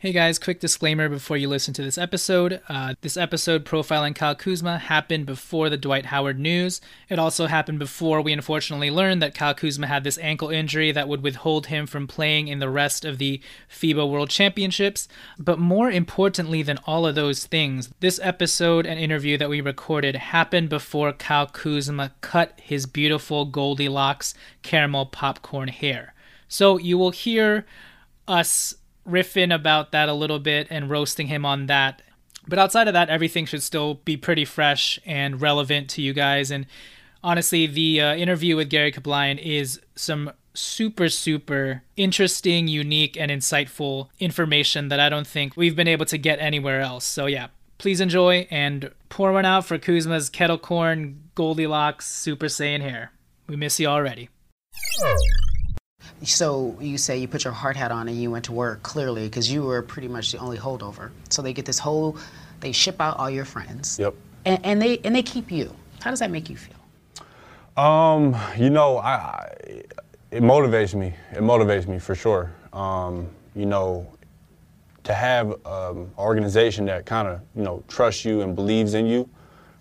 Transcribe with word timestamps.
Hey 0.00 0.12
guys, 0.12 0.38
quick 0.38 0.60
disclaimer 0.60 1.08
before 1.08 1.36
you 1.36 1.48
listen 1.48 1.74
to 1.74 1.82
this 1.82 1.98
episode. 1.98 2.60
Uh, 2.68 2.94
this 3.00 3.16
episode 3.16 3.64
profiling 3.64 4.14
Kyle 4.14 4.36
Kuzma 4.36 4.78
happened 4.78 5.26
before 5.26 5.68
the 5.68 5.76
Dwight 5.76 6.06
Howard 6.06 6.38
news. 6.38 6.80
It 7.08 7.18
also 7.18 7.46
happened 7.48 7.80
before 7.80 8.22
we 8.22 8.32
unfortunately 8.32 8.92
learned 8.92 9.20
that 9.22 9.34
Kyle 9.34 9.54
Kuzma 9.54 9.88
had 9.88 10.04
this 10.04 10.16
ankle 10.18 10.50
injury 10.50 10.92
that 10.92 11.08
would 11.08 11.24
withhold 11.24 11.66
him 11.66 11.84
from 11.88 12.06
playing 12.06 12.46
in 12.46 12.60
the 12.60 12.70
rest 12.70 13.04
of 13.04 13.18
the 13.18 13.40
FIBA 13.68 14.08
World 14.08 14.30
Championships. 14.30 15.08
But 15.36 15.58
more 15.58 15.90
importantly 15.90 16.62
than 16.62 16.78
all 16.86 17.04
of 17.04 17.16
those 17.16 17.46
things, 17.46 17.90
this 17.98 18.20
episode 18.22 18.86
and 18.86 19.00
interview 19.00 19.36
that 19.38 19.50
we 19.50 19.60
recorded 19.60 20.14
happened 20.14 20.68
before 20.68 21.12
Kyle 21.12 21.48
Kuzma 21.48 22.12
cut 22.20 22.52
his 22.62 22.86
beautiful 22.86 23.46
Goldilocks 23.46 24.32
caramel 24.62 25.06
popcorn 25.06 25.66
hair. 25.66 26.14
So 26.46 26.78
you 26.78 26.96
will 26.96 27.10
hear 27.10 27.66
us 28.28 28.76
riffing 29.08 29.54
about 29.54 29.92
that 29.92 30.08
a 30.08 30.14
little 30.14 30.38
bit 30.38 30.66
and 30.70 30.90
roasting 30.90 31.28
him 31.28 31.44
on 31.44 31.66
that. 31.66 32.02
But 32.46 32.58
outside 32.58 32.88
of 32.88 32.94
that, 32.94 33.10
everything 33.10 33.46
should 33.46 33.62
still 33.62 33.94
be 34.04 34.16
pretty 34.16 34.44
fresh 34.44 34.98
and 35.04 35.40
relevant 35.40 35.90
to 35.90 36.02
you 36.02 36.12
guys. 36.12 36.50
And 36.50 36.66
honestly, 37.22 37.66
the 37.66 38.00
uh, 38.00 38.14
interview 38.14 38.56
with 38.56 38.70
Gary 38.70 38.90
Cablayan 38.90 39.38
is 39.38 39.80
some 39.94 40.32
super, 40.54 41.08
super 41.08 41.82
interesting, 41.96 42.68
unique, 42.68 43.16
and 43.16 43.30
insightful 43.30 44.08
information 44.18 44.88
that 44.88 44.98
I 44.98 45.08
don't 45.08 45.26
think 45.26 45.56
we've 45.56 45.76
been 45.76 45.88
able 45.88 46.06
to 46.06 46.18
get 46.18 46.38
anywhere 46.40 46.80
else. 46.80 47.04
So, 47.04 47.26
yeah, 47.26 47.48
please 47.76 48.00
enjoy 48.00 48.46
and 48.50 48.90
pour 49.08 49.32
one 49.32 49.44
out 49.44 49.66
for 49.66 49.78
Kuzma's 49.78 50.30
kettle 50.30 50.58
corn 50.58 51.30
Goldilocks 51.34 52.10
Super 52.10 52.46
Saiyan 52.46 52.80
hair. 52.80 53.12
We 53.46 53.56
miss 53.56 53.78
you 53.78 53.86
already. 53.86 54.28
So 56.22 56.76
you 56.80 56.98
say 56.98 57.18
you 57.18 57.28
put 57.28 57.44
your 57.44 57.52
hard 57.52 57.76
hat 57.76 57.92
on 57.92 58.08
and 58.08 58.20
you 58.20 58.30
went 58.30 58.46
to 58.46 58.52
work 58.52 58.82
clearly 58.82 59.24
because 59.24 59.50
you 59.50 59.62
were 59.62 59.82
pretty 59.82 60.08
much 60.08 60.32
the 60.32 60.38
only 60.38 60.58
holdover. 60.58 61.10
So 61.28 61.42
they 61.42 61.52
get 61.52 61.64
this 61.64 61.78
whole, 61.78 62.16
they 62.60 62.72
ship 62.72 63.00
out 63.00 63.18
all 63.18 63.30
your 63.30 63.44
friends. 63.44 63.98
Yep. 63.98 64.14
And, 64.44 64.64
and 64.64 64.82
they 64.82 64.98
and 64.98 65.14
they 65.14 65.22
keep 65.22 65.50
you. 65.50 65.74
How 66.00 66.10
does 66.10 66.20
that 66.20 66.30
make 66.30 66.48
you 66.48 66.56
feel? 66.56 66.76
Um, 67.82 68.36
you 68.56 68.70
know, 68.70 68.98
I, 68.98 69.12
I 69.12 69.56
it 70.30 70.42
motivates 70.42 70.94
me. 70.94 71.14
It 71.32 71.40
motivates 71.40 71.86
me 71.86 71.98
for 71.98 72.14
sure. 72.14 72.52
Um, 72.72 73.28
you 73.54 73.66
know, 73.66 74.06
to 75.04 75.14
have 75.14 75.50
um, 75.66 75.98
an 75.98 76.10
organization 76.18 76.84
that 76.86 77.06
kind 77.06 77.28
of 77.28 77.40
you 77.54 77.62
know 77.62 77.82
trusts 77.88 78.24
you 78.24 78.40
and 78.40 78.54
believes 78.54 78.94
in 78.94 79.06
you. 79.06 79.28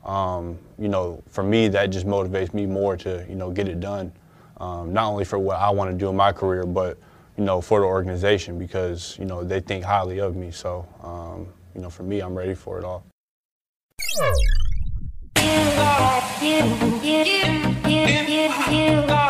Um, 0.05 0.57
you 0.79 0.87
know, 0.87 1.21
for 1.27 1.43
me, 1.43 1.67
that 1.69 1.87
just 1.87 2.05
motivates 2.05 2.53
me 2.53 2.65
more 2.65 2.95
to 2.97 3.25
you 3.27 3.35
know 3.35 3.51
get 3.51 3.67
it 3.67 3.79
done 3.79 4.11
um, 4.59 4.93
not 4.93 5.09
only 5.09 5.25
for 5.25 5.39
what 5.39 5.57
I 5.57 5.69
want 5.69 5.91
to 5.91 5.97
do 5.97 6.09
in 6.09 6.15
my 6.15 6.31
career, 6.31 6.65
but 6.65 6.97
you 7.37 7.43
know 7.43 7.61
for 7.61 7.79
the 7.79 7.85
organization 7.85 8.57
because 8.57 9.17
you 9.19 9.25
know 9.25 9.43
they 9.43 9.59
think 9.59 9.83
highly 9.83 10.19
of 10.19 10.35
me. 10.35 10.51
So 10.51 10.87
um, 11.03 11.47
you 11.75 11.81
know 11.81 11.89
for 11.89 12.03
me, 12.03 12.19
I'm 12.19 12.37
ready 12.37 12.55
for 12.55 12.79
it 12.79 12.83
all. 12.83 13.03
All 14.19 14.31
right, 19.11 19.26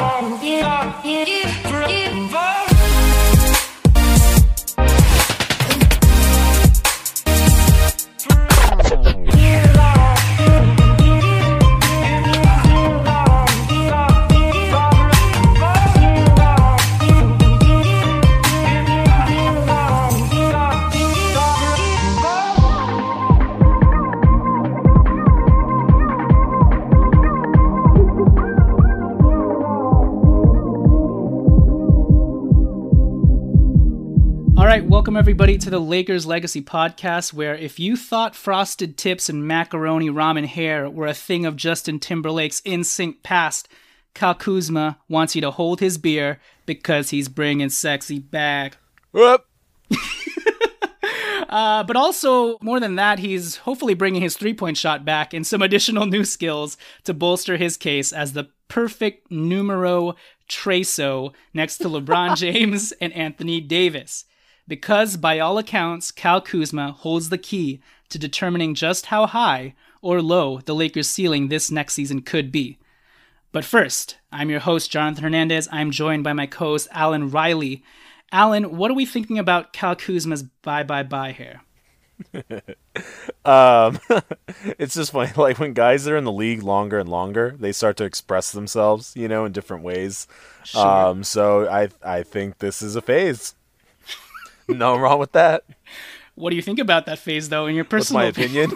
welcome 35.08 35.16
everybody 35.16 35.58
to 35.58 35.70
the 35.70 35.80
Lakers 35.80 36.26
Legacy 36.26 36.62
Podcast, 36.62 37.32
where 37.32 37.56
if 37.56 37.80
you 37.80 37.96
thought 37.96 38.36
frosted 38.36 38.98
tips 38.98 39.30
and 39.30 39.48
macaroni 39.48 40.10
ramen 40.10 40.46
hair 40.46 40.90
were 40.90 41.08
a 41.08 41.14
thing 41.14 41.46
of 41.46 41.56
Justin 41.56 41.98
Timberlake's 41.98 42.60
NSYNC 42.66 43.24
past, 43.24 43.70
Kyle 44.14 44.36
Kuzma 44.36 44.98
wants 45.08 45.34
you 45.34 45.40
to 45.40 45.52
hold 45.52 45.80
his 45.80 45.98
beer 45.98 46.42
because 46.66 47.12
he's 47.12 47.30
bringing 47.30 47.70
sexy 47.70 48.20
back. 48.20 48.76
Whoop. 49.14 49.46
Uh, 51.50 51.82
but 51.82 51.96
also, 51.96 52.58
more 52.60 52.78
than 52.78 52.96
that, 52.96 53.20
he's 53.20 53.56
hopefully 53.56 53.94
bringing 53.94 54.22
his 54.22 54.36
three 54.36 54.54
point 54.54 54.76
shot 54.76 55.06
back 55.06 55.34
and 55.34 55.48
some 55.48 55.62
additional 55.62 56.06
new 56.06 56.26
skills 56.26 56.76
to 57.06 57.14
bolster 57.14 57.56
his 57.56 57.78
case 57.78 58.12
as 58.12 58.34
the 58.34 58.50
perfect 58.68 59.32
numero 59.32 60.14
treso 60.50 61.32
next 61.54 61.78
to 61.78 61.86
LeBron 61.86 62.36
James 62.36 62.92
and 63.00 63.14
Anthony 63.14 63.62
Davis. 63.62 64.26
Because, 64.68 65.18
by 65.18 65.40
all 65.40 65.58
accounts, 65.58 66.12
Kyle 66.12 66.42
Kuzma 66.42 66.92
holds 66.92 67.30
the 67.30 67.38
key 67.38 67.82
to 68.10 68.20
determining 68.20 68.76
just 68.76 69.08
how 69.08 69.26
high 69.26 69.76
or 70.02 70.22
low 70.22 70.60
the 70.60 70.76
Lakers' 70.76 71.10
ceiling 71.10 71.48
this 71.48 71.72
next 71.72 71.94
season 71.94 72.22
could 72.22 72.52
be. 72.52 72.78
But 73.52 73.66
first, 73.66 74.18
I'm 74.32 74.50
your 74.50 74.60
host, 74.60 74.92
Jonathan 74.92 75.24
Hernandez. 75.24 75.70
I'm 75.72 75.92
joined 75.92 76.24
by 76.24 76.34
my 76.34 76.48
co 76.48 76.66
host, 76.66 76.88
Alan 76.92 77.32
Riley. 77.32 77.84
Alan, 78.32 78.76
what 78.76 78.92
are 78.92 78.96
we 78.96 79.06
thinking 79.06 79.40
about 79.40 79.72
Kyle 79.74 79.96
Kuzma's 79.96 80.44
bye 80.44 80.84
bye 80.84 81.04
bye 81.04 81.32
here? 81.32 81.62
Um, 83.46 84.00
it's 84.78 84.96
just 84.96 85.12
funny. 85.12 85.32
Like 85.38 85.60
when 85.60 85.74
guys 85.74 86.08
are 86.08 86.18
in 86.18 86.26
the 86.26 86.32
league 86.32 86.64
longer 86.64 87.00
and 87.00 87.08
longer, 87.08 87.56
they 87.58 87.72
start 87.72 87.96
to 87.98 88.04
express 88.04 88.52
themselves, 88.52 89.14
you 89.16 89.28
know, 89.28 89.46
in 89.46 89.54
different 89.54 89.84
ways. 89.84 90.28
Sure. 90.64 90.86
Um, 90.86 91.24
so 91.24 91.70
I 91.70 91.90
I 92.04 92.24
think 92.24 92.58
this 92.58 92.82
is 92.82 92.96
a 92.96 93.02
phase. 93.02 93.56
no 94.78 94.98
wrong 94.98 95.20
with 95.20 95.32
that. 95.34 95.64
What 96.36 96.52
do 96.52 96.56
you 96.56 96.62
think 96.62 96.80
about 96.80 97.06
that 97.08 97.20
phase, 97.20 97.50
though, 97.50 97.66
in 97.66 97.76
your 97.76 97.84
What's 97.86 98.12
personal 98.12 98.24
my 98.24 98.28
opinion? 98.28 98.72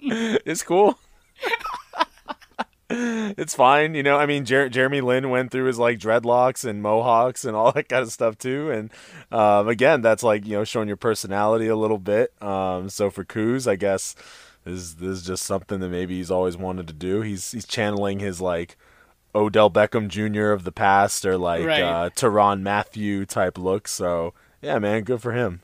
it's 0.00 0.62
cool. 0.62 0.98
it's 2.90 3.54
fine, 3.54 3.94
you 3.94 4.02
know. 4.02 4.16
I 4.16 4.26
mean, 4.26 4.44
Jer- 4.44 4.68
Jeremy 4.68 5.00
Lin 5.00 5.30
went 5.30 5.50
through 5.50 5.66
his 5.66 5.78
like 5.78 5.98
dreadlocks 5.98 6.64
and 6.64 6.82
mohawks 6.82 7.44
and 7.44 7.56
all 7.56 7.72
that 7.72 7.88
kind 7.88 8.02
of 8.02 8.12
stuff 8.12 8.38
too. 8.38 8.70
And 8.70 8.90
um, 9.30 9.68
again, 9.68 10.02
that's 10.02 10.22
like 10.22 10.46
you 10.46 10.52
know 10.52 10.64
showing 10.64 10.88
your 10.88 10.96
personality 10.96 11.66
a 11.68 11.76
little 11.76 11.98
bit. 11.98 12.32
Um, 12.42 12.88
so 12.88 13.10
for 13.10 13.24
Kuz, 13.24 13.68
I 13.68 13.76
guess 13.76 14.14
is 14.64 14.96
this 14.96 15.18
is 15.18 15.22
just 15.26 15.44
something 15.44 15.80
that 15.80 15.88
maybe 15.88 16.16
he's 16.16 16.30
always 16.30 16.56
wanted 16.56 16.86
to 16.88 16.92
do. 16.92 17.20
He's 17.22 17.52
he's 17.52 17.66
channeling 17.66 18.18
his 18.18 18.40
like 18.40 18.76
Odell 19.36 19.70
Beckham 19.70 20.08
Jr. 20.08 20.50
of 20.52 20.64
the 20.64 20.72
past 20.72 21.24
or 21.26 21.36
like 21.36 21.64
Right. 21.64 21.82
uh, 21.82 22.10
Teron 22.10 22.62
Matthew 22.62 23.26
type 23.26 23.58
look. 23.58 23.86
So 23.86 24.32
yeah, 24.62 24.78
man, 24.78 25.02
good 25.04 25.20
for 25.22 25.32
him. 25.32 25.60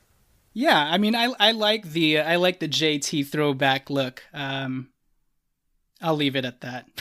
Yeah, 0.53 0.77
I 0.79 0.97
mean, 0.99 1.15
I 1.15 1.33
I 1.39 1.51
like 1.51 1.89
the 1.91 2.19
I 2.19 2.35
like 2.35 2.59
the 2.59 2.67
JT 2.69 3.25
throwback 3.27 3.89
look. 3.89 4.23
Um, 4.33 4.89
I'll 6.01 6.15
leave 6.15 6.35
it 6.35 6.45
at 6.45 6.61
that. 6.61 6.85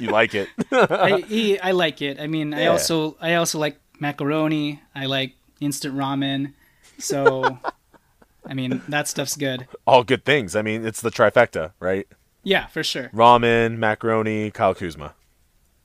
You 0.00 0.08
like 0.10 0.34
it? 0.34 0.48
I 0.72 1.20
he, 1.28 1.58
I 1.60 1.70
like 1.70 2.02
it. 2.02 2.18
I 2.20 2.26
mean, 2.26 2.52
I 2.52 2.66
also 2.66 3.16
I 3.20 3.34
also 3.34 3.60
like 3.60 3.78
macaroni. 4.00 4.82
I 4.92 5.06
like 5.06 5.34
instant 5.60 5.94
ramen. 5.94 6.52
So, 6.98 7.58
I 8.46 8.54
mean, 8.54 8.82
that 8.88 9.06
stuff's 9.06 9.36
good. 9.36 9.68
All 9.86 10.02
good 10.02 10.24
things. 10.24 10.56
I 10.56 10.62
mean, 10.62 10.84
it's 10.84 11.00
the 11.00 11.10
trifecta, 11.12 11.72
right? 11.78 12.08
Yeah, 12.42 12.66
for 12.66 12.82
sure. 12.82 13.08
Ramen, 13.14 13.78
macaroni, 13.78 14.50
Kyle 14.50 14.74
Kuzma. 14.74 15.14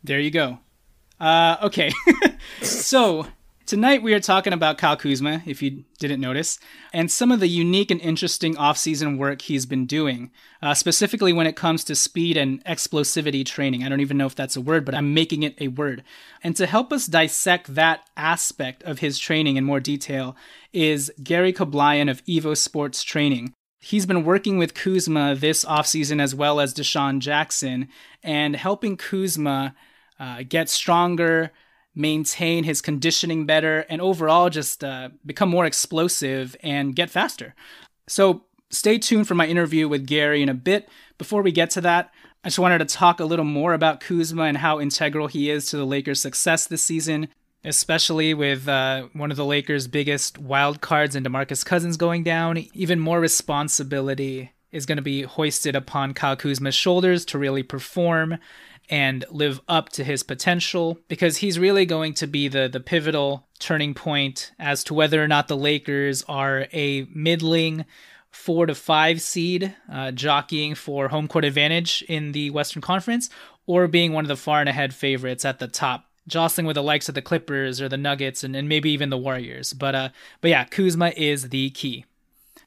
There 0.04 0.20
you 0.20 0.32
go. 0.32 0.60
Uh, 1.20 1.58
okay. 1.64 1.92
so, 2.62 3.28
tonight 3.66 4.02
we 4.02 4.14
are 4.14 4.22
talking 4.22 4.54
about 4.54 4.78
Kyle 4.78 4.96
Kuzma, 4.96 5.44
if 5.46 5.62
you 5.62 5.84
didn't 6.00 6.22
notice, 6.22 6.58
and 6.94 7.12
some 7.12 7.32
of 7.32 7.42
the 7.42 7.50
unique 7.50 7.92
and 7.92 8.00
interesting 8.00 8.56
off-season 8.58 9.18
work 9.18 9.42
he's 9.42 9.66
been 9.66 9.86
doing, 9.86 10.32
uh, 10.62 10.74
specifically 10.74 11.34
when 11.34 11.48
it 11.48 11.58
comes 11.58 11.84
to 11.84 11.96
speed 11.96 12.38
and 12.38 12.64
explosivity 12.64 13.46
training. 13.46 13.84
I 13.84 13.90
don't 13.90 14.00
even 14.00 14.18
know 14.18 14.26
if 14.26 14.36
that's 14.36 14.56
a 14.56 14.62
word, 14.62 14.86
but 14.86 14.96
I'm 14.96 15.14
making 15.14 15.44
it 15.44 15.56
a 15.60 15.68
word. 15.68 16.04
And 16.42 16.56
to 16.56 16.66
help 16.66 16.94
us 16.94 17.06
dissect 17.06 17.76
that 17.76 18.10
aspect 18.16 18.82
of 18.84 19.00
his 19.00 19.20
training 19.20 19.58
in 19.58 19.66
more 19.66 19.82
detail 19.82 20.38
is 20.72 21.12
Gary 21.22 21.52
Cablayan 21.52 22.10
of 22.10 22.24
Evo 22.24 22.56
Sports 22.56 23.04
Training. 23.04 23.54
He's 23.82 24.06
been 24.06 24.26
working 24.26 24.58
with 24.58 24.74
Kuzma 24.74 25.36
this 25.36 25.64
offseason 25.64 26.22
as 26.22 26.36
well 26.36 26.60
as 26.60 26.74
DeSean 26.74 27.20
Jackson 27.20 27.88
and 28.24 28.56
helping 28.56 28.98
Kuzma 28.98 29.74
uh, 30.20 30.44
get 30.48 30.70
stronger, 30.70 31.52
maintain 31.96 32.64
his 32.64 32.82
conditioning 32.82 33.46
better, 33.46 33.86
and 33.90 34.02
overall 34.02 34.50
just 34.50 34.84
uh, 34.84 35.10
become 35.26 35.50
more 35.50 35.66
explosive 35.66 36.56
and 36.62 36.96
get 36.96 37.10
faster. 37.10 37.56
So 38.08 38.46
stay 38.70 38.98
tuned 38.98 39.28
for 39.28 39.36
my 39.36 39.48
interview 39.48 39.88
with 39.88 40.08
Gary 40.08 40.42
in 40.42 40.50
a 40.50 40.54
bit. 40.54 40.90
Before 41.18 41.42
we 41.42 41.52
get 41.52 41.70
to 41.72 41.82
that, 41.82 42.12
I 42.44 42.48
just 42.48 42.60
wanted 42.60 42.80
to 42.80 42.86
talk 42.86 43.20
a 43.20 43.26
little 43.26 43.46
more 43.46 43.74
about 43.74 44.00
Kuzma 44.00 44.44
and 44.44 44.58
how 44.58 44.80
integral 44.80 45.28
he 45.28 45.50
is 45.50 45.66
to 45.68 45.78
the 45.78 45.86
Lakers' 45.86 46.22
success 46.22 46.68
this 46.68 46.82
season, 46.82 47.28
especially 47.66 48.34
with 48.34 48.68
uh, 48.68 49.08
one 49.14 49.32
of 49.32 49.38
the 49.38 49.46
Lakers' 49.46 49.88
biggest 49.88 50.38
wild 50.38 50.80
cards 50.80 51.16
and 51.16 51.26
DeMarcus 51.26 51.66
Cousins 51.66 51.98
going 51.98 52.24
down. 52.24 52.58
Even 52.74 53.00
more 53.00 53.20
responsibility 53.20 54.52
is 54.72 54.86
going 54.86 54.96
to 54.96 55.02
be 55.02 55.24
hoisted 55.24 55.76
upon 55.76 56.14
Kyle 56.14 56.38
Kuzma's 56.38 56.76
shoulders 56.76 57.26
to 57.26 57.38
really 57.38 57.64
perform 57.64 58.38
and 58.90 59.24
live 59.30 59.62
up 59.68 59.90
to 59.90 60.04
his 60.04 60.24
potential 60.24 60.98
because 61.08 61.38
he's 61.38 61.60
really 61.60 61.86
going 61.86 62.14
to 62.16 62.28
be 62.28 62.48
the 62.48 62.68
the 62.68 62.80
pivotal 62.80 63.46
turning 63.60 63.94
point 63.94 64.52
as 64.58 64.84
to 64.86 64.94
whether 64.94 65.24
or 65.24 65.28
not 65.28 65.48
the 65.48 65.58
Lakers 65.58 66.24
are 66.28 66.66
a 66.74 67.06
middling 67.14 67.86
four 68.32 68.66
to 68.66 68.76
five 68.76 69.22
seed 69.22 69.74
uh, 69.92 70.12
jockeying 70.12 70.76
for 70.76 71.10
home 71.10 71.28
court 71.28 71.46
advantage 71.46 72.04
in 72.08 72.32
the 72.32 72.50
Western 72.50 72.82
Conference 72.82 73.30
or 73.66 73.88
being 73.88 74.14
one 74.14 74.24
of 74.24 74.30
the 74.30 74.36
far 74.36 74.60
and 74.60 74.70
ahead 74.70 74.94
favorites 74.94 75.46
at 75.46 75.60
the 75.60 75.68
top 75.68 76.06
jostling 76.28 76.68
with 76.68 76.76
the 76.76 76.84
likes 76.84 77.10
of 77.10 77.16
the 77.16 77.22
Clippers 77.22 77.82
or 77.82 77.90
the 77.90 77.98
Nuggets 77.98 78.44
and, 78.44 78.56
and 78.56 78.70
maybe 78.70 78.92
even 78.92 79.10
the 79.10 79.18
Warriors. 79.18 79.74
But 79.74 79.96
uh 79.96 80.10
but 80.42 80.50
yeah 80.50 80.64
Kuzma 80.64 81.10
is 81.16 81.50
the 81.50 81.70
key. 81.72 82.06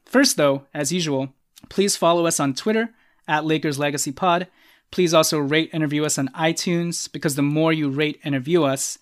First 0.05 0.37
though 0.37 0.67
as 0.75 0.93
usual 0.93 1.33
please 1.69 1.97
follow 1.97 2.27
us 2.27 2.41
on 2.41 2.55
Twitter 2.55 2.91
at 3.29 3.45
Lakers 3.45 3.79
Legacy 3.79 4.13
Pod 4.13 4.49
Please 4.93 5.15
also 5.15 5.39
rate 5.39 5.71
and 5.73 5.83
review 5.83 6.05
us 6.05 6.19
on 6.19 6.29
iTunes 6.29 7.11
because 7.11 7.35
the 7.35 7.43
more 7.43 7.73
you 7.73 7.91
rate 7.91 8.21
and 8.23 8.35
review 8.35 8.65
us, 8.65 8.99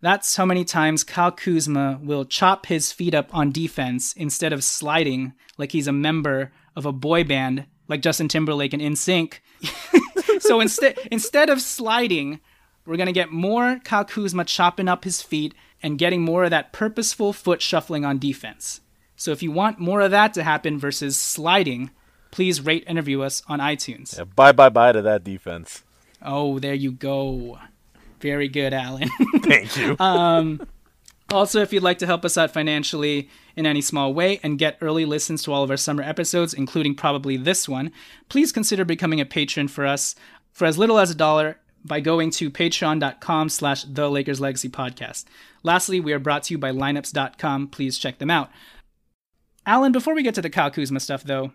that's 0.00 0.36
how 0.36 0.46
many 0.46 0.64
times 0.64 1.04
Kyle 1.04 1.30
Kuzma 1.30 2.00
will 2.02 2.24
chop 2.24 2.66
his 2.66 2.92
feet 2.92 3.14
up 3.14 3.32
on 3.34 3.52
defense 3.52 4.14
instead 4.14 4.52
of 4.52 4.64
sliding 4.64 5.34
like 5.58 5.72
he's 5.72 5.86
a 5.86 5.92
member 5.92 6.50
of 6.74 6.86
a 6.86 6.92
boy 6.92 7.24
band 7.24 7.66
like 7.88 8.02
Justin 8.02 8.26
Timberlake 8.26 8.72
and 8.72 8.82
NSYNC. 8.82 9.34
so 10.40 10.60
instead 10.60 10.98
instead 11.12 11.50
of 11.50 11.60
sliding, 11.60 12.40
we're 12.86 12.96
gonna 12.96 13.12
get 13.12 13.30
more 13.30 13.80
Kyle 13.84 14.04
Kuzma 14.04 14.46
chopping 14.46 14.88
up 14.88 15.04
his 15.04 15.20
feet 15.20 15.54
and 15.82 15.98
getting 15.98 16.22
more 16.22 16.44
of 16.44 16.50
that 16.50 16.72
purposeful 16.72 17.34
foot 17.34 17.60
shuffling 17.60 18.04
on 18.04 18.18
defense. 18.18 18.80
So 19.16 19.30
if 19.30 19.42
you 19.42 19.52
want 19.52 19.78
more 19.78 20.00
of 20.00 20.10
that 20.10 20.32
to 20.34 20.42
happen 20.42 20.78
versus 20.78 21.18
sliding, 21.18 21.90
please 22.34 22.60
rate 22.60 22.82
and 22.88 22.98
review 22.98 23.22
us 23.22 23.44
on 23.46 23.60
iTunes. 23.60 24.18
Yeah, 24.18 24.24
bye 24.24 24.50
bye 24.50 24.68
bye 24.68 24.90
to 24.90 25.00
that 25.02 25.22
defense. 25.22 25.84
Oh, 26.20 26.58
there 26.58 26.74
you 26.74 26.90
go. 26.90 27.60
Very 28.18 28.48
good, 28.48 28.74
Alan. 28.74 29.08
Thank 29.36 29.76
you. 29.76 29.96
um, 30.00 30.66
also, 31.30 31.60
if 31.60 31.72
you'd 31.72 31.84
like 31.84 31.98
to 31.98 32.06
help 32.06 32.24
us 32.24 32.36
out 32.36 32.50
financially 32.50 33.28
in 33.54 33.66
any 33.66 33.80
small 33.80 34.12
way 34.12 34.40
and 34.42 34.58
get 34.58 34.78
early 34.80 35.04
listens 35.04 35.44
to 35.44 35.52
all 35.52 35.62
of 35.62 35.70
our 35.70 35.76
summer 35.76 36.02
episodes, 36.02 36.52
including 36.52 36.96
probably 36.96 37.36
this 37.36 37.68
one, 37.68 37.92
please 38.28 38.50
consider 38.50 38.84
becoming 38.84 39.20
a 39.20 39.24
patron 39.24 39.68
for 39.68 39.86
us 39.86 40.16
for 40.52 40.64
as 40.64 40.76
little 40.76 40.98
as 40.98 41.10
a 41.10 41.14
dollar 41.14 41.58
by 41.84 42.00
going 42.00 42.30
to 42.30 42.50
patreon.com 42.50 43.48
slash 43.48 43.84
the 43.84 44.10
Lakers 44.10 44.40
Legacy 44.40 44.68
Podcast. 44.68 45.24
Lastly, 45.62 46.00
we 46.00 46.12
are 46.12 46.18
brought 46.18 46.42
to 46.44 46.54
you 46.54 46.58
by 46.58 46.72
lineups.com. 46.72 47.68
Please 47.68 47.96
check 47.96 48.18
them 48.18 48.30
out. 48.30 48.50
Alan, 49.66 49.92
before 49.92 50.14
we 50.14 50.22
get 50.22 50.34
to 50.34 50.42
the 50.42 50.50
Kyle 50.50 50.70
Kuzma 50.70 50.98
stuff, 50.98 51.22
though, 51.22 51.52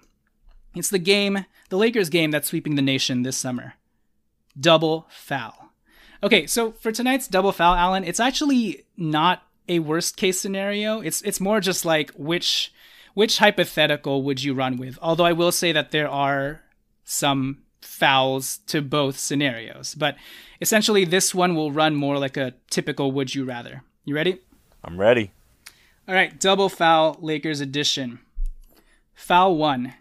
it's 0.76 0.90
the 0.90 1.00
game, 1.00 1.46
the 1.70 1.78
Lakers 1.78 2.10
game 2.10 2.32
that's 2.32 2.50
sweeping 2.50 2.76
the 2.76 2.82
nation 2.82 3.24
this 3.24 3.38
summer. 3.38 3.74
Double 4.60 5.08
foul. 5.10 5.72
Okay, 6.22 6.46
so 6.48 6.72
for 6.74 6.92
tonight's 6.92 7.28
double 7.28 7.52
foul, 7.52 7.76
Alan, 7.76 8.04
it's 8.04 8.20
actually 8.20 8.86
not 8.98 9.44
a 9.68 9.80
worst 9.80 10.18
case 10.18 10.40
scenario. 10.40 11.00
It's 11.00 11.22
it's 11.22 11.40
more 11.40 11.60
just 11.62 11.86
like 11.86 12.12
which 12.12 12.74
which 13.14 13.38
hypothetical 13.38 14.24
would 14.24 14.44
you 14.44 14.54
run 14.54 14.78
with? 14.78 15.00
Although 15.02 15.26
I 15.26 15.34
will 15.34 15.52
say 15.52 15.72
that 15.72 15.92
there 15.92 16.10
are 16.10 16.62
some 17.04 17.60
fouls 17.82 18.58
to 18.68 18.82
both 18.82 19.18
scenarios. 19.18 19.96
But 19.96 20.16
essentially 20.60 21.06
this 21.06 21.34
one 21.34 21.56
will 21.56 21.72
run 21.72 21.96
more 21.96 22.18
like 22.18 22.38
a 22.38 22.54
typical 22.70 23.12
would 23.12 23.34
you 23.34 23.46
rather. 23.46 23.84
You 24.06 24.16
ready? 24.16 24.40
I'm 24.84 25.00
ready. 25.00 25.32
All 26.08 26.16
right, 26.16 26.40
double 26.40 26.70
foul 26.70 27.18
Lakers 27.22 27.62
edition. 27.62 28.20
Foul 29.14 29.58
1 29.58 29.94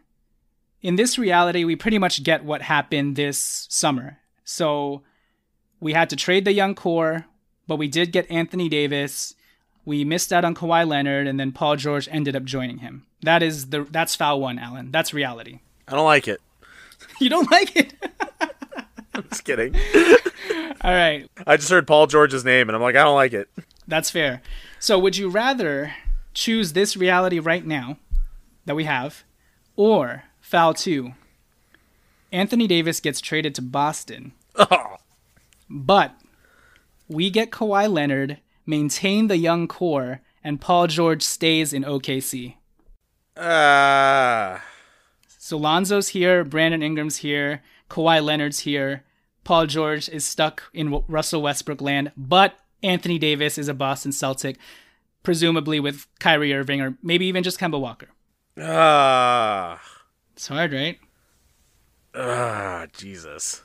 in 0.82 0.96
this 0.96 1.18
reality, 1.18 1.64
we 1.64 1.76
pretty 1.76 1.98
much 1.98 2.22
get 2.22 2.44
what 2.44 2.62
happened 2.62 3.16
this 3.16 3.66
summer. 3.68 4.18
So 4.44 5.02
we 5.80 5.92
had 5.92 6.10
to 6.10 6.16
trade 6.16 6.44
the 6.44 6.52
young 6.52 6.74
core, 6.74 7.26
but 7.66 7.76
we 7.76 7.88
did 7.88 8.12
get 8.12 8.30
Anthony 8.30 8.68
Davis. 8.68 9.34
We 9.84 10.04
missed 10.04 10.32
out 10.32 10.44
on 10.44 10.54
Kawhi 10.54 10.86
Leonard, 10.86 11.26
and 11.26 11.38
then 11.38 11.52
Paul 11.52 11.76
George 11.76 12.08
ended 12.10 12.36
up 12.36 12.44
joining 12.44 12.78
him. 12.78 13.06
That 13.22 13.42
is 13.42 13.70
the 13.70 13.84
that's 13.90 14.14
foul 14.14 14.40
one, 14.40 14.58
Alan. 14.58 14.90
That's 14.92 15.12
reality. 15.12 15.60
I 15.86 15.92
don't 15.92 16.04
like 16.04 16.28
it. 16.28 16.40
You 17.20 17.30
don't 17.30 17.50
like 17.50 17.76
it? 17.76 17.94
I'm 19.14 19.22
just 19.28 19.44
kidding. 19.44 19.74
All 20.82 20.92
right. 20.92 21.28
I 21.46 21.56
just 21.56 21.70
heard 21.70 21.86
Paul 21.86 22.08
George's 22.08 22.44
name, 22.44 22.68
and 22.68 22.74
I'm 22.74 22.82
like, 22.82 22.96
I 22.96 23.04
don't 23.04 23.14
like 23.14 23.32
it. 23.32 23.48
That's 23.86 24.10
fair. 24.10 24.42
So, 24.80 24.98
would 24.98 25.16
you 25.16 25.28
rather 25.28 25.94
choose 26.34 26.72
this 26.72 26.96
reality 26.96 27.38
right 27.38 27.64
now 27.64 27.98
that 28.66 28.74
we 28.74 28.84
have, 28.84 29.24
or 29.76 30.24
Foul 30.48 30.72
two. 30.72 31.12
Anthony 32.32 32.66
Davis 32.66 33.00
gets 33.00 33.20
traded 33.20 33.54
to 33.56 33.62
Boston. 33.62 34.32
Oh. 34.56 34.96
But 35.70 36.14
we 37.06 37.28
get 37.28 37.50
Kawhi 37.50 37.92
Leonard, 37.92 38.38
maintain 38.64 39.26
the 39.26 39.36
young 39.36 39.68
core, 39.68 40.22
and 40.42 40.58
Paul 40.58 40.86
George 40.86 41.22
stays 41.22 41.74
in 41.74 41.84
OKC. 41.84 42.54
Ah. 43.36 44.54
Uh... 44.54 44.60
So 45.26 45.58
Lonzo's 45.58 46.08
here, 46.08 46.42
Brandon 46.44 46.82
Ingram's 46.82 47.18
here, 47.18 47.62
Kawhi 47.90 48.24
Leonard's 48.24 48.60
here. 48.60 49.04
Paul 49.44 49.66
George 49.66 50.08
is 50.08 50.24
stuck 50.24 50.62
in 50.72 51.04
Russell 51.08 51.42
Westbrook 51.42 51.82
land, 51.82 52.12
but 52.16 52.54
Anthony 52.82 53.18
Davis 53.18 53.58
is 53.58 53.68
a 53.68 53.74
Boston 53.74 54.12
Celtic, 54.12 54.56
presumably 55.22 55.78
with 55.78 56.06
Kyrie 56.18 56.54
Irving 56.54 56.80
or 56.80 56.96
maybe 57.02 57.26
even 57.26 57.42
just 57.42 57.60
Kemba 57.60 57.78
Walker. 57.78 58.08
Ah. 58.58 59.74
Uh... 59.74 59.97
It's 60.38 60.46
hard, 60.46 60.72
right? 60.72 61.00
Ah, 62.14 62.86
Jesus. 62.96 63.62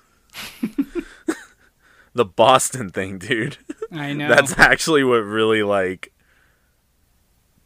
the 2.15 2.25
Boston 2.25 2.89
thing, 2.89 3.19
dude. 3.19 3.57
I 3.91 4.13
know. 4.13 4.27
That's 4.27 4.57
actually 4.57 5.03
what 5.03 5.17
really 5.17 5.61
like 5.61 6.11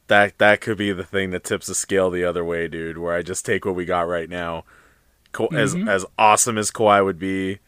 that 0.07 0.37
that 0.39 0.59
could 0.59 0.77
be 0.77 0.91
the 0.91 1.05
thing 1.05 1.29
that 1.29 1.45
tips 1.45 1.67
the 1.67 1.73
scale 1.73 2.09
the 2.09 2.25
other 2.25 2.43
way, 2.43 2.67
dude, 2.67 2.97
where 2.97 3.15
I 3.15 3.21
just 3.21 3.45
take 3.45 3.63
what 3.63 3.75
we 3.75 3.85
got 3.85 4.09
right 4.09 4.29
now. 4.29 4.65
Ka- 5.31 5.47
mm-hmm. 5.47 5.87
As 5.87 6.03
as 6.03 6.05
awesome 6.19 6.57
as 6.57 6.69
Kawhi 6.69 7.01
would 7.05 7.17
be, 7.17 7.59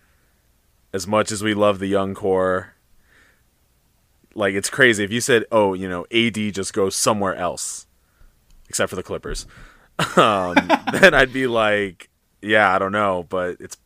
as 0.91 1.08
much 1.08 1.31
as 1.31 1.41
we 1.41 1.53
love 1.53 1.79
the 1.79 1.88
young 1.88 2.15
core, 2.15 2.74
like 4.36 4.55
it's 4.55 4.69
crazy 4.69 5.05
if 5.05 5.12
you 5.13 5.22
said, 5.22 5.46
"Oh, 5.53 5.74
you 5.74 5.88
know, 5.88 6.05
AD 6.12 6.53
just 6.53 6.74
goes 6.74 6.98
somewhere 6.98 7.36
else." 7.36 7.88
Except 8.67 8.89
for 8.89 8.98
the 8.98 9.03
Clippers 9.03 9.48
um, 10.17 10.55
then 10.93 11.13
I'd 11.13 11.33
be 11.33 11.47
like, 11.47 12.09
yeah, 12.41 12.73
I 12.73 12.79
don't 12.79 12.91
know, 12.91 13.25
but 13.27 13.57
it's 13.59 13.77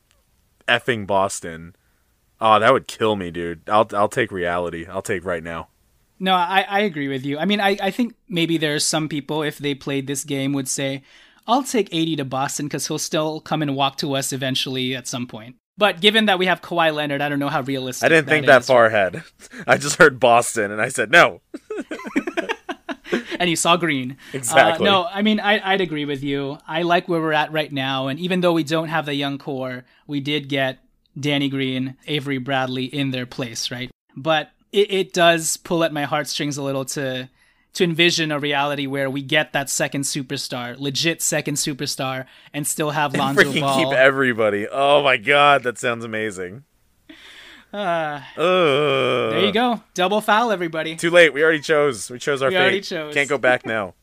effing 0.68 1.08
Boston. 1.08 1.76
Oh, 2.40 2.60
that 2.60 2.74
would 2.74 2.88
kill 2.88 3.16
me, 3.16 3.32
dude. 3.32 3.68
I'll 3.70 3.88
I'll 3.94 4.10
take 4.10 4.32
reality. 4.32 4.86
I'll 4.86 5.02
take 5.02 5.26
right 5.26 5.44
now. 5.44 5.70
No, 6.20 6.34
I, 6.34 6.66
I 6.70 6.80
agree 6.82 7.08
with 7.08 7.26
you. 7.26 7.38
I 7.38 7.46
mean, 7.46 7.60
I, 7.60 7.78
I 7.82 7.92
think 7.92 8.16
maybe 8.30 8.58
there 8.58 8.76
are 8.76 8.80
some 8.80 9.10
people, 9.10 9.44
if 9.44 9.58
they 9.58 9.76
played 9.76 10.08
this 10.08 10.24
game, 10.24 10.54
would 10.54 10.70
say, 10.70 11.04
I'll 11.48 11.64
take 11.64 11.94
AD 11.94 12.18
to 12.18 12.24
Boston 12.26 12.68
because 12.68 12.88
he'll 12.88 13.00
still 13.00 13.42
come 13.42 13.62
and 13.62 13.76
walk 13.76 13.98
to 13.98 14.14
us 14.16 14.32
eventually 14.32 14.96
at 14.96 15.08
some 15.08 15.28
point. 15.28 15.58
But 15.78 16.00
given 16.00 16.28
that 16.28 16.40
we 16.40 16.46
have 16.46 16.62
Kawhi 16.62 16.94
Leonard, 16.94 17.22
I 17.22 17.30
don't 17.30 17.40
know 17.40 17.50
how 17.50 17.62
realistic. 17.62 18.06
I 18.06 18.10
didn't 18.10 18.28
that 18.28 18.32
think 18.32 18.46
that 18.46 18.62
is. 18.62 18.68
far 18.68 18.86
ahead. 18.86 19.24
I 19.68 19.78
just 19.78 19.98
heard 19.98 20.20
Boston 20.20 20.72
and 20.72 20.82
I 20.82 20.90
said 20.90 21.12
no. 21.12 21.42
and 23.40 23.50
you 23.50 23.56
saw 23.56 23.78
green. 23.78 24.18
Exactly. 24.34 24.88
Uh, 24.88 24.92
no, 24.92 25.06
I 25.06 25.22
mean 25.22 25.40
I, 25.40 25.74
I'd 25.74 25.82
agree 25.82 26.06
with 26.06 26.24
you. 26.24 26.58
I 26.68 26.84
like 26.84 27.08
where 27.08 27.22
we're 27.22 27.34
at 27.34 27.52
right 27.52 27.72
now, 27.72 28.08
and 28.08 28.20
even 28.20 28.42
though 28.42 28.54
we 28.54 28.64
don't 28.64 28.90
have 28.90 29.06
the 29.06 29.16
young 29.16 29.38
core, 29.38 29.86
we 30.08 30.20
did 30.20 30.50
get 30.50 30.80
Danny 31.20 31.50
Green, 31.50 31.96
Avery 32.08 32.38
Bradley 32.38 32.86
in 32.86 33.12
their 33.12 33.26
place, 33.26 33.72
right? 33.72 33.92
But 34.16 34.52
it, 34.72 34.92
it 34.92 35.14
does 35.14 35.58
pull 35.58 35.84
at 35.84 35.94
my 35.94 36.04
heartstrings 36.04 36.58
a 36.58 36.64
little 36.64 36.86
to 36.86 37.30
to 37.74 37.84
envision 37.84 38.32
a 38.32 38.40
reality 38.40 38.86
where 38.86 39.10
we 39.10 39.22
get 39.24 39.54
that 39.54 39.70
second 39.70 40.04
superstar, 40.04 40.78
legit 40.78 41.22
second 41.22 41.56
superstar, 41.56 42.26
and 42.54 42.68
still 42.68 42.92
have 42.92 43.16
Lonzo 43.16 43.42
Freaking 43.42 43.62
Ball. 43.62 43.84
keep 43.84 43.98
everybody. 43.98 44.68
Oh 44.72 45.04
my 45.04 45.18
god, 45.18 45.64
that 45.64 45.78
sounds 45.80 46.06
amazing. 46.06 46.64
Uh, 47.74 48.22
Ugh. 48.38 49.32
there 49.32 49.46
you 49.46 49.52
go, 49.52 49.82
double 49.96 50.22
foul, 50.22 50.52
everybody. 50.52 50.96
Too 50.96 51.10
late. 51.10 51.34
We 51.34 51.42
already 51.44 51.60
chose. 51.60 52.10
We 52.12 52.20
chose 52.20 52.42
our 52.42 52.50
We 52.50 52.56
fate. 52.56 52.62
already 52.62 52.82
chose. 52.82 53.14
Can't 53.14 53.28
go 53.30 53.38
back 53.40 53.66
now. 53.66 53.96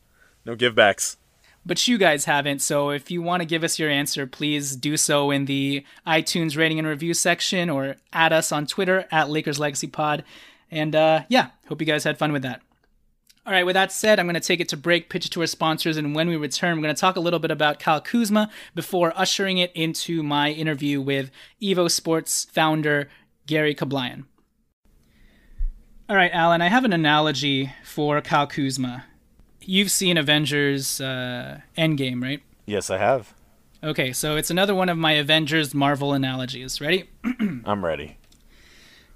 No 0.45 0.55
give 0.55 0.75
backs. 0.75 1.17
But 1.65 1.87
you 1.87 1.97
guys 1.99 2.25
haven't, 2.25 2.59
so 2.63 2.89
if 2.89 3.11
you 3.11 3.21
want 3.21 3.41
to 3.41 3.45
give 3.45 3.63
us 3.63 3.77
your 3.77 3.89
answer, 3.89 4.25
please 4.25 4.75
do 4.75 4.97
so 4.97 5.29
in 5.31 5.45
the 5.45 5.85
iTunes 6.07 6.57
rating 6.57 6.79
and 6.79 6.87
review 6.87 7.13
section 7.13 7.69
or 7.69 7.97
add 8.11 8.33
us 8.33 8.51
on 8.51 8.65
Twitter 8.65 9.05
at 9.11 9.29
Lakers 9.29 9.59
Legacy 9.59 9.85
Pod. 9.87 10.23
And 10.71 10.95
uh, 10.95 11.21
yeah, 11.29 11.49
hope 11.69 11.79
you 11.79 11.85
guys 11.85 12.03
had 12.03 12.17
fun 12.17 12.33
with 12.33 12.41
that. 12.41 12.61
All 13.45 13.53
right, 13.53 13.65
with 13.65 13.73
that 13.75 13.91
said, 13.91 14.19
I'm 14.19 14.25
going 14.27 14.35
to 14.35 14.39
take 14.39 14.59
it 14.59 14.69
to 14.69 14.77
break, 14.77 15.09
pitch 15.09 15.25
it 15.25 15.29
to 15.29 15.41
our 15.41 15.47
sponsors, 15.47 15.97
and 15.97 16.13
when 16.13 16.27
we 16.29 16.35
return, 16.35 16.77
we're 16.77 16.83
going 16.83 16.93
to 16.95 16.99
talk 16.99 17.15
a 17.15 17.19
little 17.19 17.39
bit 17.39 17.49
about 17.49 17.79
Kyle 17.79 17.99
Kuzma 18.01 18.51
before 18.75 19.13
ushering 19.15 19.57
it 19.57 19.71
into 19.73 20.21
my 20.21 20.51
interview 20.51 21.01
with 21.01 21.31
Evo 21.61 21.89
Sports 21.89 22.45
founder 22.51 23.09
Gary 23.45 23.75
Cablayan. 23.75 24.25
All 26.09 26.15
right, 26.15 26.31
Alan, 26.33 26.61
I 26.61 26.67
have 26.67 26.83
an 26.83 26.93
analogy 26.93 27.71
for 27.83 28.19
Kyle 28.21 28.47
Kuzma. 28.47 29.05
You've 29.61 29.91
seen 29.91 30.17
Avengers 30.17 30.99
uh, 30.99 31.61
Endgame, 31.77 32.21
right? 32.21 32.41
Yes, 32.65 32.89
I 32.89 32.97
have. 32.97 33.33
Okay, 33.83 34.11
so 34.11 34.35
it's 34.35 34.49
another 34.49 34.75
one 34.75 34.89
of 34.89 34.97
my 34.97 35.13
Avengers 35.13 35.73
Marvel 35.73 36.13
analogies. 36.13 36.81
Ready? 36.81 37.09
I'm 37.65 37.85
ready. 37.85 38.17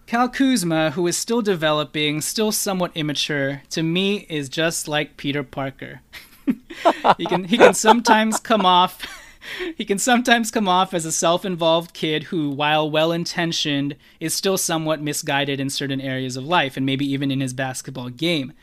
Kyle 0.07 0.29
Kuzma, 0.29 0.91
who 0.91 1.05
is 1.07 1.17
still 1.17 1.41
developing, 1.41 2.21
still 2.21 2.51
somewhat 2.51 2.91
immature, 2.95 3.63
to 3.71 3.83
me 3.83 4.25
is 4.29 4.49
just 4.49 4.87
like 4.87 5.17
Peter 5.17 5.43
Parker. 5.43 6.01
he 7.17 7.25
can 7.25 7.43
he 7.43 7.57
can 7.57 7.73
sometimes 7.73 8.39
come 8.39 8.65
off 8.65 9.01
he 9.75 9.85
can 9.85 9.97
sometimes 9.97 10.51
come 10.51 10.67
off 10.67 10.93
as 10.93 11.05
a 11.05 11.11
self-involved 11.11 11.93
kid 11.93 12.23
who, 12.23 12.49
while 12.49 12.89
well-intentioned, 12.89 13.95
is 14.19 14.33
still 14.33 14.57
somewhat 14.57 15.01
misguided 15.01 15.59
in 15.59 15.69
certain 15.69 16.01
areas 16.01 16.37
of 16.37 16.45
life 16.45 16.77
and 16.77 16.85
maybe 16.85 17.05
even 17.11 17.31
in 17.31 17.41
his 17.41 17.53
basketball 17.53 18.09
game. 18.09 18.53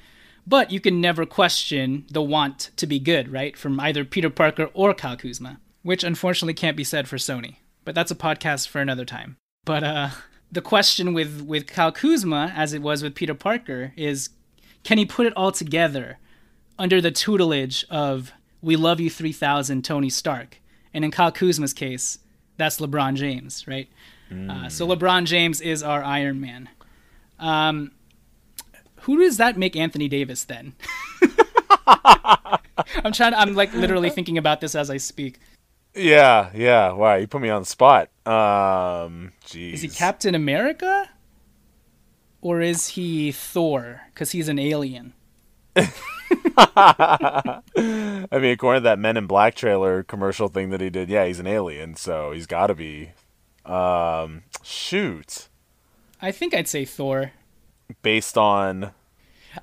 But 0.46 0.70
you 0.70 0.80
can 0.80 1.00
never 1.00 1.24
question 1.24 2.04
the 2.10 2.22
want 2.22 2.70
to 2.76 2.86
be 2.86 2.98
good, 2.98 3.32
right? 3.32 3.56
From 3.56 3.78
either 3.78 4.04
Peter 4.04 4.30
Parker 4.30 4.70
or 4.74 4.92
Kyle 4.94 5.16
Kuzma, 5.16 5.60
which 5.82 6.02
unfortunately 6.02 6.54
can't 6.54 6.76
be 6.76 6.84
said 6.84 7.08
for 7.08 7.16
Sony. 7.16 7.56
But 7.84 7.94
that's 7.94 8.10
a 8.10 8.16
podcast 8.16 8.68
for 8.68 8.80
another 8.80 9.04
time. 9.04 9.36
But 9.64 9.84
uh 9.84 10.08
the 10.52 10.60
question 10.60 11.14
with 11.14 11.40
with 11.40 11.66
Kyle 11.66 11.90
Kuzma, 11.90 12.52
as 12.54 12.74
it 12.74 12.82
was 12.82 13.02
with 13.02 13.14
Peter 13.14 13.34
Parker, 13.34 13.94
is 13.96 14.28
can 14.84 14.98
he 14.98 15.06
put 15.06 15.26
it 15.26 15.32
all 15.34 15.50
together 15.50 16.18
under 16.78 17.00
the 17.00 17.10
tutelage 17.10 17.86
of 17.88 18.32
"We 18.60 18.76
love 18.76 19.00
you 19.00 19.08
3000" 19.08 19.82
Tony 19.82 20.10
Stark? 20.10 20.60
And 20.94 21.04
in 21.04 21.10
Kyle 21.10 21.32
Kuzma's 21.32 21.72
case, 21.72 22.18
that's 22.56 22.78
LeBron 22.78 23.14
James, 23.14 23.66
right? 23.66 23.88
Uh, 24.32 24.68
so 24.68 24.86
LeBron 24.86 25.24
James 25.26 25.60
is 25.60 25.82
our 25.82 26.02
Iron 26.02 26.40
Man. 26.40 26.68
Um, 27.38 27.92
who 29.02 29.18
does 29.18 29.36
that 29.36 29.58
make 29.58 29.76
Anthony 29.76 30.08
Davis 30.08 30.44
then? 30.44 30.74
I'm 31.86 33.12
trying. 33.12 33.32
To, 33.32 33.38
I'm 33.38 33.54
like 33.54 33.74
literally 33.74 34.10
thinking 34.10 34.38
about 34.38 34.60
this 34.60 34.74
as 34.74 34.90
I 34.90 34.96
speak. 34.96 35.38
Yeah, 35.94 36.50
yeah. 36.54 36.92
Wow, 36.92 37.16
you 37.16 37.26
put 37.26 37.42
me 37.42 37.50
on 37.50 37.62
the 37.62 37.66
spot. 37.66 38.08
Um, 38.26 39.32
jeez. 39.44 39.74
Is 39.74 39.82
he 39.82 39.88
Captain 39.88 40.34
America? 40.34 41.10
Or 42.40 42.60
is 42.60 42.88
he 42.88 43.32
Thor? 43.32 44.02
Because 44.12 44.32
he's 44.32 44.48
an 44.48 44.58
alien. 44.58 45.12
I 45.76 47.60
mean, 48.32 48.52
according 48.52 48.82
to 48.82 48.84
that 48.84 48.98
Men 48.98 49.16
in 49.16 49.26
Black 49.26 49.54
trailer 49.54 50.02
commercial 50.02 50.48
thing 50.48 50.70
that 50.70 50.80
he 50.80 50.90
did, 50.90 51.08
yeah, 51.08 51.26
he's 51.26 51.40
an 51.40 51.46
alien, 51.46 51.96
so 51.96 52.32
he's 52.32 52.46
got 52.46 52.66
to 52.68 52.74
be. 52.74 53.10
Um, 53.64 54.42
shoot. 54.62 55.48
I 56.20 56.32
think 56.32 56.54
I'd 56.54 56.68
say 56.68 56.84
Thor. 56.84 57.32
Based 58.02 58.36
on. 58.36 58.92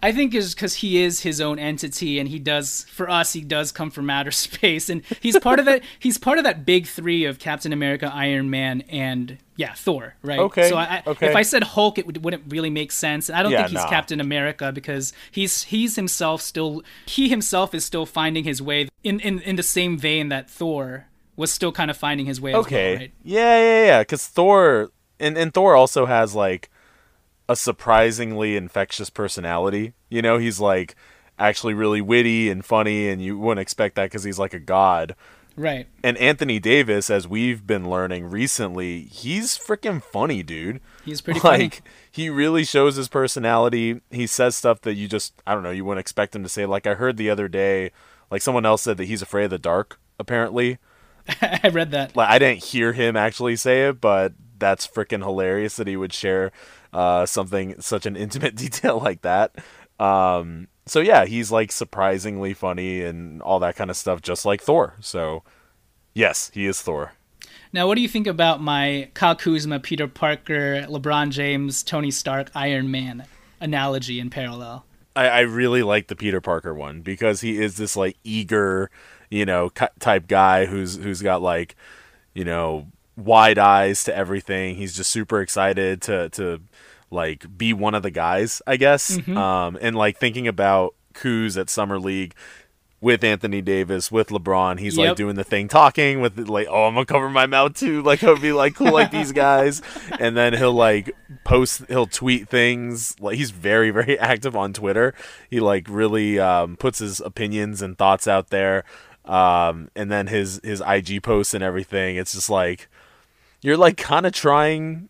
I 0.01 0.11
think 0.11 0.33
is 0.33 0.53
because 0.53 0.75
he 0.75 1.01
is 1.01 1.21
his 1.21 1.41
own 1.41 1.59
entity, 1.59 2.19
and 2.19 2.27
he 2.29 2.39
does 2.39 2.85
for 2.91 3.09
us. 3.09 3.33
He 3.33 3.41
does 3.41 3.71
come 3.71 3.89
from 3.91 4.09
outer 4.09 4.31
space, 4.45 4.89
and 4.89 5.01
he's 5.21 5.37
part 5.39 5.59
of 5.59 5.65
that. 5.65 5.83
He's 5.99 6.17
part 6.17 6.37
of 6.37 6.43
that 6.43 6.65
big 6.65 6.87
three 6.87 7.25
of 7.25 7.39
Captain 7.39 7.73
America, 7.73 8.11
Iron 8.13 8.49
Man, 8.49 8.81
and 8.89 9.37
yeah, 9.55 9.73
Thor. 9.73 10.15
Right. 10.21 10.39
Okay, 10.39 10.69
So 10.69 10.77
I, 10.77 11.03
okay. 11.05 11.29
if 11.29 11.35
I 11.35 11.41
said 11.41 11.63
Hulk, 11.63 11.97
it 11.97 12.05
would, 12.05 12.23
wouldn't 12.23 12.43
really 12.47 12.69
make 12.69 12.91
sense. 12.91 13.29
And 13.29 13.37
I 13.37 13.43
don't 13.43 13.51
Yeah, 13.51 13.59
think 13.63 13.71
he's 13.71 13.83
nah. 13.83 13.89
Captain 13.89 14.21
America 14.21 14.71
because 14.71 15.11
he's 15.31 15.63
he's 15.63 15.95
himself 15.95 16.41
still. 16.41 16.81
He 17.05 17.29
himself 17.29 17.73
is 17.73 17.83
still 17.83 18.05
finding 18.05 18.43
his 18.43 18.61
way 18.61 18.87
in 19.03 19.19
in 19.19 19.39
in 19.39 19.55
the 19.55 19.63
same 19.63 19.97
vein 19.97 20.29
that 20.29 20.49
Thor 20.49 21.07
was 21.35 21.51
still 21.51 21.71
kind 21.71 21.89
of 21.91 21.97
finding 21.97 22.25
his 22.25 22.39
way. 22.39 22.53
Okay. 22.53 22.93
As 22.93 22.93
well, 22.93 22.99
right? 22.99 23.13
Yeah, 23.23 23.57
yeah, 23.61 23.85
yeah. 23.85 23.99
Because 24.01 24.27
Thor. 24.27 24.91
And, 25.21 25.37
and 25.37 25.53
Thor 25.53 25.75
also 25.75 26.05
has, 26.05 26.33
like, 26.33 26.69
a 27.49 27.55
surprisingly 27.55 28.55
infectious 28.55 29.09
personality. 29.09 29.93
You 30.07 30.21
know, 30.21 30.37
he's, 30.37 30.61
like, 30.61 30.95
actually 31.37 31.73
really 31.73 31.99
witty 31.99 32.49
and 32.49 32.63
funny, 32.63 33.09
and 33.09 33.21
you 33.21 33.37
wouldn't 33.37 33.59
expect 33.61 33.95
that 33.95 34.05
because 34.05 34.23
he's, 34.23 34.39
like, 34.39 34.53
a 34.53 34.59
god. 34.59 35.15
Right. 35.57 35.87
And 36.03 36.15
Anthony 36.17 36.59
Davis, 36.59 37.09
as 37.09 37.27
we've 37.27 37.67
been 37.67 37.89
learning 37.89 38.29
recently, 38.29 39.01
he's 39.01 39.57
freaking 39.57 40.01
funny, 40.01 40.41
dude. 40.41 40.79
He's 41.03 41.19
pretty 41.19 41.39
funny. 41.41 41.63
like 41.63 41.81
he 42.09 42.29
really 42.29 42.63
shows 42.63 42.95
his 42.95 43.09
personality. 43.09 43.99
He 44.09 44.25
says 44.25 44.55
stuff 44.55 44.79
that 44.81 44.93
you 44.93 45.09
just 45.09 45.33
I 45.45 45.53
don't 45.53 45.63
know, 45.63 45.71
you 45.71 45.83
wouldn't 45.83 45.99
expect 45.99 46.33
him 46.33 46.43
to 46.43 46.49
say. 46.49 46.65
Like 46.65 46.87
I 46.87 46.93
heard 46.93 47.17
the 47.17 47.29
other 47.29 47.49
day, 47.49 47.91
like 48.31 48.41
someone 48.41 48.65
else 48.65 48.83
said 48.83 48.95
that 48.97 49.05
he's 49.05 49.21
afraid 49.21 49.45
of 49.45 49.49
the 49.49 49.57
dark, 49.59 49.99
apparently. 50.17 50.77
I 51.41 51.67
read 51.73 51.91
that. 51.91 52.15
Like 52.15 52.29
I 52.29 52.39
didn't 52.39 52.63
hear 52.63 52.93
him 52.93 53.17
actually 53.17 53.57
say 53.57 53.89
it, 53.89 53.99
but 53.99 54.31
that's 54.57 54.87
freaking 54.87 55.23
hilarious 55.23 55.75
that 55.75 55.87
he 55.87 55.97
would 55.97 56.13
share 56.13 56.53
uh, 56.93 57.25
something 57.25 57.79
such 57.79 58.05
an 58.05 58.15
intimate 58.15 58.55
detail 58.57 58.99
like 58.99 59.21
that. 59.21 59.55
Um, 59.99 60.67
so 60.85 60.99
yeah, 60.99 61.25
he's 61.25 61.51
like 61.51 61.71
surprisingly 61.71 62.53
funny 62.53 63.01
and 63.03 63.41
all 63.41 63.59
that 63.59 63.75
kind 63.75 63.89
of 63.89 63.97
stuff, 63.97 64.21
just 64.21 64.45
like 64.45 64.61
Thor. 64.61 64.95
So 65.01 65.43
yes, 66.13 66.51
he 66.53 66.65
is 66.65 66.81
Thor. 66.81 67.13
Now, 67.71 67.85
what 67.85 67.95
do 67.95 68.01
you 68.01 68.07
think 68.07 68.25
about 68.25 68.61
my 68.61 69.09
Kyle 69.13 69.35
Kuzma, 69.35 69.79
Peter 69.79 70.07
Parker, 70.07 70.85
LeBron 70.89 71.29
James, 71.29 71.83
Tony 71.83 72.09
Stark, 72.09 72.49
Iron 72.55 72.89
Man 72.89 73.25
analogy 73.59 74.19
in 74.19 74.31
parallel? 74.31 74.85
I, 75.15 75.27
I 75.27 75.39
really 75.41 75.83
like 75.83 76.07
the 76.07 76.15
Peter 76.15 76.41
Parker 76.41 76.73
one 76.73 77.01
because 77.01 77.41
he 77.41 77.61
is 77.61 77.77
this 77.77 77.95
like 77.95 78.17
eager, 78.23 78.89
you 79.29 79.45
know, 79.45 79.69
type 79.99 80.27
guy 80.27 80.65
who's 80.65 80.95
who's 80.95 81.21
got 81.21 81.41
like, 81.41 81.75
you 82.33 82.43
know, 82.43 82.87
wide 83.15 83.59
eyes 83.59 84.03
to 84.05 84.15
everything. 84.15 84.75
He's 84.75 84.95
just 84.95 85.11
super 85.11 85.41
excited 85.41 86.01
to 86.03 86.29
to 86.29 86.61
like 87.11 87.57
be 87.57 87.73
one 87.73 87.95
of 87.95 88.03
the 88.03 88.11
guys, 88.11 88.61
I 88.67 88.77
guess. 88.77 89.17
Um, 89.27 89.77
and 89.81 89.95
like 89.95 90.17
thinking 90.17 90.47
about 90.47 90.95
Kuz 91.13 91.59
at 91.59 91.69
Summer 91.69 91.99
League 91.99 92.35
with 93.01 93.23
Anthony 93.23 93.61
Davis, 93.61 94.11
with 94.11 94.27
LeBron, 94.27 94.79
he's 94.79 94.97
like 94.97 95.15
doing 95.15 95.35
the 95.35 95.43
thing, 95.43 95.67
talking 95.69 96.19
with 96.19 96.37
like, 96.37 96.67
oh, 96.69 96.85
I'm 96.85 96.95
gonna 96.95 97.05
cover 97.05 97.29
my 97.29 97.45
mouth 97.45 97.73
too. 97.73 98.03
Like, 98.09 98.23
I'll 98.23 98.37
be 98.39 98.51
like 98.51 98.75
cool 98.75 98.91
like 98.91 99.11
these 99.11 99.31
guys, 99.31 99.81
and 100.19 100.35
then 100.35 100.53
he'll 100.53 100.73
like 100.73 101.15
post, 101.43 101.83
he'll 101.87 102.07
tweet 102.07 102.49
things. 102.49 103.15
Like, 103.19 103.37
he's 103.37 103.51
very, 103.51 103.91
very 103.91 104.17
active 104.19 104.55
on 104.55 104.73
Twitter. 104.73 105.13
He 105.49 105.59
like 105.59 105.87
really 105.89 106.39
um, 106.39 106.75
puts 106.75 106.99
his 106.99 107.19
opinions 107.19 107.81
and 107.81 107.97
thoughts 107.97 108.27
out 108.27 108.49
there, 108.49 108.83
um, 109.25 109.91
and 109.95 110.11
then 110.11 110.27
his 110.27 110.59
his 110.63 110.81
IG 110.85 111.21
posts 111.21 111.53
and 111.53 111.63
everything. 111.63 112.15
It's 112.15 112.33
just 112.33 112.49
like 112.49 112.89
you're 113.61 113.77
like 113.77 113.97
kind 113.97 114.25
of 114.25 114.33
trying 114.33 115.09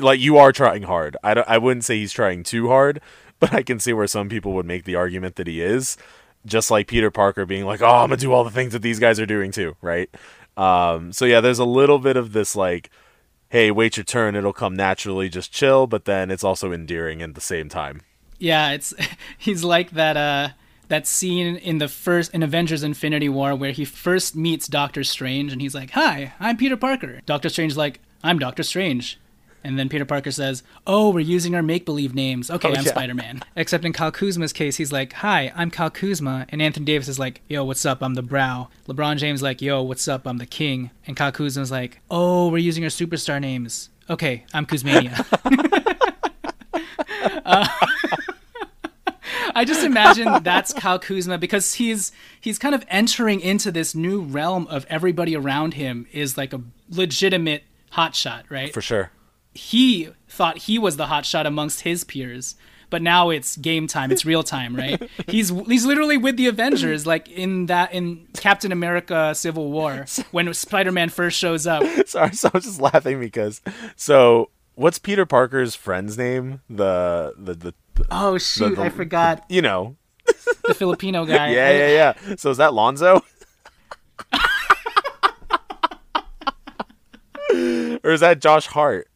like 0.00 0.20
you 0.20 0.36
are 0.38 0.52
trying 0.52 0.82
hard. 0.82 1.16
I 1.22 1.34
don't, 1.34 1.48
I 1.48 1.58
wouldn't 1.58 1.84
say 1.84 1.98
he's 1.98 2.12
trying 2.12 2.42
too 2.42 2.68
hard, 2.68 3.00
but 3.38 3.52
I 3.52 3.62
can 3.62 3.78
see 3.78 3.92
where 3.92 4.06
some 4.06 4.28
people 4.28 4.52
would 4.54 4.66
make 4.66 4.84
the 4.84 4.96
argument 4.96 5.36
that 5.36 5.46
he 5.46 5.60
is. 5.60 5.96
Just 6.46 6.70
like 6.70 6.88
Peter 6.88 7.10
Parker 7.10 7.44
being 7.44 7.66
like, 7.66 7.82
"Oh, 7.82 7.86
I'm 7.86 8.08
gonna 8.08 8.16
do 8.16 8.32
all 8.32 8.44
the 8.44 8.50
things 8.50 8.72
that 8.72 8.80
these 8.80 8.98
guys 8.98 9.20
are 9.20 9.26
doing 9.26 9.52
too," 9.52 9.76
right? 9.82 10.08
Um, 10.56 11.12
so 11.12 11.24
yeah, 11.24 11.40
there's 11.40 11.58
a 11.58 11.64
little 11.66 11.98
bit 11.98 12.16
of 12.16 12.32
this 12.32 12.56
like, 12.56 12.90
"Hey, 13.50 13.70
wait 13.70 13.98
your 13.98 14.04
turn; 14.04 14.34
it'll 14.34 14.54
come 14.54 14.74
naturally. 14.74 15.28
Just 15.28 15.52
chill." 15.52 15.86
But 15.86 16.06
then 16.06 16.30
it's 16.30 16.44
also 16.44 16.72
endearing 16.72 17.20
at 17.20 17.34
the 17.34 17.42
same 17.42 17.68
time. 17.68 18.00
Yeah, 18.38 18.72
it's 18.72 18.94
he's 19.38 19.62
like 19.64 19.90
that 19.90 20.16
uh 20.16 20.48
that 20.88 21.06
scene 21.06 21.56
in 21.56 21.78
the 21.78 21.88
first 21.88 22.32
in 22.34 22.42
Avengers 22.42 22.82
Infinity 22.82 23.28
War 23.28 23.54
where 23.54 23.72
he 23.72 23.84
first 23.84 24.34
meets 24.34 24.66
Doctor 24.66 25.04
Strange 25.04 25.52
and 25.52 25.60
he's 25.60 25.74
like, 25.74 25.90
"Hi, 25.90 26.32
I'm 26.40 26.56
Peter 26.56 26.76
Parker." 26.76 27.20
Doctor 27.26 27.50
Strange's 27.50 27.76
like, 27.76 28.00
"I'm 28.24 28.38
Doctor 28.38 28.62
Strange." 28.62 29.19
And 29.62 29.78
then 29.78 29.88
Peter 29.88 30.04
Parker 30.04 30.30
says, 30.30 30.62
"Oh, 30.86 31.10
we're 31.10 31.20
using 31.20 31.54
our 31.54 31.62
make-believe 31.62 32.14
names. 32.14 32.50
Okay, 32.50 32.68
Oh, 32.68 32.74
I'm 32.74 32.84
yeah. 32.84 32.90
Spider-Man." 32.90 33.42
Except 33.56 33.84
in 33.84 33.92
Kyle 33.92 34.10
Kuzma's 34.10 34.52
case, 34.52 34.76
he's 34.76 34.92
like, 34.92 35.12
"Hi, 35.14 35.52
I'm 35.54 35.70
Kyle 35.70 35.90
Kuzma," 35.90 36.46
and 36.48 36.62
Anthony 36.62 36.86
Davis 36.86 37.08
is 37.08 37.18
like, 37.18 37.40
"Yo, 37.48 37.64
what's 37.64 37.84
up? 37.84 38.02
I'm 38.02 38.14
the 38.14 38.22
Brow." 38.22 38.68
LeBron 38.88 39.18
James 39.18 39.42
like, 39.42 39.60
"Yo, 39.60 39.82
what's 39.82 40.08
up? 40.08 40.26
I'm 40.26 40.38
the 40.38 40.46
King," 40.46 40.90
and 41.06 41.16
Kyle 41.16 41.32
Kuzma's 41.32 41.70
like, 41.70 42.00
"Oh, 42.10 42.48
we're 42.48 42.58
using 42.58 42.84
our 42.84 42.90
superstar 42.90 43.40
names. 43.40 43.90
Okay, 44.08 44.44
I'm 44.54 44.66
Kuzmania." 44.66 45.24
Uh, 47.44 47.66
I 49.54 49.64
just 49.64 49.84
imagine 49.84 50.42
that's 50.42 50.72
Kyle 50.72 50.98
Kuzma 50.98 51.38
because 51.38 51.74
he's 51.74 52.12
he's 52.40 52.58
kind 52.58 52.74
of 52.74 52.84
entering 52.88 53.40
into 53.40 53.70
this 53.72 53.94
new 53.94 54.22
realm 54.22 54.66
of 54.68 54.86
everybody 54.88 55.36
around 55.36 55.74
him 55.74 56.06
is 56.12 56.36
like 56.38 56.52
a 56.52 56.60
legitimate 56.88 57.64
hotshot, 57.92 58.44
right? 58.50 58.72
For 58.72 58.80
sure. 58.80 59.10
He 59.54 60.08
thought 60.28 60.58
he 60.58 60.78
was 60.78 60.96
the 60.96 61.06
hotshot 61.06 61.46
amongst 61.46 61.80
his 61.82 62.04
peers, 62.04 62.54
but 62.88 63.02
now 63.02 63.30
it's 63.30 63.56
game 63.56 63.86
time. 63.86 64.10
It's 64.12 64.24
real 64.24 64.42
time, 64.42 64.74
right? 64.76 65.00
he's 65.28 65.50
he's 65.66 65.84
literally 65.86 66.16
with 66.16 66.36
the 66.36 66.46
Avengers, 66.46 67.06
like 67.06 67.28
in 67.30 67.66
that 67.66 67.92
in 67.92 68.26
Captain 68.34 68.72
America: 68.72 69.34
Civil 69.34 69.70
War 69.70 70.06
when 70.30 70.52
Spider-Man 70.54 71.08
first 71.08 71.38
shows 71.38 71.66
up. 71.66 71.82
Sorry, 72.06 72.32
so 72.32 72.48
I 72.52 72.56
was 72.56 72.64
just 72.64 72.80
laughing 72.80 73.20
because 73.20 73.60
so 73.96 74.50
what's 74.74 74.98
Peter 74.98 75.26
Parker's 75.26 75.74
friend's 75.74 76.16
name? 76.16 76.60
The 76.70 77.34
the 77.36 77.54
the, 77.54 77.74
oh, 77.98 78.02
the 78.02 78.06
Oh 78.10 78.38
shoot, 78.38 78.76
the- 78.76 78.82
I 78.82 78.88
forgot 78.88 79.44
you 79.50 79.62
know. 79.62 79.96
the 80.64 80.74
Filipino 80.74 81.24
guy. 81.26 81.50
Yeah, 81.50 81.70
yeah, 81.70 81.88
yeah. 82.28 82.36
So 82.36 82.50
is 82.50 82.56
that 82.58 82.72
Lonzo? 82.74 83.22
or 88.04 88.10
is 88.12 88.20
that 88.20 88.40
Josh 88.40 88.66
Hart? 88.68 89.08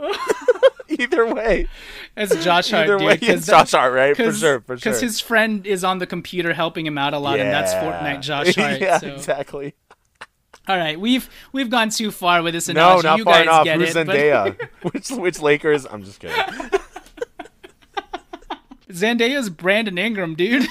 Either 0.88 1.26
way. 1.32 1.68
It's 2.16 2.34
Josh 2.44 2.70
Hart, 2.70 2.84
Either 2.84 2.98
dude. 2.98 3.06
way, 3.06 3.18
it's 3.22 3.46
that- 3.46 3.52
Josh 3.68 3.70
Hart, 3.72 3.92
right? 3.92 4.16
For 4.16 4.32
sure, 4.32 4.60
for 4.60 4.76
sure. 4.76 4.92
Because 4.92 5.00
his 5.00 5.20
friend 5.20 5.66
is 5.66 5.84
on 5.84 5.98
the 5.98 6.06
computer 6.06 6.52
helping 6.52 6.84
him 6.86 6.98
out 6.98 7.14
a 7.14 7.18
lot, 7.18 7.38
and 7.38 7.50
that's 7.50 7.72
Fortnite 7.74 8.20
Josh 8.22 8.54
Hart. 8.56 8.80
yeah, 8.80 8.98
so. 8.98 9.08
exactly. 9.08 9.74
All 10.68 10.76
right, 10.76 10.98
we've 11.00 11.28
we've 11.52 11.70
gone 11.70 11.88
too 11.90 12.10
far 12.10 12.42
with 12.42 12.54
this 12.54 12.68
No, 12.68 12.72
analogy. 12.98 13.06
not 13.08 13.18
you 13.18 13.24
far 13.24 13.32
guys 13.34 13.42
enough. 13.44 13.64
get 13.64 13.78
Who's 13.80 13.96
it, 13.96 14.06
but- 14.06 14.16
Zendaya? 14.16 14.68
which 14.92 15.10
which 15.10 15.40
Lakers? 15.40 15.86
I'm 15.86 16.04
just 16.04 16.20
kidding. 16.20 16.36
Zendaya's 18.90 19.50
Brandon 19.50 19.96
Ingram, 19.98 20.34
dude. 20.34 20.66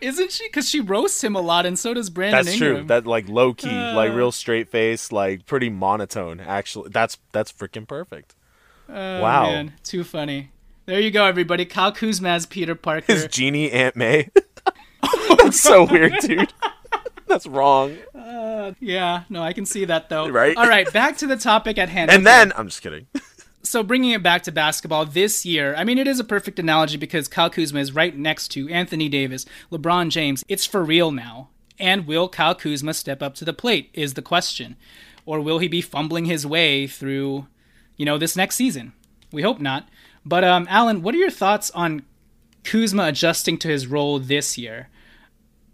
Isn't 0.00 0.32
she? 0.32 0.46
Because 0.48 0.68
she 0.68 0.80
roasts 0.80 1.22
him 1.22 1.34
a 1.36 1.40
lot, 1.40 1.66
and 1.66 1.78
so 1.78 1.94
does 1.94 2.10
Brandon 2.10 2.44
That's 2.44 2.54
Ingram. 2.56 2.76
true. 2.76 2.84
That 2.86 3.06
like 3.06 3.28
low 3.28 3.52
key, 3.54 3.68
Uh. 3.68 3.94
like 3.94 4.12
real 4.14 4.32
straight 4.32 4.68
face, 4.70 5.12
like 5.12 5.46
pretty 5.46 5.68
monotone. 5.70 6.40
Actually, 6.40 6.90
that's 6.90 7.18
that's 7.32 7.52
freaking 7.52 7.86
perfect. 7.86 8.34
Oh, 8.88 9.20
wow. 9.20 9.44
man, 9.44 9.74
too 9.84 10.02
funny. 10.04 10.50
There 10.86 10.98
you 10.98 11.10
go, 11.12 11.24
everybody. 11.24 11.64
Kyle 11.64 11.92
Kuzma 11.92 12.30
as 12.30 12.46
Peter 12.46 12.74
Parker. 12.74 13.12
Is 13.12 13.26
Jeanie 13.28 13.70
Aunt 13.70 13.94
May? 13.94 14.30
that's 15.38 15.60
so 15.60 15.84
weird, 15.84 16.14
dude. 16.20 16.52
That's 17.28 17.46
wrong. 17.46 17.96
yeah, 18.80 19.22
no, 19.28 19.42
I 19.42 19.52
can 19.52 19.64
see 19.66 19.84
that 19.84 20.08
though. 20.08 20.28
Right? 20.28 20.56
All 20.56 20.66
right, 20.66 20.92
back 20.92 21.16
to 21.18 21.26
the 21.28 21.36
topic 21.36 21.78
at 21.78 21.88
hand. 21.88 22.10
And 22.10 22.26
Okay. 22.26 22.36
then 22.36 22.52
I'm 22.56 22.66
just 22.66 22.82
kidding. 22.82 23.06
So 23.62 23.82
bringing 23.82 24.10
it 24.10 24.22
back 24.22 24.42
to 24.44 24.52
basketball 24.52 25.04
this 25.04 25.44
year, 25.44 25.74
I 25.74 25.84
mean, 25.84 25.98
it 25.98 26.08
is 26.08 26.18
a 26.18 26.24
perfect 26.24 26.58
analogy 26.58 26.96
because 26.96 27.28
Kyle 27.28 27.50
Kuzma 27.50 27.80
is 27.80 27.94
right 27.94 28.16
next 28.16 28.48
to 28.48 28.68
Anthony 28.68 29.08
Davis, 29.08 29.46
LeBron 29.70 30.10
James. 30.10 30.44
It's 30.48 30.66
for 30.66 30.82
real 30.82 31.12
now. 31.12 31.50
And 31.78 32.06
will 32.06 32.28
Kyle 32.28 32.54
Kuzma 32.54 32.94
step 32.94 33.22
up 33.22 33.34
to 33.36 33.44
the 33.44 33.52
plate? 33.52 33.90
Is 33.94 34.14
the 34.14 34.22
question, 34.22 34.76
or 35.24 35.40
will 35.40 35.58
he 35.58 35.68
be 35.68 35.80
fumbling 35.80 36.26
his 36.26 36.46
way 36.46 36.86
through, 36.86 37.46
you 37.96 38.04
know, 38.04 38.18
this 38.18 38.36
next 38.36 38.56
season? 38.56 38.92
We 39.32 39.42
hope 39.42 39.60
not. 39.60 39.88
But 40.24 40.44
um, 40.44 40.66
Alan, 40.68 41.02
what 41.02 41.14
are 41.14 41.18
your 41.18 41.30
thoughts 41.30 41.70
on 41.70 42.02
Kuzma 42.64 43.04
adjusting 43.04 43.56
to 43.58 43.68
his 43.68 43.86
role 43.86 44.18
this 44.18 44.58
year? 44.58 44.88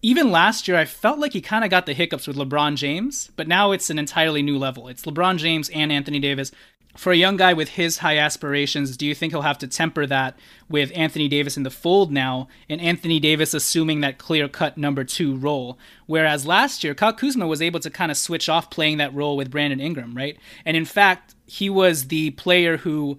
even 0.06 0.30
last 0.30 0.68
year, 0.68 0.76
I 0.76 0.84
felt 0.84 1.18
like 1.18 1.32
he 1.32 1.40
kind 1.40 1.64
of 1.64 1.70
got 1.70 1.86
the 1.86 1.92
hiccups 1.92 2.28
with 2.28 2.36
LeBron 2.36 2.76
James, 2.76 3.32
but 3.34 3.48
now 3.48 3.72
it's 3.72 3.90
an 3.90 3.98
entirely 3.98 4.40
new 4.40 4.56
level. 4.56 4.86
It's 4.86 5.04
LeBron 5.04 5.38
James 5.38 5.68
and 5.70 5.90
Anthony 5.90 6.20
Davis. 6.20 6.52
For 6.96 7.12
a 7.12 7.16
young 7.16 7.36
guy 7.36 7.52
with 7.52 7.70
his 7.70 7.98
high 7.98 8.16
aspirations, 8.16 8.96
do 8.96 9.06
you 9.06 9.14
think 9.14 9.32
he'll 9.32 9.42
have 9.42 9.58
to 9.58 9.66
temper 9.66 10.06
that 10.06 10.38
with 10.68 10.90
Anthony 10.94 11.28
Davis 11.28 11.56
in 11.56 11.62
the 11.62 11.70
fold 11.70 12.10
now, 12.10 12.48
and 12.68 12.80
Anthony 12.80 13.20
Davis 13.20 13.54
assuming 13.54 14.00
that 14.00 14.18
clear 14.18 14.48
cut 14.48 14.78
number 14.78 15.04
two 15.04 15.36
role? 15.36 15.78
Whereas 16.06 16.46
last 16.46 16.82
year, 16.82 16.94
Kyle 16.94 17.12
Kuzma 17.12 17.46
was 17.46 17.60
able 17.60 17.80
to 17.80 17.90
kind 17.90 18.10
of 18.10 18.16
switch 18.16 18.48
off 18.48 18.70
playing 18.70 18.96
that 18.96 19.14
role 19.14 19.36
with 19.36 19.50
Brandon 19.50 19.80
Ingram, 19.80 20.16
right? 20.16 20.38
And 20.64 20.76
in 20.76 20.86
fact, 20.86 21.34
he 21.46 21.68
was 21.68 22.08
the 22.08 22.30
player 22.30 22.78
who 22.78 23.18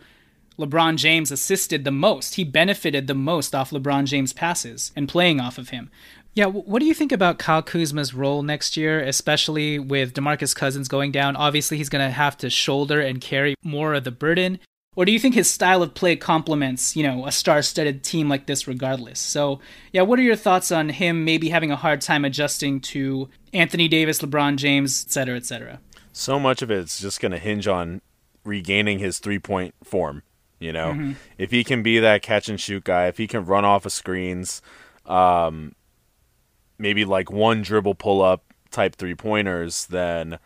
LeBron 0.57 0.97
James 0.97 1.31
assisted 1.31 1.83
the 1.83 1.91
most. 1.91 2.35
He 2.35 2.43
benefited 2.43 3.05
the 3.05 3.13
most 3.13 3.53
off 3.53 3.69
LeBron 3.69 4.05
James' 4.05 4.33
passes 4.33 4.91
and 4.95 5.07
playing 5.07 5.39
off 5.39 5.57
of 5.57 5.69
him. 5.69 5.91
Yeah, 6.38 6.45
what 6.45 6.82
do 6.82 6.86
you 6.86 6.93
think 6.93 7.12
about 7.12 7.39
Kyle 7.39 7.63
Kuzma's 7.63 8.13
role 8.13 8.43
next 8.43 8.78
year, 8.78 9.00
especially 9.02 9.80
with 9.80 10.13
DeMarcus 10.13 10.56
Cousins 10.56 10.88
going 10.88 11.12
down? 11.12 11.36
Obviously, 11.36 11.78
he's 11.78 11.89
going 11.89 12.08
to 12.08 12.13
have 12.13 12.38
to 12.38 12.52
shoulder 12.52 13.02
and 13.02 13.19
carry 13.19 13.56
more 13.63 13.95
of 13.95 14.04
the 14.04 14.12
burden. 14.12 14.60
Or 14.95 15.04
do 15.04 15.12
you 15.12 15.17
think 15.17 15.34
his 15.34 15.50
style 15.50 15.82
of 15.82 15.95
play 15.95 16.15
complements, 16.15 16.95
you 16.95 17.02
know, 17.02 17.26
a 17.26 17.32
star-studded 17.32 18.04
team 18.04 18.30
like 18.30 18.45
this 18.45 18.67
regardless? 18.67 19.19
So, 19.19 19.62
yeah, 19.91 20.04
what 20.04 20.19
are 20.19 20.21
your 20.21 20.36
thoughts 20.36 20.71
on 20.71 20.89
him 20.89 21.26
maybe 21.26 21.50
having 21.50 21.71
a 21.71 21.76
hard 21.76 22.02
time 22.02 22.23
adjusting 22.23 22.82
to 22.82 23.30
Anthony 23.52 23.88
Davis, 23.88 24.19
LeBron 24.19 24.58
James, 24.58 25.06
et 25.08 25.12
cetera, 25.12 25.38
et 25.38 25.45
cetera? 25.47 25.80
So 26.13 26.39
much 26.39 26.62
of 26.62 26.69
it's 26.69 27.00
just 27.00 27.19
going 27.19 27.32
to 27.32 27.39
hinge 27.39 27.67
on 27.67 28.00
regaining 28.43 29.00
his 29.00 29.17
three 29.17 29.39
point 29.39 29.73
form. 29.84 30.21
You 30.60 30.71
know, 30.71 31.15
if 31.39 31.50
he 31.50 31.63
can 31.63 31.82
be 31.82 31.97
that 31.97 32.21
catch 32.21 32.47
and 32.47 32.62
shoot 32.62 32.84
guy, 32.84 33.08
if 33.08 33.17
he 33.17 33.26
can 33.26 33.43
run 33.43 33.65
off 33.65 33.88
of 33.88 33.91
screens, 33.91 34.62
um, 35.08 35.73
maybe 36.77 37.05
like 37.05 37.31
one 37.31 37.61
dribble 37.61 37.95
pull 37.95 38.21
up 38.21 38.43
type 38.71 38.95
three 38.95 39.15
pointers, 39.15 39.85
then 39.87 40.39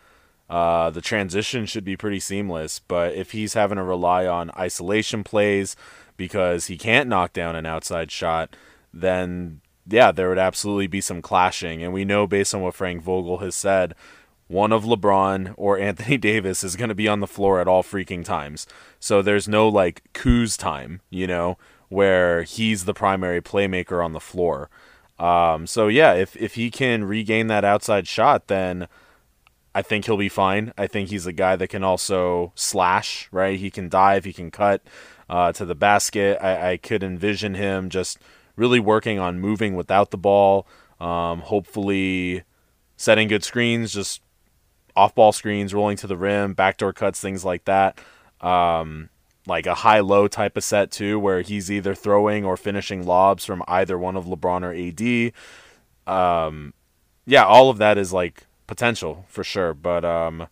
uh, 0.48 0.90
the 0.90 1.00
transition 1.00 1.66
should 1.66 1.84
be 1.84 1.96
pretty 1.96 2.20
seamless. 2.20 2.78
But 2.78 3.14
if 3.14 3.32
he's 3.32 3.54
having 3.54 3.76
to 3.76 3.82
rely 3.82 4.26
on 4.26 4.50
isolation 4.56 5.24
plays 5.24 5.76
because 6.16 6.66
he 6.66 6.76
can't 6.76 7.08
knock 7.08 7.32
down 7.32 7.56
an 7.56 7.66
outside 7.66 8.10
shot, 8.10 8.54
then 8.92 9.60
yeah, 9.86 10.12
there 10.12 10.28
would 10.28 10.38
absolutely 10.38 10.86
be 10.86 11.00
some 11.00 11.22
clashing. 11.22 11.82
And 11.82 11.92
we 11.92 12.04
know 12.04 12.26
based 12.26 12.54
on 12.54 12.60
what 12.60 12.74
Frank 12.74 13.02
Vogel 13.02 13.38
has 13.38 13.54
said, 13.54 13.94
one 14.46 14.72
of 14.72 14.84
LeBron 14.84 15.54
or 15.56 15.78
Anthony 15.80 16.18
Davis 16.18 16.62
is 16.62 16.76
going 16.76 16.90
to 16.90 16.94
be 16.94 17.08
on 17.08 17.20
the 17.20 17.26
floor 17.26 17.60
at 17.60 17.68
all 17.68 17.82
freaking 17.82 18.24
times. 18.24 18.66
So 19.00 19.22
there's 19.22 19.48
no 19.48 19.68
like 19.68 20.02
Kuz 20.12 20.58
time, 20.58 21.00
you 21.10 21.26
know, 21.26 21.58
where 21.88 22.42
he's 22.42 22.84
the 22.84 22.94
primary 22.94 23.40
playmaker 23.40 24.04
on 24.04 24.12
the 24.12 24.20
floor. 24.20 24.70
Um, 25.22 25.68
so 25.68 25.86
yeah, 25.86 26.14
if 26.14 26.34
if 26.36 26.54
he 26.54 26.68
can 26.68 27.04
regain 27.04 27.46
that 27.46 27.64
outside 27.64 28.08
shot, 28.08 28.48
then 28.48 28.88
I 29.72 29.80
think 29.82 30.04
he'll 30.04 30.16
be 30.16 30.28
fine. 30.28 30.72
I 30.76 30.88
think 30.88 31.10
he's 31.10 31.26
a 31.26 31.32
guy 31.32 31.54
that 31.54 31.68
can 31.68 31.84
also 31.84 32.52
slash, 32.56 33.28
right? 33.30 33.58
He 33.58 33.70
can 33.70 33.88
dive, 33.88 34.24
he 34.24 34.32
can 34.32 34.50
cut 34.50 34.82
uh, 35.30 35.52
to 35.52 35.64
the 35.64 35.76
basket. 35.76 36.38
I, 36.42 36.72
I 36.72 36.76
could 36.76 37.04
envision 37.04 37.54
him 37.54 37.88
just 37.88 38.18
really 38.56 38.80
working 38.80 39.20
on 39.20 39.38
moving 39.38 39.76
without 39.76 40.10
the 40.10 40.18
ball, 40.18 40.66
um, 41.00 41.40
hopefully 41.40 42.42
setting 42.96 43.28
good 43.28 43.44
screens, 43.44 43.92
just 43.92 44.22
off 44.96 45.14
ball 45.14 45.30
screens, 45.30 45.72
rolling 45.72 45.96
to 45.98 46.08
the 46.08 46.16
rim, 46.16 46.52
backdoor 46.52 46.92
cuts, 46.92 47.20
things 47.20 47.44
like 47.44 47.64
that. 47.64 47.98
Um, 48.40 49.08
like 49.46 49.66
a 49.66 49.74
high 49.74 50.00
low 50.00 50.28
type 50.28 50.56
of 50.56 50.64
set 50.64 50.90
too, 50.90 51.18
where 51.18 51.42
he's 51.42 51.70
either 51.70 51.94
throwing 51.94 52.44
or 52.44 52.56
finishing 52.56 53.04
lobs 53.04 53.44
from 53.44 53.62
either 53.66 53.98
one 53.98 54.16
of 54.16 54.26
LeBron 54.26 54.62
or 54.62 55.32
AD. 56.06 56.14
Um, 56.14 56.74
yeah, 57.26 57.44
all 57.44 57.70
of 57.70 57.78
that 57.78 57.98
is 57.98 58.12
like 58.12 58.46
potential 58.66 59.24
for 59.28 59.44
sure, 59.44 59.74
but 59.74 60.04
um, 60.04 60.48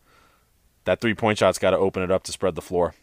that 0.85 1.00
three 1.00 1.14
point 1.14 1.38
shot's 1.38 1.59
got 1.59 1.70
to 1.70 1.79
open 1.79 2.03
it 2.03 2.11
up 2.11 2.24
to 2.24 2.33
spread 2.33 2.55
the 2.55 2.62
floor. 2.62 2.94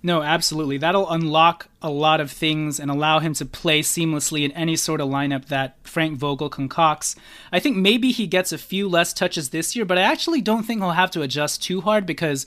No, 0.00 0.22
absolutely. 0.22 0.78
That'll 0.78 1.10
unlock 1.10 1.68
a 1.82 1.90
lot 1.90 2.20
of 2.20 2.30
things 2.30 2.78
and 2.78 2.88
allow 2.88 3.18
him 3.18 3.34
to 3.34 3.44
play 3.44 3.80
seamlessly 3.80 4.44
in 4.44 4.52
any 4.52 4.76
sort 4.76 5.00
of 5.00 5.08
lineup 5.08 5.46
that 5.46 5.76
Frank 5.82 6.18
Vogel 6.18 6.48
concocts. 6.48 7.16
I 7.50 7.58
think 7.58 7.76
maybe 7.76 8.12
he 8.12 8.28
gets 8.28 8.52
a 8.52 8.58
few 8.58 8.88
less 8.88 9.12
touches 9.12 9.48
this 9.48 9.74
year, 9.74 9.84
but 9.84 9.98
I 9.98 10.02
actually 10.02 10.40
don't 10.40 10.62
think 10.62 10.80
he'll 10.80 10.90
have 10.90 11.10
to 11.12 11.22
adjust 11.22 11.64
too 11.64 11.80
hard 11.80 12.06
because 12.06 12.46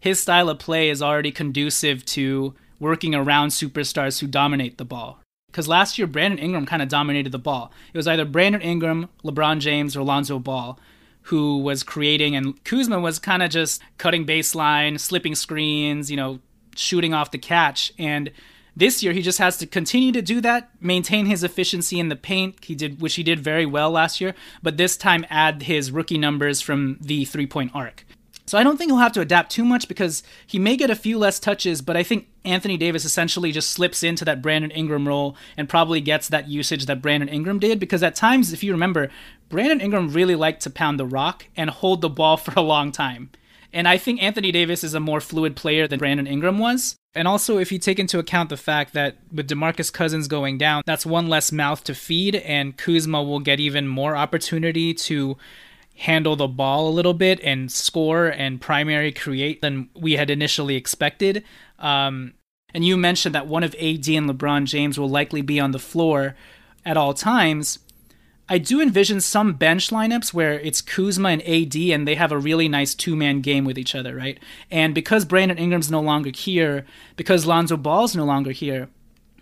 his 0.00 0.20
style 0.20 0.48
of 0.48 0.58
play 0.58 0.90
is 0.90 1.02
already 1.02 1.30
conducive 1.30 2.04
to 2.06 2.54
working 2.78 3.14
around 3.14 3.48
superstars 3.48 4.20
who 4.20 4.26
dominate 4.26 4.78
the 4.78 4.84
ball. 4.84 5.20
Because 5.48 5.68
last 5.68 5.98
year, 5.98 6.06
Brandon 6.06 6.38
Ingram 6.38 6.64
kind 6.64 6.80
of 6.80 6.88
dominated 6.88 7.32
the 7.32 7.38
ball. 7.38 7.72
It 7.92 7.96
was 7.96 8.08
either 8.08 8.24
Brandon 8.24 8.62
Ingram, 8.62 9.08
LeBron 9.24 9.58
James, 9.60 9.96
or 9.96 10.02
Lonzo 10.02 10.38
Ball 10.38 10.78
who 11.24 11.58
was 11.58 11.82
creating, 11.82 12.34
and 12.34 12.62
Kuzma 12.64 12.98
was 12.98 13.18
kind 13.18 13.42
of 13.42 13.50
just 13.50 13.82
cutting 13.98 14.26
baseline, 14.26 14.98
slipping 14.98 15.34
screens, 15.34 16.10
you 16.10 16.16
know, 16.16 16.40
shooting 16.74 17.14
off 17.14 17.30
the 17.30 17.38
catch. 17.38 17.92
And 17.98 18.30
this 18.74 19.02
year, 19.02 19.12
he 19.12 19.22
just 19.22 19.38
has 19.38 19.56
to 19.58 19.66
continue 19.66 20.12
to 20.12 20.22
do 20.22 20.40
that, 20.40 20.70
maintain 20.80 21.26
his 21.26 21.44
efficiency 21.44 22.00
in 22.00 22.08
the 22.08 22.16
paint. 22.16 22.64
He 22.64 22.74
did, 22.74 23.00
which 23.00 23.14
he 23.14 23.22
did 23.22 23.40
very 23.40 23.66
well 23.66 23.90
last 23.90 24.20
year, 24.20 24.34
but 24.62 24.76
this 24.76 24.96
time 24.96 25.26
add 25.28 25.64
his 25.64 25.90
rookie 25.90 26.18
numbers 26.18 26.60
from 26.60 26.98
the 27.00 27.24
three 27.24 27.46
point 27.46 27.72
arc. 27.74 28.04
So 28.50 28.58
I 28.58 28.64
don't 28.64 28.76
think 28.76 28.90
he'll 28.90 28.98
have 28.98 29.12
to 29.12 29.20
adapt 29.20 29.52
too 29.52 29.64
much 29.64 29.86
because 29.86 30.24
he 30.44 30.58
may 30.58 30.76
get 30.76 30.90
a 30.90 30.96
few 30.96 31.18
less 31.18 31.38
touches, 31.38 31.80
but 31.80 31.96
I 31.96 32.02
think 32.02 32.26
Anthony 32.44 32.76
Davis 32.76 33.04
essentially 33.04 33.52
just 33.52 33.70
slips 33.70 34.02
into 34.02 34.24
that 34.24 34.42
Brandon 34.42 34.72
Ingram 34.72 35.06
role 35.06 35.36
and 35.56 35.68
probably 35.68 36.00
gets 36.00 36.26
that 36.26 36.48
usage 36.48 36.86
that 36.86 37.00
Brandon 37.00 37.28
Ingram 37.28 37.60
did 37.60 37.78
because 37.78 38.02
at 38.02 38.16
times, 38.16 38.52
if 38.52 38.64
you 38.64 38.72
remember, 38.72 39.08
Brandon 39.50 39.80
Ingram 39.80 40.10
really 40.10 40.34
liked 40.34 40.62
to 40.62 40.70
pound 40.70 40.98
the 40.98 41.06
rock 41.06 41.46
and 41.56 41.70
hold 41.70 42.00
the 42.00 42.08
ball 42.08 42.36
for 42.38 42.52
a 42.56 42.60
long 42.60 42.90
time. 42.90 43.30
And 43.72 43.86
I 43.86 43.98
think 43.98 44.20
Anthony 44.20 44.50
Davis 44.50 44.82
is 44.82 44.94
a 44.94 44.98
more 45.00 45.20
fluid 45.20 45.54
player 45.54 45.86
than 45.86 46.00
Brandon 46.00 46.26
Ingram 46.26 46.58
was. 46.58 46.96
And 47.14 47.28
also, 47.28 47.56
if 47.58 47.70
you 47.70 47.78
take 47.78 48.00
into 48.00 48.18
account 48.18 48.48
the 48.48 48.56
fact 48.56 48.94
that 48.94 49.18
with 49.32 49.48
DeMarcus 49.48 49.92
Cousins 49.92 50.26
going 50.26 50.58
down, 50.58 50.82
that's 50.86 51.06
one 51.06 51.28
less 51.28 51.52
mouth 51.52 51.84
to 51.84 51.94
feed, 51.94 52.34
and 52.34 52.76
Kuzma 52.76 53.22
will 53.22 53.38
get 53.38 53.60
even 53.60 53.86
more 53.86 54.16
opportunity 54.16 54.92
to 54.94 55.36
handle 56.00 56.34
the 56.34 56.48
ball 56.48 56.88
a 56.88 56.90
little 56.90 57.12
bit 57.12 57.38
and 57.40 57.70
score 57.70 58.26
and 58.26 58.58
primary 58.58 59.12
create 59.12 59.60
than 59.60 59.86
we 59.94 60.14
had 60.14 60.30
initially 60.30 60.74
expected. 60.74 61.44
Um, 61.78 62.32
and 62.72 62.86
you 62.86 62.96
mentioned 62.96 63.34
that 63.34 63.46
one 63.46 63.62
of 63.62 63.74
AD 63.74 64.08
and 64.08 64.30
LeBron 64.30 64.64
James 64.64 64.98
will 64.98 65.10
likely 65.10 65.42
be 65.42 65.60
on 65.60 65.72
the 65.72 65.78
floor 65.78 66.36
at 66.86 66.96
all 66.96 67.12
times. 67.12 67.80
I 68.48 68.56
do 68.56 68.80
envision 68.80 69.20
some 69.20 69.52
bench 69.52 69.90
lineups 69.90 70.32
where 70.32 70.58
it's 70.60 70.80
Kuzma 70.80 71.28
and 71.28 71.42
AD 71.42 71.76
and 71.76 72.08
they 72.08 72.14
have 72.14 72.32
a 72.32 72.38
really 72.38 72.66
nice 72.66 72.94
two 72.94 73.14
man 73.14 73.42
game 73.42 73.66
with 73.66 73.78
each 73.78 73.94
other, 73.94 74.16
right? 74.16 74.40
And 74.70 74.94
because 74.94 75.26
Brandon 75.26 75.58
Ingram's 75.58 75.90
no 75.90 76.00
longer 76.00 76.30
here, 76.34 76.86
because 77.16 77.44
Lonzo 77.44 77.76
Ball's 77.76 78.16
no 78.16 78.24
longer 78.24 78.52
here, 78.52 78.88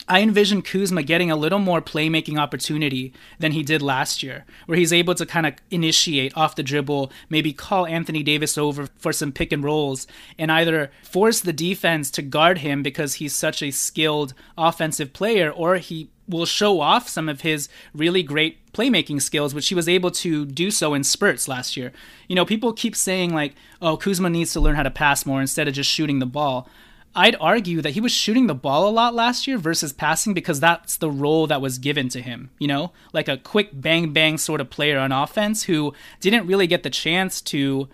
I 0.08 0.22
envision 0.22 0.62
Kuzma 0.62 1.02
getting 1.02 1.30
a 1.30 1.36
little 1.36 1.58
more 1.58 1.82
playmaking 1.82 2.38
opportunity 2.38 3.12
than 3.38 3.52
he 3.52 3.62
did 3.62 3.82
last 3.82 4.22
year, 4.22 4.46
where 4.66 4.78
he's 4.78 4.92
able 4.92 5.14
to 5.14 5.26
kind 5.26 5.46
of 5.46 5.54
initiate 5.70 6.34
off 6.36 6.56
the 6.56 6.62
dribble, 6.62 7.12
maybe 7.28 7.52
call 7.52 7.86
Anthony 7.86 8.22
Davis 8.22 8.56
over 8.56 8.88
for 8.98 9.12
some 9.12 9.32
pick 9.32 9.52
and 9.52 9.62
rolls, 9.62 10.06
and 10.38 10.50
either 10.50 10.90
force 11.02 11.40
the 11.40 11.52
defense 11.52 12.10
to 12.12 12.22
guard 12.22 12.58
him 12.58 12.82
because 12.82 13.14
he's 13.14 13.34
such 13.34 13.62
a 13.62 13.70
skilled 13.70 14.32
offensive 14.56 15.12
player, 15.12 15.50
or 15.50 15.76
he 15.76 16.08
will 16.26 16.46
show 16.46 16.80
off 16.80 17.08
some 17.08 17.28
of 17.28 17.42
his 17.42 17.68
really 17.94 18.22
great 18.22 18.72
playmaking 18.72 19.20
skills, 19.20 19.54
which 19.54 19.68
he 19.68 19.74
was 19.74 19.88
able 19.88 20.10
to 20.10 20.46
do 20.46 20.70
so 20.70 20.94
in 20.94 21.02
spurts 21.04 21.48
last 21.48 21.76
year. 21.76 21.92
You 22.28 22.36
know, 22.36 22.44
people 22.44 22.72
keep 22.72 22.94
saying, 22.94 23.34
like, 23.34 23.54
oh, 23.82 23.96
Kuzma 23.96 24.30
needs 24.30 24.52
to 24.52 24.60
learn 24.60 24.76
how 24.76 24.82
to 24.82 24.90
pass 24.90 25.26
more 25.26 25.40
instead 25.40 25.68
of 25.68 25.74
just 25.74 25.90
shooting 25.90 26.18
the 26.18 26.26
ball. 26.26 26.68
I'd 27.14 27.36
argue 27.40 27.82
that 27.82 27.92
he 27.92 28.00
was 28.00 28.12
shooting 28.12 28.46
the 28.46 28.54
ball 28.54 28.88
a 28.88 28.90
lot 28.90 29.14
last 29.14 29.46
year 29.46 29.58
versus 29.58 29.92
passing 29.92 30.34
because 30.34 30.60
that's 30.60 30.96
the 30.96 31.10
role 31.10 31.46
that 31.48 31.60
was 31.60 31.78
given 31.78 32.08
to 32.10 32.22
him, 32.22 32.50
you 32.58 32.68
know? 32.68 32.92
Like 33.12 33.28
a 33.28 33.36
quick 33.36 33.70
bang 33.72 34.12
bang 34.12 34.38
sort 34.38 34.60
of 34.60 34.70
player 34.70 34.98
on 34.98 35.10
offense 35.10 35.64
who 35.64 35.94
didn't 36.20 36.46
really 36.46 36.66
get 36.66 36.82
the 36.82 36.90
chance 36.90 37.40
to 37.42 37.88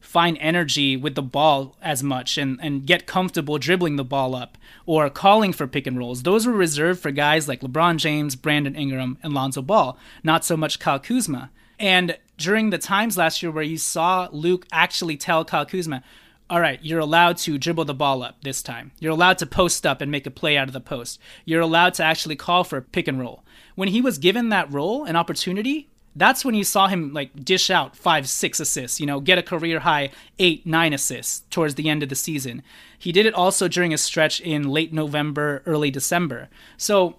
find 0.00 0.38
energy 0.40 0.96
with 0.96 1.14
the 1.14 1.22
ball 1.22 1.76
as 1.82 2.02
much 2.02 2.38
and, 2.38 2.58
and 2.62 2.86
get 2.86 3.06
comfortable 3.06 3.58
dribbling 3.58 3.96
the 3.96 4.04
ball 4.04 4.34
up 4.34 4.56
or 4.86 5.10
calling 5.10 5.52
for 5.52 5.66
pick 5.66 5.86
and 5.86 5.98
rolls. 5.98 6.22
Those 6.22 6.46
were 6.46 6.52
reserved 6.52 7.00
for 7.00 7.10
guys 7.10 7.48
like 7.48 7.60
LeBron 7.60 7.98
James, 7.98 8.36
Brandon 8.36 8.74
Ingram, 8.74 9.18
and 9.22 9.34
Lonzo 9.34 9.60
Ball, 9.60 9.98
not 10.22 10.44
so 10.44 10.56
much 10.56 10.78
Kyle 10.78 10.98
Kuzma. 10.98 11.50
And 11.78 12.16
during 12.38 12.70
the 12.70 12.78
times 12.78 13.18
last 13.18 13.42
year 13.42 13.52
where 13.52 13.62
you 13.62 13.76
saw 13.76 14.28
Luke 14.32 14.66
actually 14.72 15.16
tell 15.16 15.44
Kyle 15.44 15.66
Kuzma, 15.66 16.02
all 16.50 16.60
right, 16.60 16.78
you're 16.82 17.00
allowed 17.00 17.36
to 17.38 17.58
dribble 17.58 17.84
the 17.84 17.94
ball 17.94 18.22
up 18.22 18.42
this 18.42 18.62
time. 18.62 18.92
You're 18.98 19.12
allowed 19.12 19.38
to 19.38 19.46
post 19.46 19.84
up 19.84 20.00
and 20.00 20.10
make 20.10 20.26
a 20.26 20.30
play 20.30 20.56
out 20.56 20.68
of 20.68 20.72
the 20.72 20.80
post. 20.80 21.20
You're 21.44 21.60
allowed 21.60 21.94
to 21.94 22.04
actually 22.04 22.36
call 22.36 22.64
for 22.64 22.78
a 22.78 22.82
pick 22.82 23.06
and 23.06 23.20
roll. 23.20 23.42
When 23.74 23.88
he 23.88 24.00
was 24.00 24.18
given 24.18 24.48
that 24.48 24.72
role, 24.72 25.04
an 25.04 25.14
opportunity, 25.14 25.88
that's 26.16 26.44
when 26.44 26.54
you 26.54 26.64
saw 26.64 26.88
him 26.88 27.12
like 27.12 27.44
dish 27.44 27.70
out 27.70 27.96
five, 27.96 28.28
six 28.28 28.58
assists, 28.60 28.98
you 28.98 29.06
know, 29.06 29.20
get 29.20 29.38
a 29.38 29.42
career 29.42 29.80
high 29.80 30.10
eight, 30.38 30.66
nine 30.66 30.92
assists 30.92 31.44
towards 31.50 31.76
the 31.76 31.88
end 31.88 32.02
of 32.02 32.08
the 32.08 32.14
season. 32.14 32.62
He 32.98 33.12
did 33.12 33.26
it 33.26 33.34
also 33.34 33.68
during 33.68 33.94
a 33.94 33.98
stretch 33.98 34.40
in 34.40 34.68
late 34.68 34.92
November, 34.92 35.62
early 35.64 35.90
December. 35.90 36.48
So 36.76 37.16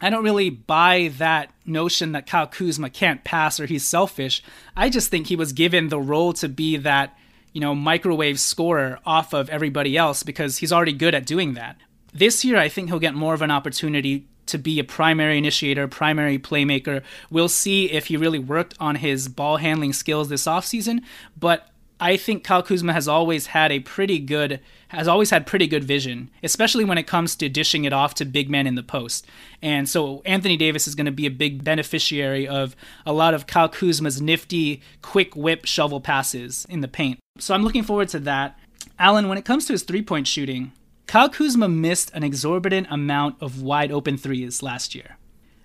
I 0.00 0.10
don't 0.10 0.24
really 0.24 0.48
buy 0.48 1.10
that 1.18 1.52
notion 1.66 2.12
that 2.12 2.26
Kyle 2.26 2.46
Kuzma 2.46 2.88
can't 2.88 3.24
pass 3.24 3.58
or 3.58 3.66
he's 3.66 3.84
selfish. 3.84 4.42
I 4.76 4.88
just 4.88 5.10
think 5.10 5.26
he 5.26 5.36
was 5.36 5.52
given 5.52 5.88
the 5.88 6.00
role 6.00 6.32
to 6.34 6.48
be 6.48 6.76
that, 6.78 7.18
you 7.58 7.60
know, 7.60 7.74
microwave 7.74 8.38
scorer 8.38 9.00
off 9.04 9.32
of 9.32 9.50
everybody 9.50 9.96
else 9.96 10.22
because 10.22 10.58
he's 10.58 10.72
already 10.72 10.92
good 10.92 11.12
at 11.12 11.26
doing 11.26 11.54
that. 11.54 11.76
This 12.14 12.44
year, 12.44 12.56
I 12.56 12.68
think 12.68 12.86
he'll 12.86 13.00
get 13.00 13.14
more 13.14 13.34
of 13.34 13.42
an 13.42 13.50
opportunity 13.50 14.28
to 14.46 14.58
be 14.58 14.78
a 14.78 14.84
primary 14.84 15.38
initiator, 15.38 15.88
primary 15.88 16.38
playmaker. 16.38 17.02
We'll 17.30 17.48
see 17.48 17.90
if 17.90 18.06
he 18.06 18.16
really 18.16 18.38
worked 18.38 18.74
on 18.78 18.94
his 18.94 19.26
ball 19.26 19.56
handling 19.56 19.92
skills 19.92 20.28
this 20.28 20.44
offseason, 20.44 21.00
but 21.36 21.68
I 22.00 22.16
think 22.16 22.44
Kyle 22.44 22.62
Kuzma 22.62 22.92
has 22.92 23.08
always 23.08 23.48
had 23.48 23.72
a 23.72 23.80
pretty 23.80 24.18
good 24.18 24.60
has 24.88 25.08
always 25.08 25.30
had 25.30 25.46
pretty 25.46 25.66
good 25.66 25.84
vision, 25.84 26.30
especially 26.42 26.84
when 26.84 26.96
it 26.96 27.06
comes 27.06 27.36
to 27.36 27.48
dishing 27.48 27.84
it 27.84 27.92
off 27.92 28.14
to 28.14 28.24
big 28.24 28.48
men 28.48 28.66
in 28.66 28.74
the 28.74 28.82
post. 28.82 29.26
And 29.60 29.86
so 29.86 30.22
Anthony 30.24 30.56
Davis 30.56 30.88
is 30.88 30.94
going 30.94 31.06
to 31.06 31.12
be 31.12 31.26
a 31.26 31.30
big 31.30 31.62
beneficiary 31.62 32.48
of 32.48 32.74
a 33.04 33.12
lot 33.12 33.34
of 33.34 33.46
Kyle 33.46 33.68
Kuzma's 33.68 34.22
nifty 34.22 34.80
quick 35.02 35.36
whip 35.36 35.66
shovel 35.66 36.00
passes 36.00 36.66
in 36.70 36.80
the 36.80 36.88
paint. 36.88 37.18
So 37.38 37.54
I'm 37.54 37.64
looking 37.64 37.82
forward 37.82 38.08
to 38.10 38.18
that. 38.20 38.58
Alan, 38.98 39.28
when 39.28 39.36
it 39.36 39.44
comes 39.44 39.66
to 39.66 39.74
his 39.74 39.82
three-point 39.82 40.26
shooting, 40.26 40.72
Kyle 41.06 41.28
Kuzma 41.28 41.68
missed 41.68 42.10
an 42.14 42.24
exorbitant 42.24 42.86
amount 42.90 43.36
of 43.42 43.60
wide 43.60 43.92
open 43.92 44.16
threes 44.16 44.62
last 44.62 44.94
year. 44.94 45.18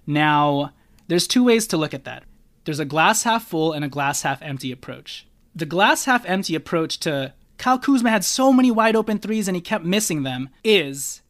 Now, 0.06 0.74
there's 1.08 1.28
two 1.28 1.46
ways 1.46 1.66
to 1.68 1.78
look 1.78 1.94
at 1.94 2.04
that. 2.04 2.24
There's 2.66 2.80
a 2.80 2.86
glass 2.86 3.24
half 3.24 3.46
full 3.48 3.72
and 3.72 3.86
a 3.86 3.90
glass 3.90 4.24
half 4.24 4.42
empty 4.42 4.72
approach. 4.72 5.26
The 5.56 5.66
glass 5.66 6.06
half 6.06 6.26
empty 6.26 6.56
approach 6.56 7.00
to 7.02 7.34
Kyle 7.58 7.78
Kuzma 7.78 8.10
had 8.10 8.26
so 8.26 8.52
many 8.52 8.72
wide 8.72 8.96
open 8.96 9.20
threes 9.20 9.48
and 9.48 9.56
he 9.56 9.62
kept 9.62 9.86
missing 9.86 10.24
them 10.24 10.50
is 10.64 11.22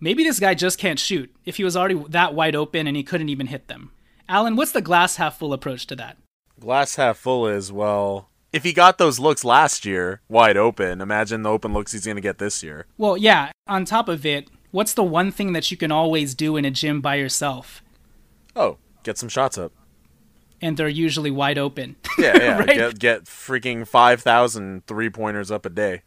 maybe 0.00 0.24
this 0.24 0.40
guy 0.40 0.54
just 0.54 0.78
can't 0.78 0.98
shoot 0.98 1.34
if 1.44 1.56
he 1.56 1.64
was 1.64 1.76
already 1.76 2.02
that 2.08 2.34
wide 2.34 2.56
open 2.56 2.86
and 2.86 2.96
he 2.96 3.02
couldn't 3.02 3.28
even 3.28 3.48
hit 3.48 3.68
them. 3.68 3.92
Alan, 4.28 4.56
what's 4.56 4.72
the 4.72 4.80
glass 4.80 5.16
half 5.16 5.38
full 5.38 5.52
approach 5.52 5.86
to 5.86 5.96
that? 5.96 6.16
Glass 6.58 6.96
half 6.96 7.18
full 7.18 7.46
is, 7.46 7.70
well, 7.70 8.30
if 8.52 8.64
he 8.64 8.72
got 8.72 8.96
those 8.96 9.18
looks 9.18 9.44
last 9.44 9.84
year 9.84 10.22
wide 10.28 10.56
open, 10.56 11.00
imagine 11.00 11.42
the 11.42 11.50
open 11.50 11.72
looks 11.74 11.92
he's 11.92 12.06
going 12.06 12.16
to 12.16 12.22
get 12.22 12.38
this 12.38 12.62
year. 12.62 12.86
Well, 12.96 13.16
yeah, 13.16 13.52
on 13.66 13.84
top 13.84 14.08
of 14.08 14.24
it, 14.24 14.48
what's 14.70 14.94
the 14.94 15.04
one 15.04 15.30
thing 15.30 15.52
that 15.52 15.70
you 15.70 15.76
can 15.76 15.92
always 15.92 16.34
do 16.34 16.56
in 16.56 16.64
a 16.64 16.70
gym 16.70 17.02
by 17.02 17.16
yourself? 17.16 17.82
Oh, 18.56 18.78
get 19.02 19.18
some 19.18 19.28
shots 19.28 19.58
up. 19.58 19.72
And 20.60 20.76
they're 20.76 20.88
usually 20.88 21.30
wide 21.30 21.58
open. 21.58 21.96
Yeah, 22.18 22.36
yeah. 22.36 22.58
right? 22.58 22.66
get, 22.66 22.98
get 22.98 23.24
freaking 23.24 23.86
5,000 23.86 24.86
three 24.86 25.10
pointers 25.10 25.50
up 25.50 25.66
a 25.66 25.70
day. 25.70 26.02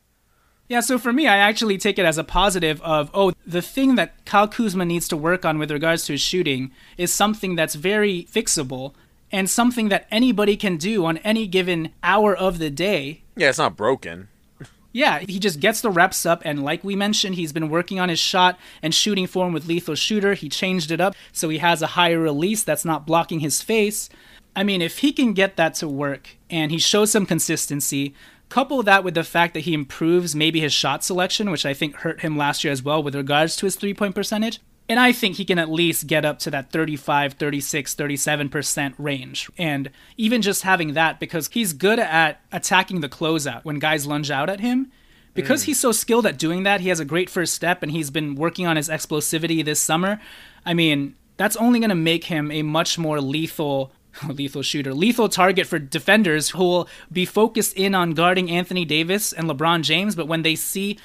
Yeah, 0.70 0.82
so 0.82 1.00
for 1.00 1.12
me, 1.12 1.28
I 1.28 1.38
actually 1.38 1.80
take 1.80 1.98
it 1.98 2.06
as 2.06 2.20
a 2.20 2.24
positive 2.24 2.80
of, 2.84 3.10
oh, 3.12 3.34
the 3.46 3.62
thing 3.62 3.96
that 3.96 4.24
Kyle 4.26 4.48
Kuzma 4.48 4.86
needs 4.86 5.08
to 5.08 5.18
work 5.18 5.44
on 5.44 5.58
with 5.58 5.72
regards 5.72 6.06
to 6.06 6.14
his 6.14 6.22
shooting 6.22 6.72
is 6.96 7.12
something 7.12 7.56
that's 7.56 7.74
very 7.74 8.28
fixable 8.32 8.94
and 9.32 9.50
something 9.50 9.90
that 9.90 10.06
anybody 10.12 10.56
can 10.56 10.78
do 10.78 11.06
on 11.06 11.18
any 11.18 11.48
given 11.48 11.92
hour 12.04 12.36
of 12.36 12.60
the 12.60 12.70
day. 12.70 13.24
Yeah, 13.36 13.50
it's 13.50 13.58
not 13.58 13.76
broken. 13.76 14.30
Yeah, 14.92 15.20
he 15.20 15.38
just 15.38 15.60
gets 15.60 15.82
the 15.82 15.92
reps 15.92 16.26
up, 16.26 16.42
and 16.44 16.64
like 16.64 16.84
we 16.84 16.96
mentioned, 16.96 17.36
he's 17.36 17.54
been 17.54 17.70
working 17.70 18.00
on 18.00 18.10
his 18.10 18.18
shot 18.18 18.58
and 18.82 18.94
shooting 18.94 19.28
form 19.28 19.54
with 19.54 19.68
Lethal 19.68 19.94
Shooter. 19.94 20.34
He 20.34 20.50
changed 20.50 20.90
it 20.90 21.00
up 21.00 21.14
so 21.32 21.48
he 21.50 21.60
has 21.60 21.84
a 21.84 21.88
higher 21.94 22.18
release 22.18 22.64
that's 22.64 22.84
not 22.84 23.06
blocking 23.06 23.40
his 23.40 23.62
face. 23.62 24.10
I 24.56 24.64
mean, 24.64 24.82
if 24.82 25.00
he 25.00 25.12
can 25.12 25.34
get 25.34 25.58
that 25.58 25.76
to 25.76 25.88
work 25.88 26.38
and 26.50 26.72
he 26.72 26.78
shows 26.78 27.12
some 27.12 27.26
consistency, 27.26 28.14
couple 28.50 28.82
that 28.84 29.04
with 29.04 29.14
the 29.14 29.24
fact 29.24 29.54
that 29.54 29.62
he 29.62 29.74
improves 29.74 30.36
maybe 30.36 30.60
his 30.60 30.74
shot 30.74 31.04
selection, 31.04 31.52
which 31.52 31.66
I 31.66 31.74
think 31.74 31.98
hurt 31.98 32.22
him 32.22 32.38
last 32.38 32.64
year 32.64 32.74
as 32.74 32.84
well 32.84 33.02
with 33.02 33.16
regards 33.16 33.56
to 33.58 33.66
his 33.66 33.76
three 33.76 33.94
point 33.94 34.16
percentage, 34.16 34.60
and 34.90 35.00
I 35.00 35.12
think 35.12 35.36
he 35.36 35.46
can 35.46 35.60
at 35.60 35.70
least 35.70 36.08
get 36.08 36.26
up 36.26 36.40
to 36.40 36.52
that 36.52 36.72
35, 36.72 37.34
36, 37.34 37.96
37% 37.96 38.94
range. 38.98 39.50
And 39.56 39.92
even 40.18 40.42
just 40.42 40.64
having 40.64 40.94
that, 40.94 41.20
because 41.20 41.48
he's 41.48 41.74
good 41.74 42.00
at 42.00 42.42
attacking 42.52 43.02
the 43.02 43.10
closeout 43.10 43.64
when 43.64 43.78
guys 43.78 44.08
lunge 44.08 44.32
out 44.32 44.50
at 44.50 44.60
him. 44.60 44.92
Because 45.36 45.62
mm. 45.62 45.66
he's 45.68 45.80
so 45.80 45.92
skilled 45.92 46.26
at 46.26 46.40
doing 46.40 46.64
that, 46.64 46.82
he 46.82 46.90
has 46.90 47.00
a 47.00 47.06
great 47.06 47.30
first 47.30 47.54
step 47.54 47.84
and 47.84 47.92
he's 47.92 48.10
been 48.10 48.34
working 48.34 48.66
on 48.66 48.78
his 48.78 48.90
explosivity 48.90 49.64
this 49.64 49.80
summer. 49.80 50.20
I 50.66 50.74
mean, 50.74 51.16
that's 51.38 51.56
only 51.58 51.80
going 51.80 51.90
to 51.90 51.96
make 51.96 52.24
him 52.24 52.50
a 52.50 52.64
much 52.64 52.98
more 52.98 53.22
lethal 53.22 53.92
lethal 54.28 54.62
shooter, 54.62 54.94
lethal 54.94 55.30
target 55.30 55.68
for 55.68 55.80
defenders 55.80 56.50
who 56.52 56.64
will 56.64 56.90
be 57.12 57.26
focused 57.26 57.74
in 57.74 57.96
on 57.96 58.12
guarding 58.12 58.50
Anthony 58.50 58.86
Davis 58.86 59.34
and 59.34 59.50
LeBron 59.50 59.82
James, 59.84 60.16
but 60.16 60.28
when 60.28 60.42
they 60.42 60.56
see 60.56 60.98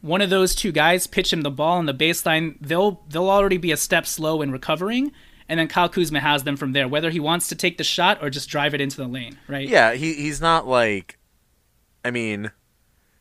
one 0.00 0.20
of 0.20 0.30
those 0.30 0.54
two 0.54 0.72
guys 0.72 1.06
pitch 1.06 1.32
him 1.32 1.42
the 1.42 1.50
ball 1.50 1.78
on 1.78 1.86
the 1.86 1.94
baseline, 1.94 2.56
they'll 2.60 3.02
they'll 3.08 3.30
already 3.30 3.56
be 3.56 3.72
a 3.72 3.76
step 3.76 4.06
slow 4.06 4.42
in 4.42 4.50
recovering, 4.50 5.12
and 5.48 5.58
then 5.58 5.68
Kyle 5.68 5.88
Kuzma 5.88 6.20
has 6.20 6.44
them 6.44 6.56
from 6.56 6.72
there, 6.72 6.88
whether 6.88 7.10
he 7.10 7.20
wants 7.20 7.48
to 7.48 7.54
take 7.54 7.78
the 7.78 7.84
shot 7.84 8.22
or 8.22 8.28
just 8.28 8.48
drive 8.48 8.74
it 8.74 8.80
into 8.80 8.96
the 8.96 9.06
lane, 9.06 9.38
right? 9.48 9.68
Yeah, 9.68 9.94
he 9.94 10.14
he's 10.14 10.40
not 10.40 10.66
like, 10.66 11.18
I 12.04 12.10
mean, 12.10 12.50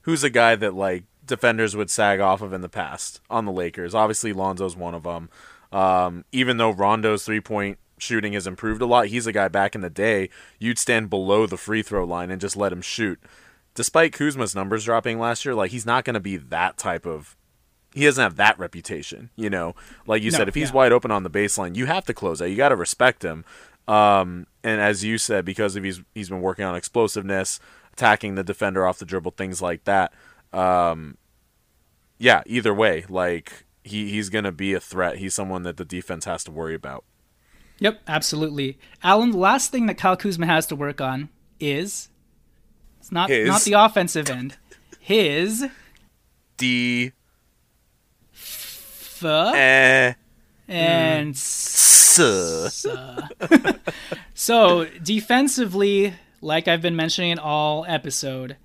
who's 0.02 0.24
a 0.24 0.30
guy 0.30 0.56
that 0.56 0.74
like 0.74 1.04
defenders 1.24 1.76
would 1.76 1.90
sag 1.90 2.20
off 2.20 2.42
of 2.42 2.52
in 2.52 2.62
the 2.62 2.70
past 2.70 3.22
on 3.30 3.46
the 3.46 3.52
Lakers? 3.52 3.96
Obviously, 3.96 4.34
Lonzo's 4.34 4.76
one 4.76 4.96
of 4.96 5.04
them. 5.04 5.30
Um, 5.72 6.26
even 6.34 6.58
though 6.58 6.74
Rondo's 6.74 7.24
three 7.24 7.40
point 7.40 7.78
shooting 8.02 8.34
has 8.34 8.48
improved 8.48 8.82
a 8.82 8.86
lot, 8.86 9.08
he's 9.08 9.28
a 9.28 9.32
guy 9.32 9.48
back 9.48 9.76
in 9.76 9.82
the 9.82 9.90
day 9.90 10.30
you'd 10.60 10.80
stand 10.80 11.10
below 11.10 11.46
the 11.46 11.58
free 11.58 11.82
throw 11.82 12.04
line 12.04 12.32
and 12.32 12.42
just 12.42 12.58
let 12.58 12.72
him 12.74 12.82
shoot 12.82 13.20
despite 13.76 14.14
Kuzma's 14.14 14.56
numbers 14.56 14.86
dropping 14.86 15.20
last 15.20 15.46
year, 15.46 15.56
like 15.56 15.72
he's 15.72 15.86
not 15.86 16.04
going 16.04 16.14
to 16.16 16.20
be 16.20 16.38
that 16.38 16.78
type 16.78 17.06
of. 17.06 17.36
He 17.94 18.06
doesn't 18.06 18.22
have 18.24 18.38
that 18.38 18.58
reputation, 18.58 19.32
you 19.36 19.50
know. 19.50 19.76
Like 20.08 20.24
you 20.24 20.32
No, 20.32 20.38
said, 20.38 20.48
if 20.48 20.56
he's 20.56 20.70
yeah. 20.70 20.76
wide 20.76 20.92
open 20.94 21.12
on 21.12 21.24
the 21.24 21.30
baseline, 21.30 21.76
you 21.76 21.88
have 21.88 22.06
to 22.06 22.14
close 22.14 22.42
out. 22.42 22.50
You 22.50 22.56
got 22.56 22.70
to 22.70 22.78
respect 22.78 23.24
him. 23.24 23.44
Um, 23.88 24.48
and 24.64 24.80
as 24.80 25.04
you 25.04 25.18
said, 25.18 25.44
because 25.44 25.76
of 25.76 25.84
he's 25.84 26.02
he's 26.16 26.30
been 26.30 26.42
working 26.42 26.64
on 26.64 26.76
explosiveness, 26.76 27.60
attacking 27.92 28.36
the 28.36 28.44
defender 28.44 28.86
off 28.86 29.00
the 29.00 29.06
dribble, 29.06 29.32
things 29.32 29.62
like 29.62 29.84
that. 29.84 30.14
Um, 30.54 31.18
yeah, 32.18 32.44
either 32.46 32.74
way, 32.74 33.06
like 33.10 33.66
he 33.84 34.10
he's 34.10 34.30
going 34.30 34.46
to 34.46 34.52
be 34.54 34.74
a 34.74 34.80
threat. 34.80 35.18
He's 35.18 35.34
someone 35.34 35.64
that 35.64 35.78
the 35.78 35.86
defense 35.86 36.26
has 36.26 36.44
to 36.46 36.52
worry 36.52 36.76
about. 36.76 37.04
Yep, 37.82 38.02
absolutely. 38.08 38.78
Alan, 39.04 39.32
the 39.32 39.40
last 39.40 39.72
thing 39.72 39.88
that 39.88 39.98
Kyle 39.98 40.16
Kuzma 40.16 40.46
has 40.46 40.68
to 40.68 40.76
work 40.76 41.02
on 41.02 41.30
is 41.60 42.10
it's 43.00 43.12
not 43.12 43.30
His. 43.30 43.48
not 43.48 43.64
the 43.64 43.74
offensive 43.74 44.30
end. 44.30 44.56
His 45.00 45.66
D 46.58 47.12
f 48.34 49.24
eh 49.26 50.14
and 50.68 51.32
s. 51.32 52.20
So, 54.34 54.86
defensively, 55.02 56.14
like 56.42 56.68
I've 56.68 56.82
been 56.82 56.96
mentioning 56.96 57.32
in 57.32 57.40
all 57.40 57.84
episode, 57.88 58.58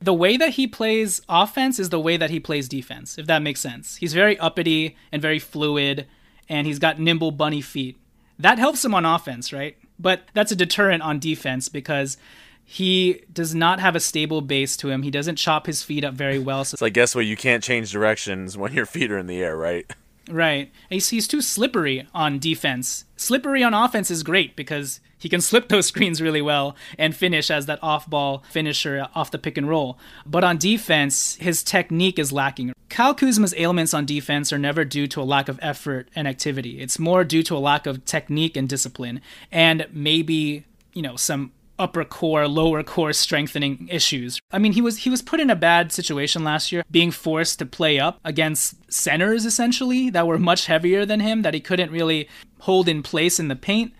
the 0.00 0.14
way 0.14 0.36
that 0.36 0.50
he 0.50 0.66
plays 0.66 1.22
offense 1.28 1.78
is 1.78 1.90
the 1.90 2.00
way 2.00 2.16
that 2.16 2.30
he 2.30 2.40
plays 2.40 2.68
defense, 2.68 3.18
if 3.18 3.26
that 3.26 3.42
makes 3.42 3.60
sense. 3.60 3.96
He's 3.96 4.14
very 4.14 4.38
uppity 4.38 4.96
and 5.12 5.22
very 5.22 5.38
fluid, 5.38 6.06
and 6.48 6.66
he's 6.66 6.78
got 6.78 6.98
nimble 6.98 7.30
bunny 7.30 7.60
feet. 7.60 7.96
That 8.38 8.58
helps 8.58 8.84
him 8.84 8.94
on 8.94 9.04
offense, 9.04 9.52
right? 9.52 9.76
But 9.98 10.22
that's 10.32 10.52
a 10.52 10.56
deterrent 10.56 11.02
on 11.02 11.18
defense 11.18 11.68
because 11.68 12.16
he 12.64 13.22
does 13.32 13.54
not 13.54 13.80
have 13.80 13.96
a 13.96 14.00
stable 14.00 14.42
base 14.42 14.76
to 14.76 14.90
him. 14.90 15.02
He 15.02 15.10
doesn't 15.10 15.36
chop 15.36 15.66
his 15.66 15.82
feet 15.82 16.04
up 16.04 16.14
very 16.14 16.38
well. 16.38 16.64
So 16.64 16.74
It's 16.74 16.82
like 16.82 16.92
guess 16.92 17.14
what? 17.14 17.24
You 17.24 17.36
can't 17.36 17.64
change 17.64 17.90
directions 17.90 18.56
when 18.56 18.72
your 18.72 18.86
feet 18.86 19.10
are 19.10 19.18
in 19.18 19.26
the 19.26 19.42
air, 19.42 19.56
right? 19.56 19.90
Right. 20.30 20.70
He's, 20.90 21.08
he's 21.08 21.26
too 21.26 21.40
slippery 21.40 22.06
on 22.14 22.38
defense. 22.38 23.06
Slippery 23.16 23.62
on 23.62 23.72
offense 23.72 24.10
is 24.10 24.22
great 24.22 24.54
because 24.54 25.00
he 25.18 25.28
can 25.28 25.40
slip 25.40 25.68
those 25.68 25.86
screens 25.88 26.22
really 26.22 26.42
well 26.42 26.76
and 26.98 27.14
finish 27.14 27.50
as 27.50 27.66
that 27.66 27.82
off 27.82 28.08
ball 28.08 28.42
finisher 28.50 29.08
off 29.14 29.30
the 29.30 29.38
pick 29.38 29.56
and 29.56 29.68
roll. 29.68 29.98
But 30.26 30.44
on 30.44 30.58
defense, 30.58 31.36
his 31.36 31.62
technique 31.62 32.18
is 32.18 32.32
lacking. 32.32 32.72
Kyle 32.88 33.14
Kuzma's 33.14 33.54
ailments 33.56 33.92
on 33.92 34.06
defense 34.06 34.52
are 34.52 34.58
never 34.58 34.84
due 34.84 35.06
to 35.08 35.20
a 35.20 35.24
lack 35.24 35.48
of 35.48 35.58
effort 35.62 36.08
and 36.14 36.26
activity. 36.26 36.80
It's 36.80 36.98
more 36.98 37.24
due 37.24 37.42
to 37.44 37.56
a 37.56 37.58
lack 37.58 37.86
of 37.86 38.04
technique 38.04 38.56
and 38.56 38.68
discipline 38.68 39.20
and 39.52 39.86
maybe, 39.92 40.64
you 40.94 41.02
know, 41.02 41.16
some 41.16 41.52
upper 41.78 42.04
core 42.04 42.48
lower 42.48 42.82
core 42.82 43.12
strengthening 43.12 43.88
issues. 43.90 44.40
I 44.50 44.58
mean, 44.58 44.72
he 44.72 44.80
was 44.80 44.98
he 44.98 45.10
was 45.10 45.22
put 45.22 45.40
in 45.40 45.50
a 45.50 45.56
bad 45.56 45.92
situation 45.92 46.44
last 46.44 46.72
year 46.72 46.82
being 46.90 47.10
forced 47.10 47.58
to 47.60 47.66
play 47.66 47.98
up 47.98 48.18
against 48.24 48.92
centers 48.92 49.44
essentially 49.44 50.10
that 50.10 50.26
were 50.26 50.38
much 50.38 50.66
heavier 50.66 51.06
than 51.06 51.20
him 51.20 51.42
that 51.42 51.54
he 51.54 51.60
couldn't 51.60 51.92
really 51.92 52.28
hold 52.60 52.88
in 52.88 53.02
place 53.02 53.38
in 53.38 53.48
the 53.48 53.56
paint. 53.56 53.92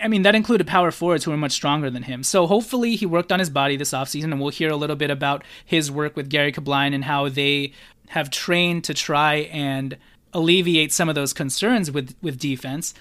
I 0.00 0.08
mean, 0.08 0.22
that 0.22 0.34
included 0.34 0.66
power 0.66 0.90
forwards 0.90 1.24
who 1.24 1.30
were 1.30 1.36
much 1.36 1.52
stronger 1.52 1.90
than 1.90 2.04
him. 2.04 2.22
So 2.22 2.46
hopefully 2.46 2.96
he 2.96 3.06
worked 3.06 3.32
on 3.32 3.38
his 3.38 3.50
body 3.50 3.76
this 3.76 3.92
offseason, 3.92 4.24
and 4.24 4.40
we'll 4.40 4.50
hear 4.50 4.70
a 4.70 4.76
little 4.76 4.96
bit 4.96 5.10
about 5.10 5.44
his 5.64 5.90
work 5.90 6.16
with 6.16 6.28
Gary 6.28 6.52
Cablayan 6.52 6.94
and 6.94 7.04
how 7.04 7.28
they 7.28 7.72
have 8.08 8.30
trained 8.30 8.84
to 8.84 8.94
try 8.94 9.36
and 9.52 9.96
alleviate 10.32 10.92
some 10.92 11.08
of 11.08 11.14
those 11.14 11.32
concerns 11.32 11.90
with, 11.90 12.14
with 12.22 12.38
defense. 12.38 12.94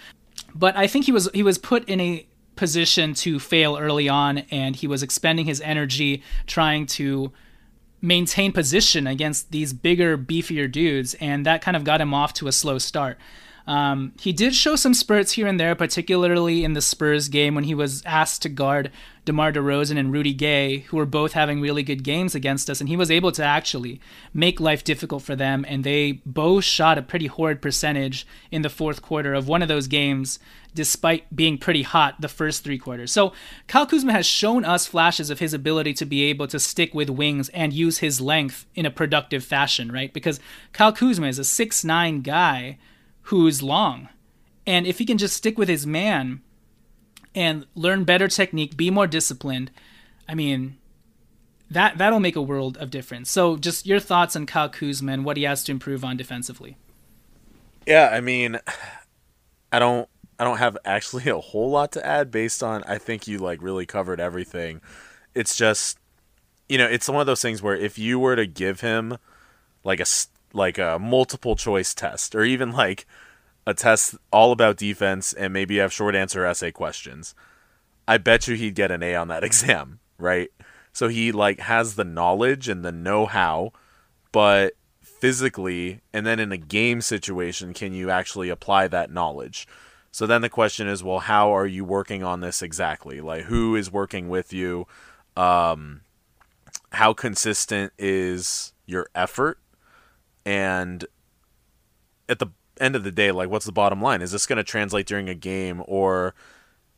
But 0.53 0.75
I 0.75 0.87
think 0.87 1.05
he 1.05 1.11
was 1.11 1.29
he 1.33 1.43
was 1.43 1.57
put 1.57 1.87
in 1.87 1.99
a 2.01 2.25
position 2.55 3.13
to 3.15 3.39
fail 3.39 3.77
early 3.77 4.09
on, 4.09 4.39
and 4.51 4.75
he 4.75 4.87
was 4.87 5.01
expending 5.01 5.45
his 5.45 5.61
energy 5.61 6.23
trying 6.45 6.85
to 6.85 7.31
maintain 8.01 8.51
position 8.51 9.07
against 9.07 9.51
these 9.51 9.73
bigger, 9.73 10.17
beefier 10.17 10.71
dudes, 10.71 11.13
and 11.15 11.45
that 11.45 11.61
kind 11.61 11.77
of 11.77 11.83
got 11.83 12.01
him 12.01 12.13
off 12.13 12.33
to 12.33 12.47
a 12.47 12.51
slow 12.51 12.77
start. 12.77 13.17
Um, 13.67 14.13
he 14.19 14.33
did 14.33 14.55
show 14.55 14.75
some 14.75 14.93
spurts 14.93 15.33
here 15.33 15.47
and 15.47 15.59
there, 15.59 15.75
particularly 15.75 16.63
in 16.63 16.73
the 16.73 16.81
Spurs 16.81 17.27
game 17.27 17.55
when 17.55 17.63
he 17.65 17.75
was 17.75 18.03
asked 18.05 18.41
to 18.41 18.49
guard 18.49 18.91
DeMar 19.25 19.51
DeRozan 19.53 19.99
and 19.99 20.11
Rudy 20.11 20.33
Gay, 20.33 20.79
who 20.79 20.97
were 20.97 21.05
both 21.05 21.33
having 21.33 21.61
really 21.61 21.83
good 21.83 22.03
games 22.03 22.33
against 22.33 22.69
us, 22.69 22.79
and 22.79 22.89
he 22.89 22.97
was 22.97 23.11
able 23.11 23.31
to 23.33 23.43
actually 23.43 24.01
make 24.33 24.59
life 24.59 24.83
difficult 24.83 25.21
for 25.21 25.35
them, 25.35 25.63
and 25.67 25.83
they 25.83 26.13
both 26.25 26.63
shot 26.63 26.97
a 26.97 27.03
pretty 27.03 27.27
horrid 27.27 27.61
percentage 27.61 28.25
in 28.49 28.63
the 28.63 28.69
fourth 28.69 29.01
quarter 29.03 29.35
of 29.35 29.47
one 29.47 29.61
of 29.61 29.67
those 29.67 29.85
games, 29.85 30.39
despite 30.73 31.35
being 31.35 31.59
pretty 31.59 31.83
hot 31.83 32.19
the 32.19 32.27
first 32.27 32.63
three 32.63 32.79
quarters. 32.79 33.11
So 33.11 33.31
Kyle 33.67 33.85
Kuzma 33.85 34.11
has 34.11 34.25
shown 34.25 34.65
us 34.65 34.87
flashes 34.87 35.29
of 35.29 35.39
his 35.39 35.53
ability 35.53 35.93
to 35.95 36.05
be 36.05 36.23
able 36.23 36.47
to 36.47 36.59
stick 36.59 36.95
with 36.95 37.09
wings 37.09 37.49
and 37.49 37.73
use 37.73 37.99
his 37.99 38.21
length 38.21 38.65
in 38.73 38.87
a 38.87 38.91
productive 38.91 39.43
fashion, 39.43 39.91
right? 39.91 40.11
Because 40.11 40.39
Kyle 40.73 40.93
Kuzma 40.93 41.27
is 41.27 41.37
a 41.37 41.43
six 41.43 41.83
nine 41.83 42.21
guy 42.21 42.79
who's 43.23 43.61
long. 43.61 44.09
And 44.65 44.85
if 44.85 44.99
he 44.99 45.05
can 45.05 45.17
just 45.17 45.35
stick 45.35 45.57
with 45.57 45.69
his 45.69 45.87
man 45.87 46.41
and 47.33 47.65
learn 47.75 48.03
better 48.03 48.27
technique, 48.27 48.77
be 48.77 48.89
more 48.89 49.07
disciplined, 49.07 49.71
I 50.27 50.35
mean, 50.35 50.77
that 51.69 51.97
that'll 51.97 52.19
make 52.19 52.35
a 52.35 52.41
world 52.41 52.77
of 52.77 52.91
difference. 52.91 53.31
So, 53.31 53.57
just 53.57 53.85
your 53.85 53.99
thoughts 53.99 54.35
on 54.35 54.45
Kyle 54.45 54.69
Kuzma 54.69 55.13
and 55.13 55.25
what 55.25 55.37
he 55.37 55.43
has 55.43 55.63
to 55.63 55.71
improve 55.71 56.03
on 56.03 56.17
defensively. 56.17 56.77
Yeah, 57.87 58.09
I 58.11 58.21
mean, 58.21 58.59
I 59.71 59.79
don't, 59.79 60.07
I 60.37 60.43
don't 60.43 60.57
have 60.57 60.77
actually 60.85 61.27
a 61.29 61.39
whole 61.39 61.71
lot 61.71 61.93
to 61.93 62.05
add 62.05 62.29
based 62.29 62.61
on. 62.61 62.83
I 62.83 62.97
think 62.97 63.27
you 63.27 63.39
like 63.39 63.61
really 63.61 63.85
covered 63.85 64.19
everything. 64.19 64.81
It's 65.33 65.55
just, 65.55 65.97
you 66.67 66.77
know, 66.77 66.87
it's 66.87 67.07
one 67.07 67.21
of 67.21 67.27
those 67.27 67.41
things 67.41 67.61
where 67.61 67.75
if 67.75 67.97
you 67.97 68.19
were 68.19 68.35
to 68.35 68.45
give 68.45 68.81
him 68.81 69.17
like 69.83 69.99
a 69.99 70.05
like 70.53 70.77
a 70.77 70.97
multiple 70.99 71.55
choice 71.55 71.93
test 71.93 72.35
or 72.35 72.43
even 72.43 72.71
like 72.71 73.05
a 73.65 73.73
test 73.73 74.15
all 74.31 74.51
about 74.51 74.77
defense 74.77 75.33
and 75.33 75.53
maybe 75.53 75.75
you 75.75 75.81
have 75.81 75.93
short 75.93 76.15
answer 76.15 76.45
essay 76.45 76.71
questions, 76.71 77.35
I 78.07 78.17
bet 78.17 78.47
you 78.47 78.55
he'd 78.55 78.75
get 78.75 78.91
an 78.91 79.03
A 79.03 79.15
on 79.15 79.27
that 79.29 79.43
exam, 79.49 79.99
right? 80.17 80.49
So 80.93 81.07
he 81.07 81.31
like 81.31 81.59
has 81.61 81.95
the 81.95 82.03
knowledge 82.03 82.67
and 82.67 82.83
the 82.83 82.91
know-how, 82.91 83.71
but 84.31 84.73
physically 85.01 86.01
and 86.13 86.25
then 86.25 86.39
in 86.39 86.51
a 86.51 86.57
game 86.57 86.99
situation 86.99 87.73
can 87.73 87.93
you 87.93 88.09
actually 88.09 88.49
apply 88.49 88.87
that 88.87 89.11
knowledge? 89.11 89.67
So 90.11 90.27
then 90.27 90.41
the 90.41 90.49
question 90.49 90.87
is, 90.87 91.03
well, 91.03 91.19
how 91.19 91.55
are 91.55 91.67
you 91.67 91.85
working 91.85 92.23
on 92.23 92.41
this 92.41 92.61
exactly? 92.61 93.21
Like 93.21 93.43
who 93.43 93.75
is 93.75 93.91
working 93.91 94.29
with 94.29 94.51
you? 94.51 94.87
Um 95.37 96.01
how 96.93 97.13
consistent 97.13 97.93
is 97.97 98.73
your 98.85 99.07
effort? 99.15 99.60
And 100.45 101.05
at 102.27 102.39
the 102.39 102.47
end 102.79 102.95
of 102.95 103.03
the 103.03 103.11
day, 103.11 103.31
like 103.31 103.49
what's 103.49 103.65
the 103.65 103.71
bottom 103.71 104.01
line? 104.01 104.21
Is 104.21 104.31
this 104.31 104.45
going 104.45 104.57
to 104.57 104.63
translate 104.63 105.05
during 105.05 105.29
a 105.29 105.35
game 105.35 105.83
or 105.87 106.33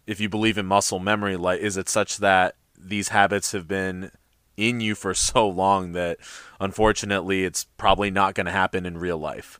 if 0.05 0.19
you 0.19 0.29
believe 0.29 0.57
in 0.57 0.65
muscle 0.65 0.99
memory, 0.99 1.37
like 1.37 1.59
is 1.59 1.77
it 1.77 1.89
such 1.89 2.17
that 2.17 2.55
these 2.77 3.09
habits 3.09 3.51
have 3.53 3.67
been 3.67 4.11
in 4.57 4.81
you 4.81 4.95
for 4.95 5.13
so 5.13 5.47
long 5.47 5.93
that 5.93 6.17
unfortunately 6.59 7.43
it's 7.43 7.65
probably 7.77 8.11
not 8.11 8.35
going 8.35 8.45
to 8.45 8.51
happen 8.51 8.85
in 8.85 8.97
real 8.97 9.17
life. 9.17 9.59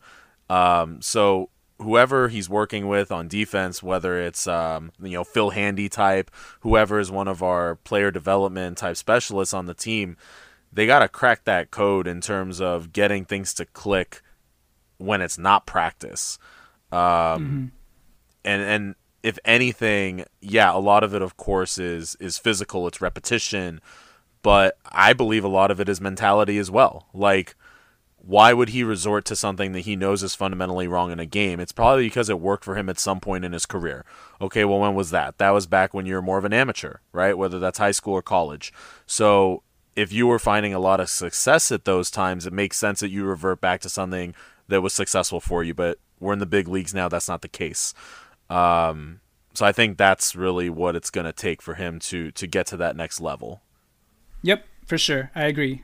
Um, 0.49 1.01
so 1.01 1.49
whoever 1.79 2.27
he's 2.29 2.49
working 2.49 2.87
with 2.87 3.11
on 3.11 3.27
defense, 3.27 3.81
whether 3.81 4.19
it's 4.19 4.47
um, 4.47 4.91
you 5.01 5.11
know 5.11 5.23
Phil 5.23 5.51
Handy 5.51 5.89
type, 5.89 6.31
whoever 6.61 6.99
is 6.99 7.11
one 7.11 7.27
of 7.27 7.41
our 7.43 7.75
player 7.75 8.11
development 8.11 8.77
type 8.77 8.97
specialists 8.97 9.53
on 9.53 9.65
the 9.65 9.73
team, 9.73 10.17
they 10.73 10.86
got 10.86 10.99
to 10.99 11.07
crack 11.07 11.43
that 11.45 11.71
code 11.71 12.07
in 12.07 12.19
terms 12.21 12.59
of 12.59 12.91
getting 12.91 13.25
things 13.25 13.53
to 13.55 13.65
click 13.65 14.21
when 14.97 15.21
it's 15.21 15.38
not 15.38 15.65
practice. 15.65 16.38
Um, 16.91 17.71
and 18.43 18.62
and 18.62 18.95
if 19.21 19.39
anything, 19.45 20.25
yeah, 20.41 20.75
a 20.75 20.79
lot 20.79 21.03
of 21.03 21.13
it, 21.13 21.21
of 21.21 21.38
course, 21.38 21.77
is 21.77 22.15
is 22.19 22.38
physical. 22.38 22.88
It's 22.88 23.01
repetition, 23.01 23.81
but 24.41 24.77
I 24.91 25.13
believe 25.13 25.43
a 25.43 25.49
lot 25.49 25.71
of 25.71 25.79
it 25.79 25.89
is 25.89 26.01
mentality 26.01 26.57
as 26.57 26.69
well. 26.69 27.07
Like, 27.13 27.55
why 28.17 28.53
would 28.53 28.69
he 28.69 28.83
resort 28.83 29.25
to 29.25 29.36
something 29.36 29.71
that 29.73 29.81
he 29.81 29.95
knows 29.95 30.23
is 30.23 30.36
fundamentally 30.36 30.88
wrong 30.88 31.12
in 31.12 31.19
a 31.19 31.25
game? 31.25 31.59
It's 31.59 31.71
probably 31.71 32.05
because 32.05 32.29
it 32.29 32.39
worked 32.39 32.63
for 32.63 32.75
him 32.75 32.89
at 32.89 32.99
some 32.99 33.19
point 33.19 33.45
in 33.45 33.53
his 33.53 33.65
career. 33.65 34.05
Okay, 34.41 34.65
well, 34.65 34.79
when 34.79 34.95
was 34.95 35.12
that? 35.12 35.38
That 35.38 35.51
was 35.51 35.67
back 35.67 35.93
when 35.93 36.05
you 36.05 36.15
were 36.15 36.21
more 36.21 36.38
of 36.38 36.45
an 36.45 36.53
amateur, 36.53 36.97
right? 37.12 37.38
Whether 37.38 37.59
that's 37.59 37.79
high 37.79 37.91
school 37.91 38.13
or 38.13 38.21
college. 38.21 38.73
So 39.05 39.63
if 39.95 40.12
you 40.12 40.27
were 40.27 40.39
finding 40.39 40.73
a 40.73 40.79
lot 40.79 40.99
of 40.99 41.10
success 41.10 41.71
at 41.71 41.86
those 41.86 42.10
times, 42.10 42.45
it 42.45 42.53
makes 42.53 42.77
sense 42.77 42.99
that 42.99 43.10
you 43.10 43.25
revert 43.25 43.62
back 43.62 43.82
to 43.82 43.89
something 43.89 44.34
that 44.67 44.82
was 44.82 44.93
successful 44.93 45.39
for 45.39 45.63
you. 45.63 45.73
But 45.73 45.99
we're 46.19 46.34
in 46.34 46.39
the 46.39 46.45
big 46.45 46.67
leagues 46.67 46.93
now. 46.93 47.10
That's 47.10 47.27
not 47.27 47.41
the 47.41 47.47
case. 47.47 47.93
Um, 48.49 49.19
so 49.53 49.65
I 49.65 49.71
think 49.71 49.97
that's 49.97 50.36
really 50.36 50.69
what 50.69 50.95
it's 50.95 51.10
going 51.10 51.25
to 51.25 51.34
take 51.34 51.62
for 51.62 51.75
him 51.75 51.99
to 51.99 52.32
to 52.32 52.47
get 52.47 52.65
to 52.67 52.77
that 52.77 52.95
next 52.95 53.21
level. 53.21 53.62
Yep, 54.41 54.65
for 54.86 54.97
sure. 54.97 55.32
I 55.36 55.45
agree. 55.45 55.84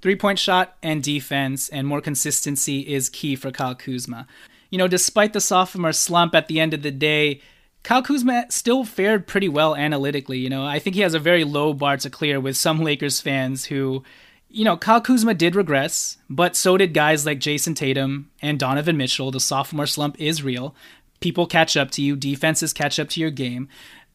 Three 0.00 0.16
point 0.16 0.38
shot 0.38 0.76
and 0.82 1.02
defense 1.02 1.68
and 1.68 1.86
more 1.86 2.00
consistency 2.00 2.80
is 2.80 3.08
key 3.08 3.36
for 3.36 3.50
Kyle 3.50 3.74
Kuzma. 3.74 4.26
You 4.70 4.78
know, 4.78 4.88
despite 4.88 5.32
the 5.32 5.40
sophomore 5.40 5.92
slump 5.92 6.34
at 6.34 6.48
the 6.48 6.60
end 6.60 6.72
of 6.72 6.82
the 6.82 6.90
day, 6.90 7.40
Kyle 7.82 8.02
Kuzma 8.02 8.46
still 8.50 8.84
fared 8.84 9.26
pretty 9.26 9.48
well 9.48 9.74
analytically. 9.74 10.38
You 10.38 10.50
know, 10.50 10.64
I 10.64 10.78
think 10.78 10.94
he 10.94 11.02
has 11.02 11.14
a 11.14 11.18
very 11.18 11.44
low 11.44 11.72
bar 11.72 11.96
to 11.98 12.10
clear 12.10 12.38
with 12.38 12.56
some 12.56 12.80
Lakers 12.80 13.20
fans 13.20 13.66
who, 13.66 14.04
you 14.48 14.64
know, 14.64 14.76
Kyle 14.76 15.00
Kuzma 15.00 15.34
did 15.34 15.54
regress, 15.54 16.18
but 16.28 16.56
so 16.56 16.76
did 16.76 16.92
guys 16.92 17.24
like 17.24 17.40
Jayson 17.40 17.74
Tatum 17.74 18.30
and 18.42 18.58
Donovan 18.58 18.96
Mitchell. 18.96 19.30
The 19.30 19.40
sophomore 19.40 19.86
slump 19.86 20.20
is 20.20 20.42
real. 20.42 20.74
People 21.20 21.46
catch 21.46 21.76
up 21.76 21.90
to 21.92 22.02
you, 22.02 22.16
defenses 22.16 22.72
catch 22.72 22.98
up 22.98 23.08
to 23.10 23.20
your 23.20 23.30
game. 23.30 23.68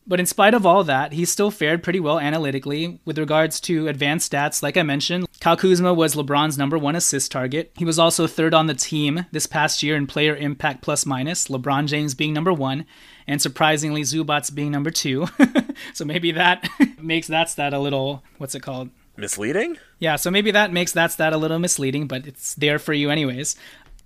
But 0.08 0.19
in 0.19 0.28
spite 0.28 0.54
of 0.54 0.67
all 0.67 0.84
that, 0.84 1.13
he 1.13 1.25
still 1.25 1.49
fared 1.49 1.82
pretty 1.82 1.99
well 1.99 2.19
analytically. 2.19 2.99
With 3.06 3.17
regards 3.17 3.60
to 3.62 3.88
advanced 3.88 4.32
stats, 4.32 4.62
like 4.62 4.78
I 4.78 4.84
mentioned, 4.84 5.25
Kyle 5.39 5.58
Kuzma 5.58 5.95
was 5.95 6.15
LeBron's 6.15 6.60
number 6.60 6.78
one 6.78 6.95
assist 6.95 7.32
target. 7.32 7.71
He 7.75 7.86
was 7.86 7.97
also 7.97 8.28
third 8.28 8.54
on 8.54 8.67
the 8.67 8.75
team 8.75 9.25
this 9.32 9.47
past 9.47 9.82
year 9.82 9.95
in 9.95 10.06
player 10.06 10.36
impact 10.36 10.84
plus 10.84 11.08
minus, 11.08 11.47
LeBron 11.47 11.88
James 11.88 12.13
being 12.13 12.34
number 12.34 12.54
one, 12.54 12.86
and 13.27 13.41
surprisingly, 13.41 14.01
Zubac 14.01 14.53
being 14.53 14.71
number 14.71 14.91
two. 14.91 15.27
so 15.93 16.05
maybe 16.05 16.31
that 16.31 16.67
makes 17.01 17.27
that 17.27 17.49
stat 17.49 17.73
a 17.73 17.79
little, 17.79 18.23
what's 18.38 18.55
it 18.55 18.61
called? 18.61 18.89
Misleading? 19.17 19.77
Yeah, 19.99 20.17
so 20.17 20.29
maybe 20.29 20.51
that 20.51 20.73
makes 20.73 20.91
that 20.91 21.11
stat 21.11 21.33
a 21.33 21.38
little 21.38 21.59
misleading, 21.59 22.07
but 22.07 22.27
it's 22.27 22.53
there 22.55 22.79
for 22.79 22.93
you 22.93 23.09
anyways. 23.09 23.55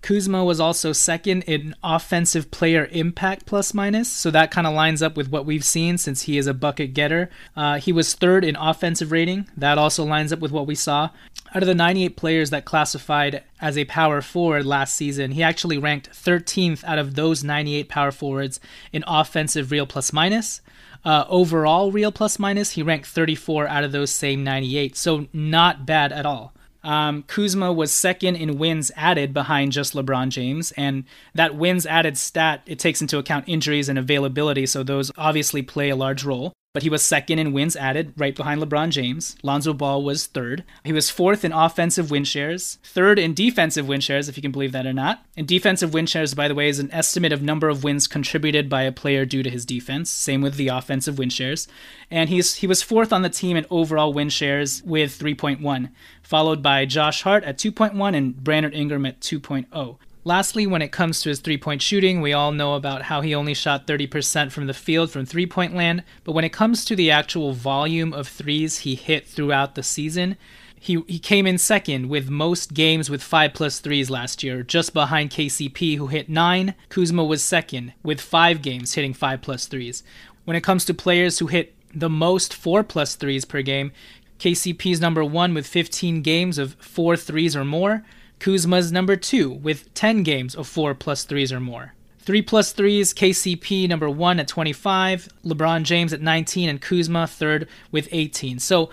Kuzma 0.01 0.43
was 0.45 0.59
also 0.59 0.93
second 0.93 1.43
in 1.43 1.75
offensive 1.83 2.51
player 2.51 2.87
impact 2.91 3.45
plus 3.45 3.73
minus, 3.73 4.09
so 4.09 4.31
that 4.31 4.51
kind 4.51 4.65
of 4.65 4.73
lines 4.73 5.01
up 5.01 5.17
with 5.17 5.29
what 5.29 5.45
we've 5.45 5.63
seen 5.63 5.97
since 5.97 6.23
he 6.23 6.37
is 6.37 6.47
a 6.47 6.53
bucket 6.53 6.93
getter. 6.93 7.29
Uh, 7.55 7.79
he 7.79 7.91
was 7.91 8.13
third 8.13 8.45
in 8.45 8.55
offensive 8.55 9.11
rating, 9.11 9.47
that 9.57 9.77
also 9.77 10.05
lines 10.05 10.31
up 10.31 10.39
with 10.39 10.51
what 10.51 10.67
we 10.67 10.75
saw. 10.75 11.09
Out 11.53 11.63
of 11.63 11.67
the 11.67 11.75
98 11.75 12.15
players 12.15 12.49
that 12.51 12.65
classified 12.65 13.43
as 13.59 13.77
a 13.77 13.85
power 13.85 14.21
forward 14.21 14.65
last 14.65 14.95
season, 14.95 15.31
he 15.31 15.43
actually 15.43 15.77
ranked 15.77 16.11
13th 16.11 16.83
out 16.83 16.99
of 16.99 17.15
those 17.15 17.43
98 17.43 17.89
power 17.89 18.11
forwards 18.11 18.59
in 18.93 19.03
offensive 19.07 19.71
real 19.71 19.85
plus 19.85 20.13
minus. 20.13 20.61
Uh, 21.03 21.25
overall 21.27 21.91
real 21.91 22.11
plus 22.11 22.39
minus, 22.39 22.71
he 22.71 22.83
ranked 22.83 23.07
34 23.07 23.67
out 23.67 23.83
of 23.83 23.91
those 23.91 24.11
same 24.11 24.43
98, 24.43 24.95
so 24.95 25.27
not 25.33 25.85
bad 25.85 26.11
at 26.11 26.25
all. 26.25 26.53
Um, 26.83 27.23
Kuzma 27.23 27.73
was 27.73 27.91
second 27.91 28.35
in 28.35 28.57
wins 28.57 28.91
added 28.95 29.33
behind 29.33 29.71
just 29.71 29.93
LeBron 29.93 30.29
James, 30.29 30.71
and 30.73 31.03
that 31.33 31.55
wins 31.55 31.85
added 31.85 32.17
stat 32.17 32.61
it 32.65 32.79
takes 32.79 33.01
into 33.01 33.17
account 33.17 33.45
injuries 33.47 33.89
and 33.89 33.99
availability, 33.99 34.65
so 34.65 34.83
those 34.83 35.11
obviously 35.17 35.61
play 35.61 35.89
a 35.89 35.95
large 35.95 36.23
role 36.23 36.53
but 36.71 36.83
he 36.83 36.89
was 36.89 37.01
second 37.01 37.39
in 37.39 37.51
wins 37.51 37.75
added, 37.75 38.13
right 38.15 38.35
behind 38.35 38.61
LeBron 38.61 38.91
James. 38.91 39.35
Lonzo 39.41 39.73
Ball 39.73 40.03
was 40.03 40.27
third. 40.27 40.63
He 40.83 40.93
was 40.93 41.09
fourth 41.09 41.43
in 41.43 41.51
offensive 41.51 42.11
win 42.11 42.23
shares, 42.23 42.77
third 42.83 43.17
in 43.17 43.33
defensive 43.33 43.87
win 43.87 44.01
shares, 44.01 44.29
if 44.29 44.37
you 44.37 44.43
can 44.43 44.51
believe 44.51 44.71
that 44.73 44.85
or 44.85 44.93
not. 44.93 45.25
And 45.35 45.47
defensive 45.47 45.95
win 45.95 46.05
shares, 46.05 46.35
by 46.35 46.47
the 46.47 46.53
way, 46.53 46.69
is 46.69 46.77
an 46.77 46.91
estimate 46.91 47.33
of 47.33 47.41
number 47.41 47.69
of 47.69 47.83
wins 47.83 48.07
contributed 48.07 48.69
by 48.69 48.83
a 48.83 48.91
player 48.91 49.25
due 49.25 49.41
to 49.41 49.49
his 49.49 49.65
defense. 49.65 50.11
Same 50.11 50.41
with 50.41 50.57
the 50.57 50.67
offensive 50.67 51.17
win 51.17 51.31
shares. 51.31 51.67
And 52.11 52.29
he's 52.29 52.55
he 52.55 52.67
was 52.67 52.83
fourth 52.83 53.11
on 53.11 53.23
the 53.23 53.29
team 53.29 53.57
in 53.57 53.65
overall 53.71 54.13
win 54.13 54.29
shares 54.29 54.83
with 54.83 55.17
3.1, 55.17 55.89
followed 56.21 56.61
by 56.61 56.85
Josh 56.85 57.23
Hart 57.23 57.43
at 57.45 57.57
2.1 57.57 58.15
and 58.15 58.43
Brandon 58.43 58.73
Ingram 58.73 59.07
at 59.07 59.21
2.0. 59.21 59.97
Lastly, 60.25 60.67
when 60.67 60.81
it 60.81 60.91
comes 60.91 61.21
to 61.21 61.29
his 61.29 61.39
three 61.39 61.57
point 61.57 61.81
shooting, 61.81 62.19
we 62.19 62.33
all 62.33 62.51
know 62.51 62.75
about 62.75 63.03
how 63.03 63.21
he 63.21 63.33
only 63.33 63.53
shot 63.53 63.87
30% 63.87 64.51
from 64.51 64.67
the 64.67 64.73
field 64.73 65.11
from 65.11 65.25
three 65.25 65.45
point 65.45 65.75
land, 65.75 66.03
but 66.23 66.33
when 66.33 66.43
it 66.43 66.51
comes 66.51 66.83
to 66.85 66.95
the 66.95 67.09
actual 67.09 67.53
volume 67.53 68.13
of 68.13 68.27
threes 68.27 68.79
he 68.79 68.95
hit 68.95 69.25
throughout 69.25 69.75
the 69.75 69.83
season, 69.83 70.35
he, 70.79 71.03
he 71.07 71.19
came 71.19 71.45
in 71.45 71.57
second 71.57 72.09
with 72.09 72.29
most 72.29 72.73
games 72.73 73.09
with 73.09 73.21
5 73.21 73.53
plus 73.53 73.79
threes 73.79 74.09
last 74.09 74.43
year, 74.43 74.63
just 74.63 74.93
behind 74.93 75.29
KCP, 75.29 75.97
who 75.97 76.07
hit 76.07 76.29
9. 76.29 76.73
Kuzma 76.87 77.23
was 77.23 77.43
second 77.43 77.93
with 78.01 78.21
5 78.21 78.61
games 78.61 78.93
hitting 78.93 79.13
5 79.13 79.41
plus 79.41 79.67
threes. 79.67 80.03
When 80.45 80.55
it 80.55 80.63
comes 80.63 80.85
to 80.85 80.93
players 80.93 81.39
who 81.39 81.47
hit 81.47 81.75
the 81.93 82.09
most 82.09 82.53
4 82.53 82.83
plus 82.83 83.15
threes 83.15 83.43
per 83.43 83.61
game, 83.61 83.91
KCP's 84.39 85.01
number 85.01 85.23
1 85.23 85.53
with 85.53 85.67
15 85.67 86.21
games 86.21 86.57
of 86.57 86.75
4 86.75 87.17
threes 87.17 87.55
or 87.57 87.65
more. 87.65 88.05
Kuzma's 88.39 88.91
number 88.91 89.15
two 89.15 89.49
with 89.51 89.93
10 89.93 90.23
games 90.23 90.55
of 90.55 90.67
4 90.67 90.95
plus 90.95 91.25
3s 91.25 91.51
or 91.51 91.59
more. 91.59 91.93
3 92.19 92.41
plus 92.41 92.73
3s, 92.73 93.13
KCP 93.13 93.87
number 93.89 94.09
1 94.09 94.39
at 94.39 94.47
25, 94.47 95.29
LeBron 95.45 95.83
James 95.83 96.13
at 96.13 96.21
19, 96.21 96.69
and 96.69 96.81
Kuzma 96.81 97.27
third 97.27 97.67
with 97.91 98.07
18. 98.11 98.59
So 98.59 98.89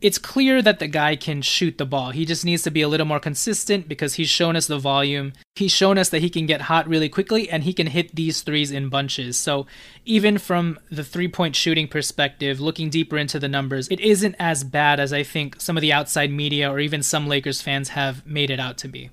it's 0.00 0.18
clear 0.18 0.60
that 0.60 0.78
the 0.78 0.88
guy 0.88 1.16
can 1.16 1.40
shoot 1.40 1.78
the 1.78 1.86
ball. 1.86 2.10
He 2.10 2.24
just 2.24 2.44
needs 2.44 2.62
to 2.64 2.70
be 2.70 2.82
a 2.82 2.88
little 2.88 3.06
more 3.06 3.20
consistent 3.20 3.88
because 3.88 4.14
he's 4.14 4.28
shown 4.28 4.54
us 4.54 4.66
the 4.66 4.78
volume. 4.78 5.32
He's 5.54 5.72
shown 5.72 5.96
us 5.96 6.10
that 6.10 6.20
he 6.20 6.28
can 6.28 6.44
get 6.46 6.62
hot 6.62 6.86
really 6.86 7.08
quickly 7.08 7.48
and 7.48 7.64
he 7.64 7.72
can 7.72 7.86
hit 7.86 8.14
these 8.14 8.42
threes 8.42 8.70
in 8.70 8.88
bunches. 8.88 9.36
So, 9.38 9.66
even 10.04 10.38
from 10.38 10.78
the 10.90 11.04
three 11.04 11.28
point 11.28 11.56
shooting 11.56 11.88
perspective, 11.88 12.60
looking 12.60 12.90
deeper 12.90 13.16
into 13.16 13.38
the 13.38 13.48
numbers, 13.48 13.88
it 13.88 14.00
isn't 14.00 14.36
as 14.38 14.64
bad 14.64 15.00
as 15.00 15.12
I 15.12 15.22
think 15.22 15.60
some 15.60 15.76
of 15.76 15.80
the 15.80 15.92
outside 15.92 16.30
media 16.30 16.70
or 16.70 16.78
even 16.78 17.02
some 17.02 17.26
Lakers 17.26 17.62
fans 17.62 17.90
have 17.90 18.26
made 18.26 18.50
it 18.50 18.60
out 18.60 18.76
to 18.78 18.88
be. 18.88 19.10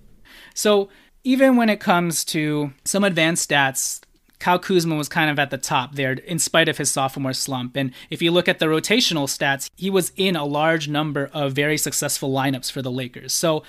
So, 0.53 0.89
even 1.23 1.55
when 1.55 1.69
it 1.69 1.79
comes 1.79 2.25
to 2.25 2.73
some 2.83 3.05
advanced 3.05 3.49
stats, 3.49 4.01
Kyle 4.43 4.59
Kuzma 4.59 4.95
was 4.95 5.07
kind 5.07 5.29
of 5.29 5.39
at 5.39 5.51
the 5.51 5.57
top 5.57 5.95
there 5.95 6.11
in 6.11 6.37
spite 6.37 6.67
of 6.67 6.77
his 6.77 6.91
sophomore 6.91 7.31
slump. 7.31 7.77
And 7.77 7.93
if 8.09 8.21
you 8.21 8.29
look 8.29 8.49
at 8.49 8.59
the 8.59 8.65
rotational 8.65 9.23
stats, 9.23 9.69
he 9.77 9.89
was 9.89 10.11
in 10.17 10.35
a 10.35 10.43
large 10.43 10.89
number 10.89 11.29
of 11.31 11.53
very 11.53 11.77
successful 11.77 12.29
lineups 12.29 12.69
for 12.69 12.81
the 12.81 12.91
Lakers. 12.91 13.31
So 13.31 13.63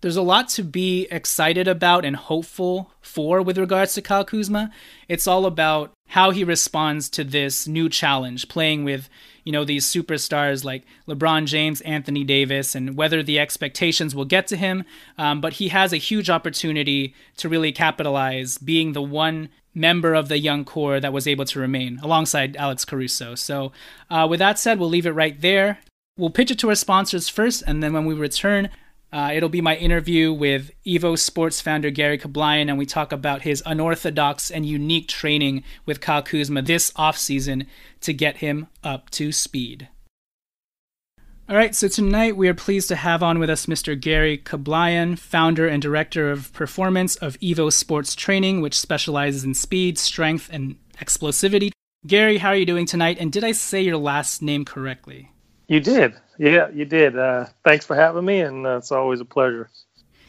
there's 0.00 0.16
a 0.16 0.22
lot 0.22 0.48
to 0.50 0.62
be 0.62 1.08
excited 1.10 1.66
about 1.66 2.04
and 2.04 2.14
hopeful 2.14 2.92
for 3.00 3.42
with 3.42 3.58
regards 3.58 3.94
to 3.94 4.02
Kyle 4.02 4.24
Kuzma. 4.24 4.70
It's 5.08 5.26
all 5.26 5.44
about 5.44 5.90
how 6.10 6.30
he 6.30 6.44
responds 6.44 7.10
to 7.10 7.24
this 7.24 7.66
new 7.66 7.88
challenge, 7.88 8.48
playing 8.48 8.84
with, 8.84 9.08
you 9.44 9.52
know, 9.52 9.64
these 9.64 9.86
superstars 9.86 10.64
like 10.64 10.84
LeBron 11.08 11.46
James, 11.46 11.80
Anthony 11.82 12.24
Davis, 12.24 12.74
and 12.74 12.96
whether 12.96 13.22
the 13.22 13.38
expectations 13.38 14.14
will 14.14 14.24
get 14.24 14.46
to 14.48 14.56
him. 14.56 14.84
Um, 15.18 15.40
but 15.40 15.54
he 15.54 15.68
has 15.68 15.92
a 15.92 15.96
huge 15.96 16.30
opportunity 16.30 17.14
to 17.38 17.48
really 17.48 17.72
capitalize, 17.72 18.58
being 18.58 18.92
the 18.92 19.02
one 19.02 19.48
member 19.74 20.14
of 20.14 20.28
the 20.28 20.38
young 20.38 20.64
core 20.64 21.00
that 21.00 21.12
was 21.12 21.26
able 21.26 21.44
to 21.46 21.58
remain 21.58 21.98
alongside 22.02 22.56
Alex 22.56 22.84
Caruso. 22.84 23.34
So, 23.34 23.72
uh, 24.10 24.26
with 24.28 24.38
that 24.38 24.58
said, 24.58 24.78
we'll 24.78 24.88
leave 24.88 25.06
it 25.06 25.12
right 25.12 25.40
there. 25.40 25.78
We'll 26.16 26.30
pitch 26.30 26.50
it 26.50 26.58
to 26.60 26.68
our 26.68 26.74
sponsors 26.74 27.28
first, 27.28 27.62
and 27.66 27.82
then 27.82 27.92
when 27.92 28.04
we 28.04 28.14
return, 28.14 28.68
uh, 29.12 29.30
it'll 29.34 29.48
be 29.48 29.60
my 29.60 29.76
interview 29.76 30.32
with 30.32 30.70
Evo 30.86 31.18
Sports 31.18 31.60
founder 31.60 31.90
Gary 31.90 32.16
Cablayan, 32.16 32.68
and 32.68 32.78
we 32.78 32.86
talk 32.86 33.12
about 33.12 33.42
his 33.42 33.62
unorthodox 33.66 34.50
and 34.50 34.64
unique 34.64 35.06
training 35.06 35.62
with 35.84 36.00
Kyle 36.00 36.22
Kuzma 36.22 36.62
this 36.62 36.90
offseason 36.92 37.66
to 38.00 38.14
get 38.14 38.38
him 38.38 38.68
up 38.82 39.10
to 39.10 39.30
speed. 39.30 39.88
All 41.48 41.56
right, 41.56 41.74
so 41.74 41.88
tonight 41.88 42.36
we 42.36 42.48
are 42.48 42.54
pleased 42.54 42.88
to 42.88 42.96
have 42.96 43.22
on 43.22 43.38
with 43.38 43.50
us 43.50 43.66
Mr. 43.66 44.00
Gary 44.00 44.38
Cablayan, 44.38 45.18
founder 45.18 45.68
and 45.68 45.82
director 45.82 46.30
of 46.30 46.52
performance 46.54 47.16
of 47.16 47.38
Evo 47.40 47.70
Sports 47.70 48.14
Training, 48.14 48.62
which 48.62 48.78
specializes 48.78 49.44
in 49.44 49.52
speed, 49.52 49.98
strength, 49.98 50.48
and 50.50 50.76
explosivity. 50.96 51.70
Gary, 52.06 52.38
how 52.38 52.50
are 52.50 52.56
you 52.56 52.64
doing 52.64 52.86
tonight? 52.86 53.18
And 53.20 53.30
did 53.30 53.44
I 53.44 53.52
say 53.52 53.82
your 53.82 53.98
last 53.98 54.40
name 54.40 54.64
correctly? 54.64 55.32
You 55.68 55.80
did. 55.80 56.14
Yeah, 56.38 56.68
you 56.70 56.84
did. 56.84 57.18
Uh, 57.18 57.46
thanks 57.64 57.86
for 57.86 57.94
having 57.94 58.24
me, 58.24 58.40
and 58.40 58.66
uh, 58.66 58.78
it's 58.78 58.92
always 58.92 59.20
a 59.20 59.24
pleasure. 59.24 59.70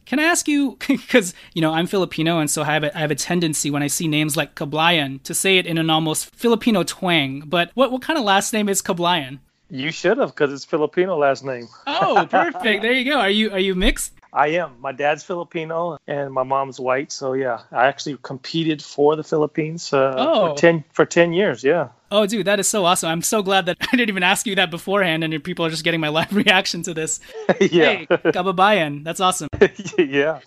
Can 0.06 0.20
I 0.20 0.24
ask 0.24 0.48
you, 0.48 0.78
because 0.88 1.34
you 1.54 1.62
know 1.62 1.72
I'm 1.72 1.88
Filipino, 1.88 2.40
and 2.40 2.50
so 2.50 2.62
I 2.62 2.66
have, 2.66 2.84
a, 2.84 2.96
I 2.96 3.00
have 3.00 3.12
a 3.12 3.16
tendency 3.16 3.72
when 3.72 3.84
I 3.84 3.88
see 3.88 4.08
names 4.08 4.36
like 4.36 4.56
Cablayan 4.56 5.24
to 5.24 5.34
say 5.34 5.58
it 5.58 5.66
in 5.66 5.78
an 5.78 5.90
almost 5.90 6.34
Filipino 6.36 6.84
twang. 6.84 7.42
But 7.46 7.72
what 7.74 7.92
what 7.92 8.02
kind 8.02 8.20
of 8.20 8.26
last 8.26 8.54
name 8.54 8.70
is 8.70 8.82
Cablayan? 8.82 9.40
You 9.70 9.92
should 9.92 10.18
have, 10.18 10.30
because 10.30 10.54
it's 10.54 10.66
Filipino 10.66 11.18
last 11.18 11.44
name. 11.44 11.68
Oh, 11.88 12.28
perfect. 12.30 12.84
there 12.84 12.94
you 12.94 13.12
go. 13.12 13.20
Are 13.20 13.30
you 13.30 13.52
are 13.52 13.60
you 13.60 13.76
mixed? 13.76 14.14
I 14.32 14.48
am. 14.48 14.80
My 14.80 14.92
dad's 14.92 15.24
Filipino 15.24 16.00
and 16.08 16.34
my 16.34 16.44
mom's 16.44 16.80
white. 16.80 17.12
So 17.12 17.34
yeah, 17.34 17.62
I 17.72 17.88
actually 17.88 18.18
competed 18.22 18.82
for 18.82 19.16
the 19.16 19.24
Philippines 19.24 19.94
uh, 19.94 20.14
oh. 20.18 20.50
for 20.50 20.58
ten 20.58 20.84
for 20.92 21.06
ten 21.06 21.34
years. 21.34 21.64
Yeah. 21.64 21.90
Oh, 22.14 22.28
dude, 22.28 22.46
that 22.46 22.60
is 22.60 22.68
so 22.68 22.86
awesome. 22.86 23.10
I'm 23.10 23.24
so 23.24 23.42
glad 23.42 23.66
that 23.66 23.78
I 23.82 23.96
didn't 23.96 24.10
even 24.10 24.22
ask 24.22 24.46
you 24.46 24.54
that 24.56 24.70
beforehand, 24.70 25.24
and 25.24 25.34
your 25.34 25.40
people 25.40 25.66
are 25.66 25.72
just 25.72 25.84
getting 25.84 26.00
my 26.00 26.10
live 26.10 26.32
reaction 26.36 26.84
to 26.84 26.94
this. 26.94 27.20
yeah. 27.60 27.86
Hey, 27.86 28.08
Kababayan. 28.08 29.04
That's 29.04 29.20
awesome. 29.20 29.50
yeah. 29.98 30.40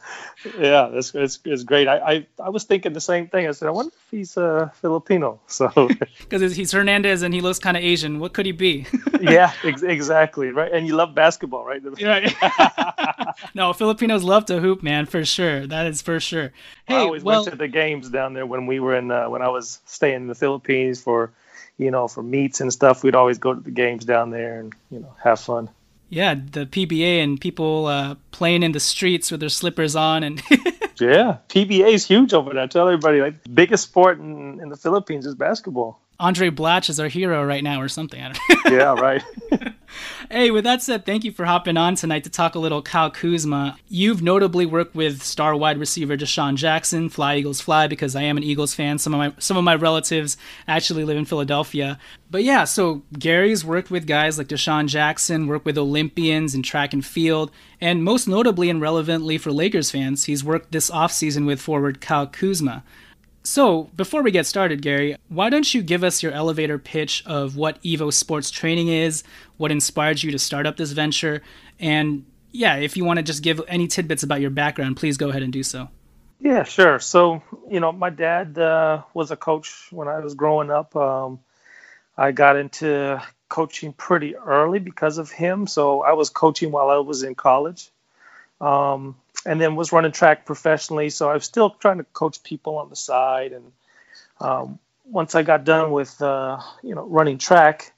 Yeah, 0.57 0.91
that's, 0.95 1.13
it's, 1.13 1.41
it's 1.45 1.65
great. 1.65 1.89
I, 1.89 1.97
I, 1.97 2.27
I 2.45 2.51
was 2.51 2.63
thinking 2.63 2.93
the 2.93 3.01
same 3.01 3.27
thing. 3.27 3.49
I 3.49 3.51
said, 3.51 3.67
I 3.67 3.73
wonder 3.73 3.91
if 3.93 4.11
he's 4.13 4.37
uh, 4.37 4.71
Filipino. 4.81 5.41
So 5.49 5.89
Because 6.21 6.55
he's 6.55 6.71
Hernandez 6.71 7.23
and 7.23 7.35
he 7.35 7.41
looks 7.41 7.59
kind 7.59 7.77
of 7.77 7.83
Asian. 7.83 8.21
What 8.21 8.33
could 8.33 8.47
he 8.47 8.53
be? 8.53 8.87
yeah, 9.21 9.53
ex- 9.65 9.83
exactly. 9.83 10.51
Right. 10.51 10.71
And 10.71 10.87
you 10.87 10.95
love 10.95 11.17
basketball, 11.17 11.65
right? 11.65 11.83
yeah. 11.99 13.33
no, 13.55 13.73
Filipinos 13.73 14.23
love 14.23 14.45
to 14.47 14.61
hoop, 14.61 14.85
man, 14.85 15.07
for 15.07 15.25
sure. 15.25 15.67
That 15.67 15.87
is 15.89 16.01
for 16.01 16.21
sure. 16.21 16.53
Hey, 16.87 16.95
I 16.95 16.99
always 16.99 17.25
well, 17.25 17.43
went 17.43 17.51
to 17.51 17.57
the 17.57 17.67
games 17.67 18.09
down 18.09 18.35
there 18.35 18.47
when 18.47 18.67
we 18.67 18.79
were 18.79 18.95
in, 18.95 19.11
uh, 19.11 19.29
when 19.29 19.43
I 19.43 19.49
was 19.49 19.81
staying 19.85 20.15
in 20.15 20.27
the 20.29 20.37
Philippines 20.37 21.03
for– 21.03 21.33
you 21.79 21.91
know, 21.91 22.09
for 22.09 22.23
meets 22.23 22.61
and 22.61 22.73
stuff, 22.73 23.03
we'd 23.03 23.15
always 23.15 23.39
go 23.39 23.55
to 23.55 23.61
the 23.61 23.71
games 23.71 24.05
down 24.05 24.31
there 24.31 24.61
and 24.61 24.75
you 24.91 25.01
know 25.01 25.15
have 25.23 25.41
fun. 25.41 25.69
Yeah, 26.09 26.35
the 26.35 26.67
PBA 26.67 27.23
and 27.23 27.41
people 27.41 27.87
uh, 27.87 28.15
playing 28.31 28.63
in 28.63 28.73
the 28.73 28.81
streets 28.81 29.31
with 29.31 29.41
their 29.41 29.49
slippers 29.49 29.97
on, 29.97 30.23
and 30.23 30.41
Yeah, 31.01 31.39
PBA 31.49 31.93
is 31.93 32.07
huge 32.07 32.33
over 32.33 32.55
there. 32.55 32.63
I 32.63 32.67
tell 32.67 32.87
everybody, 32.87 33.21
like, 33.21 33.35
biggest 33.53 33.85
sport 33.85 34.19
in, 34.19 34.61
in 34.61 34.69
the 34.69 34.77
Philippines 34.77 35.27
is 35.27 35.35
basketball. 35.35 36.01
Andray 36.19 36.51
Blatche 36.51 36.89
is 36.89 36.99
our 36.99 37.09
hero 37.09 37.45
right 37.45 37.63
now, 37.63 37.81
or 37.81 37.89
something. 37.89 38.21
yeah, 38.67 38.95
right. 38.95 39.23
hey, 40.31 40.51
with 40.51 40.65
that 40.65 40.83
said, 40.83 41.07
thank 41.07 41.25
you 41.25 41.33
for 41.33 41.45
hopping 41.45 41.77
on 41.77 41.95
tonight 41.95 42.25
to 42.25 42.31
talk 42.31 42.55
a 42.55 42.59
little 42.59 42.83
Kyle 42.83 43.11
Kuzma. 43.11 43.77
You've 43.89 44.23
notably 44.23 44.67
worked 44.67 44.95
with 44.95 45.23
star 45.23 45.57
wide 45.57 45.79
receiver 45.79 46.17
DeSean 46.17 46.57
Jackson, 46.57 47.09
Fly 47.09 47.37
Eagles 47.37 47.61
Fly, 47.61 47.87
because 47.87 48.17
I 48.17 48.23
am 48.23 48.37
an 48.37 48.43
Eagles 48.43 48.75
fan. 48.75 48.99
Some 48.99 49.15
of 49.15 49.19
my 49.19 49.33
some 49.39 49.57
of 49.57 49.65
my 49.65 49.75
relatives 49.75 50.37
actually 50.67 51.05
live 51.05 51.17
in 51.17 51.25
Philadelphia. 51.25 51.99
But 52.31 52.45
yeah, 52.45 52.65
so 52.65 53.03
Gary's 53.19 53.65
worked 53.65 53.91
with 53.91 54.07
guys 54.07 54.39
like 54.39 54.49
DeSean 54.49 54.89
Jackson, 54.89 55.47
worked 55.47 55.65
with 55.65 55.79
Olympians 55.79 56.55
in 56.55 56.63
track 56.63 56.93
and 56.93 57.05
field, 57.05 57.51
and 57.81 58.03
most 58.05 58.27
notably 58.27 58.69
and 58.71 58.81
relevantly 58.81 59.39
for 59.39 59.53
Lakers 59.53 59.91
fans, 59.91 60.25
he's 60.25 60.45
worked 60.45 60.73
this 60.73 60.91
offseason 60.91 61.47
with 61.47 61.61
forward 61.61 62.01
Kyle 62.01 62.27
Kuzma. 62.27 62.83
So, 63.47 63.85
before 63.95 64.25
we 64.25 64.33
get 64.33 64.45
started, 64.45 64.83
Gary, 64.83 65.17
why 65.29 65.51
don't 65.51 65.73
you 65.73 65.81
give 65.81 66.03
us 66.03 66.21
your 66.21 66.33
elevator 66.33 66.81
pitch 66.81 67.23
of 67.27 67.55
what 67.57 67.81
Evo 67.85 68.13
Sports 68.13 68.51
Training 68.51 68.89
is, 68.89 69.23
what 69.57 69.71
inspired 69.71 70.21
you 70.21 70.33
to 70.33 70.39
start 70.41 70.67
up 70.67 70.77
this 70.77 70.91
venture, 70.91 71.43
and 71.79 72.27
yeah, 72.51 72.75
if 72.75 72.97
you 72.97 73.05
want 73.05 73.19
to 73.19 73.23
just 73.23 73.45
give 73.45 73.63
any 73.69 73.87
tidbits 73.87 74.25
about 74.25 74.41
your 74.41 74.51
background, 74.51 74.97
please 74.97 75.17
go 75.17 75.29
ahead 75.29 75.45
and 75.45 75.53
do 75.53 75.63
so. 75.63 75.89
Yeah, 76.41 76.65
sure. 76.65 76.99
So, 76.99 77.41
you 77.71 77.79
know, 77.79 77.93
my 77.93 78.11
dad 78.11 78.59
uh, 78.59 79.03
was 79.15 79.31
a 79.31 79.37
coach 79.37 79.93
when 79.93 80.09
I 80.09 80.19
was 80.19 80.35
growing 80.35 80.73
up. 80.73 80.97
Um, 80.97 81.39
I 82.19 82.33
got 82.33 82.57
into 82.57 83.23
coaching 83.49 83.93
pretty 83.93 84.35
early 84.35 84.81
because 84.81 85.19
of 85.19 85.31
him. 85.31 85.69
So, 85.69 86.03
I 86.03 86.15
was 86.15 86.31
coaching 86.31 86.73
while 86.73 86.91
I 86.91 86.97
was 86.97 87.23
in 87.23 87.37
college. 87.37 87.91
Um, 88.61 89.15
and 89.45 89.61
then 89.61 89.77
was 89.77 89.93
running 89.93 90.13
track 90.13 90.47
professionally. 90.47 91.11
So 91.11 91.31
I 91.31 91.35
was 91.35 91.45
still 91.45 91.71
trying 91.71 91.99
to 91.99 92.05
coach 92.05 92.43
people 92.43 92.79
on 92.79 92.89
the 92.89 92.97
side. 92.97 93.53
And 93.53 93.73
um, 94.41 94.79
once 95.05 95.35
I 95.35 95.43
got 95.43 95.65
done 95.65 95.91
with 95.91 96.21
uh, 96.21 96.61
you 96.83 96.95
know 96.95 97.05
running 97.05 97.39
track, 97.39 97.93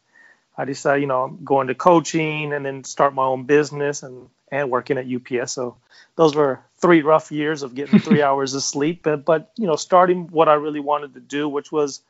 I 0.56 0.64
decided 0.64 1.02
you 1.02 1.06
know 1.06 1.22
I'm 1.22 1.44
going 1.44 1.68
to 1.68 1.74
coaching 1.74 2.52
and 2.52 2.64
then 2.64 2.84
start 2.84 3.14
my 3.14 3.24
own 3.24 3.44
business 3.44 4.02
and 4.02 4.28
and 4.50 4.70
working 4.70 4.98
at 4.98 5.06
UPS. 5.06 5.52
So 5.52 5.76
those 6.16 6.34
were 6.34 6.60
three 6.78 7.02
rough 7.02 7.30
years 7.30 7.62
of 7.62 7.74
getting 7.74 8.00
three 8.00 8.22
hours 8.28 8.54
of 8.54 8.62
sleep. 8.62 9.02
But 9.02 9.24
but 9.24 9.52
you 9.56 9.66
know 9.66 9.76
starting 9.76 10.28
what 10.28 10.48
I 10.48 10.54
really 10.54 10.80
wanted 10.80 11.14
to 11.14 11.20
do, 11.20 11.48
which 11.48 11.70
was 11.70 12.00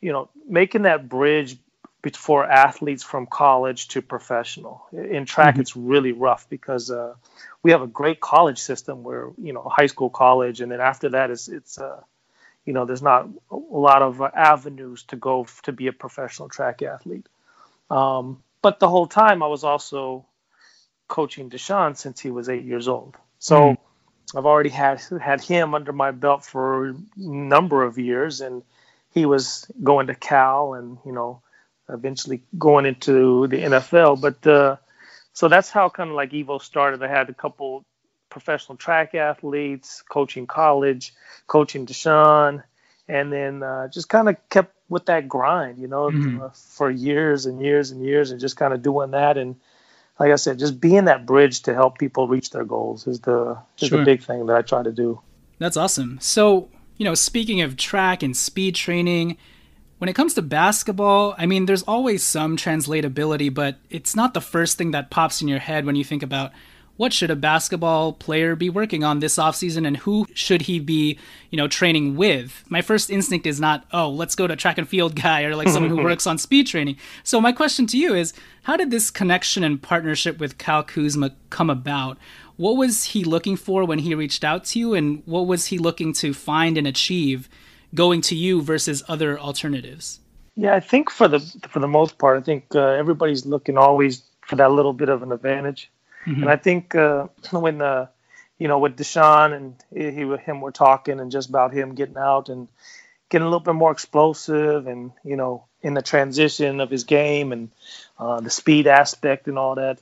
you 0.00 0.12
know 0.12 0.28
making 0.48 0.82
that 0.82 1.08
bridge 1.08 1.56
for 2.16 2.44
athletes 2.44 3.02
from 3.02 3.26
college 3.26 3.88
to 3.88 4.02
professional. 4.02 4.86
In 4.92 5.26
track, 5.26 5.54
mm-hmm. 5.54 5.60
it's 5.60 5.76
really 5.76 6.12
rough 6.12 6.48
because 6.48 6.90
uh, 6.90 7.14
we 7.62 7.72
have 7.72 7.82
a 7.82 7.86
great 7.86 8.20
college 8.20 8.58
system 8.58 9.02
where 9.02 9.30
you 9.38 9.52
know 9.52 9.62
high 9.62 9.86
school, 9.86 10.10
college, 10.10 10.60
and 10.60 10.72
then 10.72 10.80
after 10.80 11.10
that, 11.10 11.30
it's 11.30 11.48
it's 11.48 11.78
uh, 11.78 12.00
you 12.64 12.72
know 12.72 12.84
there's 12.84 13.02
not 13.02 13.28
a 13.50 13.56
lot 13.56 14.02
of 14.02 14.22
uh, 14.22 14.30
avenues 14.34 15.02
to 15.04 15.16
go 15.16 15.42
f- 15.42 15.60
to 15.62 15.72
be 15.72 15.86
a 15.88 15.92
professional 15.92 16.48
track 16.48 16.82
athlete. 16.82 17.26
Um, 17.90 18.42
but 18.62 18.78
the 18.78 18.88
whole 18.88 19.06
time, 19.06 19.42
I 19.42 19.46
was 19.46 19.64
also 19.64 20.26
coaching 21.08 21.50
DeSean 21.50 21.96
since 21.96 22.20
he 22.20 22.30
was 22.30 22.48
eight 22.48 22.64
years 22.64 22.88
old. 22.88 23.16
So. 23.38 23.56
Mm-hmm. 23.56 23.82
I've 24.32 24.46
already 24.46 24.70
had 24.70 25.00
had 25.20 25.40
him 25.40 25.74
under 25.74 25.92
my 25.92 26.12
belt 26.12 26.44
for 26.44 26.90
a 26.90 26.94
number 27.16 27.82
of 27.82 27.98
years, 27.98 28.40
and 28.40 28.62
he 29.12 29.26
was 29.26 29.68
going 29.82 30.06
to 30.06 30.14
Cal, 30.14 30.74
and 30.74 30.98
you 31.04 31.10
know, 31.10 31.42
eventually 31.92 32.42
going 32.58 32.86
into 32.86 33.46
the 33.46 33.58
NFL. 33.58 34.20
But 34.20 34.46
uh, 34.46 34.76
so 35.32 35.48
that's 35.48 35.70
how 35.70 35.88
kind 35.88 36.10
of 36.10 36.16
like 36.16 36.30
Evo 36.30 36.60
started. 36.60 37.02
I 37.02 37.08
had 37.08 37.28
a 37.28 37.34
couple 37.34 37.84
professional 38.30 38.76
track 38.76 39.14
athletes, 39.14 40.02
coaching 40.08 40.46
college, 40.46 41.12
coaching 41.46 41.86
DeSean, 41.86 42.62
and 43.08 43.32
then 43.32 43.62
uh, 43.62 43.88
just 43.88 44.08
kind 44.08 44.28
of 44.28 44.36
kept 44.48 44.74
with 44.88 45.06
that 45.06 45.28
grind, 45.28 45.78
you 45.78 45.86
know, 45.86 46.10
mm-hmm. 46.10 46.42
uh, 46.42 46.50
for 46.50 46.90
years 46.90 47.46
and 47.46 47.60
years 47.60 47.90
and 47.90 48.04
years, 48.04 48.30
and 48.30 48.40
just 48.40 48.56
kind 48.56 48.72
of 48.74 48.82
doing 48.82 49.12
that. 49.12 49.36
And 49.36 49.56
like 50.18 50.32
I 50.32 50.36
said, 50.36 50.58
just 50.58 50.80
being 50.80 51.06
that 51.06 51.26
bridge 51.26 51.62
to 51.62 51.74
help 51.74 51.98
people 51.98 52.28
reach 52.28 52.50
their 52.50 52.64
goals 52.64 53.06
is 53.06 53.20
the 53.20 53.58
is 53.78 53.88
sure. 53.88 53.98
the 53.98 54.04
big 54.04 54.22
thing 54.22 54.46
that 54.46 54.56
I 54.56 54.62
try 54.62 54.82
to 54.82 54.92
do. 54.92 55.20
That's 55.58 55.76
awesome. 55.76 56.18
So 56.20 56.68
you 56.96 57.04
know, 57.04 57.14
speaking 57.14 57.62
of 57.62 57.76
track 57.76 58.22
and 58.22 58.36
speed 58.36 58.74
training, 58.74 59.38
when 60.00 60.08
it 60.08 60.14
comes 60.14 60.32
to 60.32 60.40
basketball, 60.40 61.34
I 61.36 61.44
mean, 61.44 61.66
there's 61.66 61.82
always 61.82 62.22
some 62.22 62.56
translatability, 62.56 63.52
but 63.52 63.76
it's 63.90 64.16
not 64.16 64.32
the 64.32 64.40
first 64.40 64.78
thing 64.78 64.92
that 64.92 65.10
pops 65.10 65.42
in 65.42 65.48
your 65.48 65.58
head 65.58 65.84
when 65.84 65.94
you 65.94 66.04
think 66.04 66.22
about 66.22 66.52
what 66.96 67.12
should 67.12 67.30
a 67.30 67.36
basketball 67.36 68.14
player 68.14 68.56
be 68.56 68.70
working 68.70 69.04
on 69.04 69.18
this 69.18 69.36
offseason 69.36 69.86
and 69.86 69.98
who 69.98 70.26
should 70.32 70.62
he 70.62 70.78
be, 70.78 71.18
you 71.50 71.58
know, 71.58 71.68
training 71.68 72.16
with? 72.16 72.64
My 72.70 72.80
first 72.80 73.10
instinct 73.10 73.46
is 73.46 73.60
not, 73.60 73.84
oh, 73.92 74.08
let's 74.08 74.34
go 74.34 74.46
to 74.46 74.56
track 74.56 74.78
and 74.78 74.88
field 74.88 75.14
guy 75.22 75.42
or 75.42 75.54
like 75.54 75.68
someone 75.68 75.90
who 75.90 76.02
works 76.02 76.26
on 76.26 76.38
speed 76.38 76.66
training. 76.66 76.96
So 77.22 77.38
my 77.38 77.52
question 77.52 77.86
to 77.88 77.98
you 77.98 78.14
is, 78.14 78.32
how 78.62 78.78
did 78.78 78.90
this 78.90 79.10
connection 79.10 79.62
and 79.62 79.82
partnership 79.82 80.38
with 80.38 80.56
Kyle 80.56 80.82
Kuzma 80.82 81.32
come 81.50 81.68
about? 81.68 82.16
What 82.56 82.78
was 82.78 83.04
he 83.04 83.22
looking 83.22 83.56
for 83.56 83.84
when 83.84 83.98
he 83.98 84.14
reached 84.14 84.44
out 84.44 84.64
to 84.66 84.78
you 84.78 84.94
and 84.94 85.22
what 85.26 85.46
was 85.46 85.66
he 85.66 85.76
looking 85.76 86.14
to 86.14 86.32
find 86.32 86.78
and 86.78 86.86
achieve 86.86 87.50
going 87.94 88.20
to 88.22 88.36
you 88.36 88.62
versus 88.62 89.02
other 89.08 89.38
alternatives? 89.38 90.20
Yeah, 90.56 90.74
I 90.74 90.80
think 90.80 91.10
for 91.10 91.28
the 91.28 91.40
for 91.68 91.78
the 91.78 91.88
most 91.88 92.18
part, 92.18 92.38
I 92.38 92.42
think 92.42 92.66
uh, 92.74 92.80
everybody's 92.80 93.46
looking 93.46 93.78
always 93.78 94.22
for 94.42 94.56
that 94.56 94.72
little 94.72 94.92
bit 94.92 95.08
of 95.08 95.22
an 95.22 95.32
advantage, 95.32 95.90
mm-hmm. 96.26 96.42
and 96.42 96.50
I 96.50 96.56
think 96.56 96.94
uh, 96.94 97.28
when 97.50 97.80
uh, 97.80 98.06
you 98.58 98.68
know 98.68 98.78
with 98.78 98.96
DeSean 98.96 99.54
and 99.54 99.74
he, 99.94 100.10
he 100.10 100.36
him 100.36 100.60
were 100.60 100.72
talking 100.72 101.20
and 101.20 101.30
just 101.30 101.48
about 101.48 101.72
him 101.72 101.94
getting 101.94 102.18
out 102.18 102.48
and 102.48 102.68
getting 103.30 103.46
a 103.46 103.48
little 103.48 103.64
bit 103.64 103.74
more 103.74 103.92
explosive 103.92 104.86
and 104.86 105.12
you 105.24 105.36
know 105.36 105.64
in 105.82 105.94
the 105.94 106.02
transition 106.02 106.80
of 106.80 106.90
his 106.90 107.04
game 107.04 107.52
and 107.52 107.70
uh, 108.18 108.40
the 108.40 108.50
speed 108.50 108.86
aspect 108.86 109.48
and 109.48 109.58
all 109.58 109.76
that. 109.76 109.98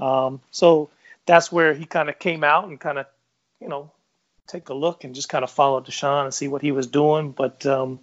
Um, 0.00 0.40
so 0.50 0.88
that's 1.26 1.52
where 1.52 1.74
he 1.74 1.84
kind 1.84 2.08
of 2.08 2.18
came 2.18 2.44
out 2.44 2.66
and 2.66 2.80
kind 2.80 2.98
of 2.98 3.06
you 3.60 3.68
know 3.68 3.90
take 4.48 4.70
a 4.70 4.74
look 4.74 5.04
and 5.04 5.14
just 5.14 5.28
kind 5.28 5.44
of 5.44 5.50
follow 5.50 5.80
DeSean 5.80 6.24
and 6.24 6.34
see 6.34 6.48
what 6.48 6.62
he 6.62 6.72
was 6.72 6.86
doing. 6.86 7.30
But 7.30 7.64
um, 7.66 8.00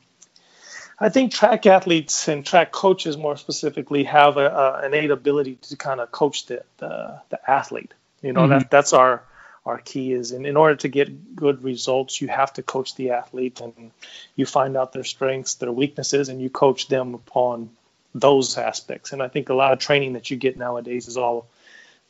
I 0.99 1.09
think 1.09 1.33
track 1.33 1.65
athletes 1.65 2.27
and 2.27 2.45
track 2.45 2.71
coaches, 2.71 3.17
more 3.17 3.35
specifically, 3.35 4.05
have 4.05 4.37
a, 4.37 4.47
a 4.47 4.85
innate 4.85 5.11
ability 5.11 5.55
to 5.63 5.75
kind 5.75 5.99
of 5.99 6.11
coach 6.11 6.45
the, 6.45 6.63
the, 6.77 7.21
the 7.29 7.49
athlete. 7.49 7.93
You 8.21 8.33
know, 8.33 8.41
mm-hmm. 8.41 8.59
that 8.59 8.71
that's 8.71 8.93
our 8.93 9.23
our 9.65 9.79
key 9.79 10.13
is 10.13 10.31
and 10.31 10.45
in 10.45 10.57
order 10.57 10.75
to 10.75 10.87
get 10.87 11.35
good 11.35 11.63
results 11.63 12.21
you 12.21 12.27
have 12.27 12.53
to 12.53 12.61
coach 12.61 12.93
the 12.95 13.11
athlete 13.11 13.61
and 13.61 13.91
you 14.35 14.45
find 14.45 14.77
out 14.77 14.93
their 14.93 15.03
strengths 15.03 15.55
their 15.55 15.71
weaknesses 15.71 16.29
and 16.29 16.39
you 16.39 16.49
coach 16.49 16.87
them 16.87 17.15
upon 17.15 17.69
those 18.13 18.57
aspects 18.57 19.11
and 19.11 19.23
i 19.23 19.27
think 19.27 19.49
a 19.49 19.55
lot 19.55 19.73
of 19.73 19.79
training 19.79 20.13
that 20.13 20.29
you 20.29 20.37
get 20.37 20.55
nowadays 20.55 21.07
is 21.07 21.17
all 21.17 21.47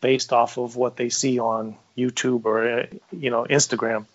based 0.01 0.33
off 0.33 0.57
of 0.57 0.75
what 0.75 0.97
they 0.97 1.09
see 1.09 1.39
on 1.39 1.77
youtube 1.97 2.43
or 2.43 2.87
you 3.11 3.29
know 3.29 3.45
instagram 3.45 4.05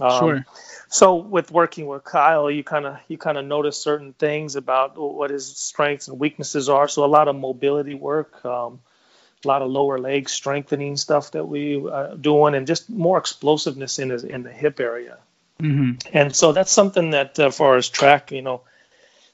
um, 0.00 0.18
sure. 0.18 0.46
So 0.88 1.16
with 1.16 1.50
working 1.50 1.86
with 1.86 2.04
Kyle, 2.04 2.50
you 2.50 2.62
kind 2.62 2.86
of 2.86 2.98
you 3.08 3.18
kind 3.18 3.38
of 3.38 3.44
notice 3.44 3.76
certain 3.76 4.12
things 4.12 4.56
about 4.56 4.96
what 4.96 5.30
his 5.30 5.46
strengths 5.46 6.08
and 6.08 6.18
weaknesses 6.18 6.68
are. 6.68 6.88
So 6.88 7.04
a 7.04 7.06
lot 7.06 7.28
of 7.28 7.36
mobility 7.36 7.94
work, 7.94 8.44
um, 8.44 8.80
a 9.44 9.48
lot 9.48 9.62
of 9.62 9.70
lower 9.70 9.98
leg 9.98 10.28
strengthening 10.28 10.96
stuff 10.96 11.32
that 11.32 11.44
we 11.44 11.88
are 11.88 12.16
doing, 12.16 12.54
and 12.54 12.66
just 12.66 12.88
more 12.88 13.18
explosiveness 13.18 13.98
in 13.98 14.10
his, 14.10 14.24
in 14.24 14.42
the 14.42 14.52
hip 14.52 14.80
area. 14.80 15.18
Mm-hmm. 15.60 16.08
And 16.12 16.36
so 16.36 16.52
that's 16.52 16.72
something 16.72 17.10
that, 17.10 17.38
uh, 17.38 17.50
far 17.50 17.76
as 17.76 17.88
track, 17.88 18.30
you 18.30 18.42
know, 18.42 18.60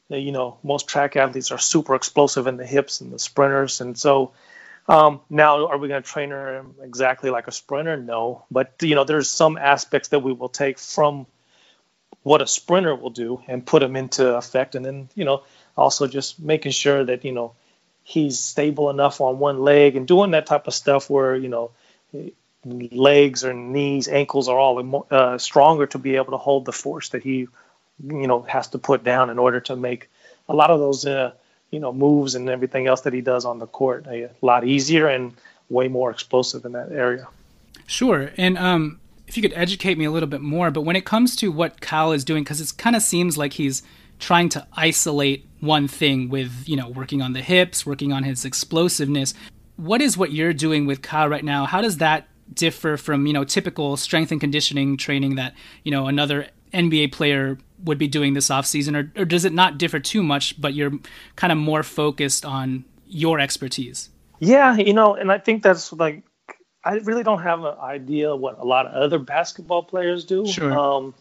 you 0.09 0.33
know, 0.33 0.59
most 0.63 0.89
track 0.89 1.17
athletes 1.17 1.51
are 1.51 1.59
super 1.59 1.95
explosive 1.95 2.47
in 2.47 2.57
the 2.57 2.67
hips 2.67 3.01
and 3.01 3.13
the 3.13 3.19
sprinters, 3.19 3.81
and 3.81 3.99
so 3.99 4.33
um, 4.89 5.21
now, 5.31 5.67
are 5.69 5.79
we 5.79 5.89
going 5.89 6.03
to 6.03 6.09
train 6.09 6.31
her 6.31 6.65
exactly 6.83 7.31
like 7.31 7.47
a 7.47 7.53
sprinter? 7.53 7.97
No, 7.97 8.45
but 8.51 8.75
you 8.81 8.95
know, 8.95 9.05
there's 9.05 9.31
some 9.31 9.57
aspects 9.57 10.09
that 10.09 10.21
we 10.21 10.33
will 10.33 10.49
take 10.49 10.79
from 10.79 11.27
what 12.23 12.43
a 12.43 12.47
sprinter 12.47 12.95
will 12.95 13.11
do 13.11 13.43
and 13.49 13.65
put 13.65 13.81
them 13.81 13.97
into 13.97 14.37
effect, 14.37 14.75
and 14.75 14.85
then 14.85 15.09
you 15.15 15.25
know, 15.25 15.43
also 15.77 16.07
just 16.07 16.41
making 16.41 16.73
sure 16.73 17.05
that 17.05 17.25
you 17.25 17.33
know 17.33 17.55
he's 18.05 18.41
stable 18.41 18.91
enough 18.91 19.21
on 19.21 19.39
one 19.39 19.61
leg 19.61 19.95
and 19.95 20.09
doing 20.09 20.33
that 20.33 20.47
type 20.47 20.67
of 20.67 20.75
stuff 20.75 21.09
where 21.09 21.37
you 21.37 21.49
know 21.49 21.71
legs 22.65 23.45
or 23.45 23.53
knees, 23.53 24.09
ankles 24.09 24.49
are 24.49 24.59
all 24.59 25.07
uh, 25.11 25.39
stronger 25.39 25.87
to 25.87 25.99
be 25.99 26.17
able 26.17 26.33
to 26.33 26.37
hold 26.37 26.65
the 26.65 26.73
force 26.73 27.11
that 27.11 27.23
he 27.23 27.49
you 28.03 28.27
know 28.27 28.43
has 28.43 28.69
to 28.69 28.79
put 28.79 29.05
down 29.05 29.31
in 29.31 29.39
order 29.39 29.61
to 29.61 29.77
make 29.77 30.11
a 30.49 30.55
lot 30.55 30.71
of 30.71 30.81
those 30.81 31.07
uh, 31.07 31.33
you 31.73 31.81
know 31.81 31.93
moves 31.93 32.37
and 32.37 32.49
everything 32.49 32.87
else 32.87 33.01
that 33.01 33.13
he 33.13 33.21
does 33.21 33.45
on 33.45 33.59
the 33.59 33.67
court 33.67 34.07
a 34.07 34.31
lot 34.43 34.65
easier 34.65 35.09
and 35.09 35.35
way 35.69 35.89
more 35.89 36.11
explosive 36.11 36.65
in 36.65 36.73
that 36.73 36.93
area. 36.93 37.27
Sure, 37.87 38.31
and 38.37 38.57
um, 38.59 39.01
if 39.27 39.37
you 39.37 39.43
could 39.43 39.55
educate 39.55 39.99
me 39.99 40.05
a 40.05 40.11
little 40.11 40.29
bit 40.29 40.43
more, 40.43 40.71
but 40.71 40.83
when 40.83 40.95
it 40.95 41.05
comes 41.05 41.35
to 41.37 41.51
what 41.51 41.81
Kyle 41.81 42.13
is 42.13 42.25
doing, 42.25 42.45
because 42.45 42.61
it 42.61 42.77
kind 42.77 42.95
of 42.95 43.03
seems 43.03 43.37
like 43.37 43.55
he's 43.55 43.83
trying 44.19 44.49
to 44.51 44.65
isolate 44.75 45.49
one 45.61 45.89
thing 45.89 46.29
with 46.29 46.65
you 46.67 46.77
know 46.77 46.89
working 46.89 47.21
on 47.21 47.33
the 47.33 47.43
hips, 47.43 47.85
working 47.85 48.13
on 48.13 48.23
his 48.23 48.45
explosiveness. 48.45 49.35
What 49.77 50.01
is 50.01 50.17
what 50.17 50.33
you're 50.33 50.53
doing 50.53 50.87
with 50.87 51.03
Kyle 51.03 51.29
right 51.29 51.45
now? 51.45 51.65
How 51.65 51.81
does 51.81 51.97
that 51.97 52.29
differ 52.53 52.97
from 52.97 53.27
you 53.27 53.33
know 53.33 53.45
typical 53.45 53.97
strength 53.97 54.31
and 54.31 54.41
conditioning 54.41 54.97
training 54.97 55.37
that 55.37 55.55
you 55.85 55.91
know 55.91 56.07
another 56.07 56.49
NBA 56.73 57.13
player 57.13 57.59
would 57.85 57.99
be 57.99 58.09
doing 58.09 58.35
this 58.35 58.49
offseason, 58.49 58.97
or, 58.97 59.21
or 59.21 59.25
does 59.25 59.45
it 59.45 59.53
not 59.53 59.79
differ 59.79 59.99
too 59.99 60.23
much? 60.23 60.61
But 60.61 60.75
you're 60.75 60.93
kind 61.37 61.53
of 61.53 61.59
more 61.59 61.83
focused 61.83 62.45
on 62.45 62.85
your 63.07 63.41
expertise. 63.41 64.11
Yeah, 64.39 64.77
you 64.77 64.93
know, 64.93 65.15
and 65.15 65.31
I 65.31 65.39
think 65.39 65.63
that's 65.63 65.93
like 65.93 66.23
I 66.85 66.95
really 66.97 67.23
don't 67.23 67.43
have 67.43 67.65
an 67.65 67.77
idea 67.81 68.35
what 68.35 68.59
a 68.59 68.65
lot 68.65 68.87
of 68.87 68.95
other 68.95 69.19
basketball 69.19 69.83
players 69.85 70.25
do. 70.25 70.47
Sure. 70.47 70.73
Um, 70.77 71.15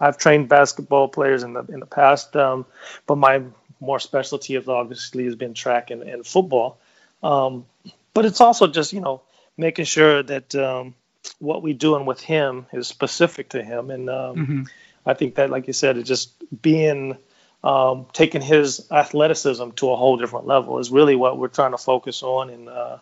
I've 0.00 0.18
trained 0.18 0.48
basketball 0.48 1.08
players 1.08 1.42
in 1.42 1.54
the 1.54 1.64
in 1.64 1.80
the 1.80 1.86
past, 1.86 2.36
um, 2.36 2.66
but 3.06 3.16
my 3.16 3.42
more 3.80 3.98
specialty 3.98 4.56
of 4.56 4.68
obviously 4.68 5.24
has 5.24 5.34
been 5.34 5.54
track 5.54 5.90
and, 5.90 6.02
and 6.02 6.26
football. 6.26 6.78
Um, 7.22 7.66
but 8.12 8.24
it's 8.24 8.40
also 8.40 8.66
just 8.66 8.92
you 8.92 9.00
know 9.00 9.22
making 9.56 9.84
sure 9.84 10.22
that 10.22 10.54
um, 10.54 10.94
what 11.38 11.62
we're 11.62 11.74
doing 11.74 12.06
with 12.06 12.20
him 12.20 12.66
is 12.72 12.88
specific 12.88 13.50
to 13.50 13.62
him, 13.62 13.90
and 13.90 14.10
um, 14.10 14.36
mm-hmm. 14.36 14.62
I 15.06 15.14
think 15.14 15.34
that, 15.34 15.50
like 15.50 15.66
you 15.66 15.72
said, 15.72 15.96
it's 15.96 16.08
just 16.08 16.32
being 16.62 17.16
um, 17.62 18.06
taking 18.12 18.42
his 18.42 18.86
athleticism 18.90 19.70
to 19.76 19.90
a 19.90 19.96
whole 19.96 20.16
different 20.16 20.46
level 20.46 20.78
is 20.78 20.90
really 20.90 21.16
what 21.16 21.38
we're 21.38 21.48
trying 21.48 21.72
to 21.72 21.78
focus 21.78 22.22
on, 22.22 22.50
and 22.50 22.68
uh, 22.68 22.98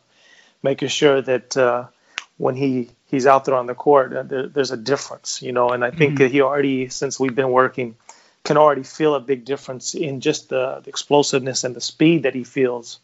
making 0.63 0.89
sure 0.89 1.21
that 1.21 1.57
uh, 1.57 1.87
when 2.39 2.57
he 2.57 2.89
he's 3.07 3.27
out 3.27 3.45
there 3.45 3.55
on 3.55 3.67
the 3.67 3.75
court, 3.75 4.13
uh, 4.13 4.23
there, 4.23 4.49
there's 4.49 4.71
a 4.71 4.77
difference, 4.77 5.43
you 5.43 5.53
know. 5.53 5.71
And 5.71 5.85
I 5.85 5.91
think 5.91 6.15
Mm-hmm. 6.15 6.23
that 6.23 6.31
he 6.31 6.41
already, 6.41 6.89
since 6.89 7.21
we've 7.21 7.35
been 7.35 7.51
working, 7.51 7.97
can 8.45 8.57
already 8.57 8.83
feel 8.83 9.15
a 9.15 9.21
big 9.21 9.45
difference 9.45 9.95
in 9.95 10.21
just 10.21 10.49
the, 10.49 10.81
the 10.83 10.89
explosiveness 10.89 11.65
and 11.65 11.77
the 11.77 11.81
speed 11.81 12.25
that 12.25 12.35
he 12.35 12.45
feels, 12.45 13.01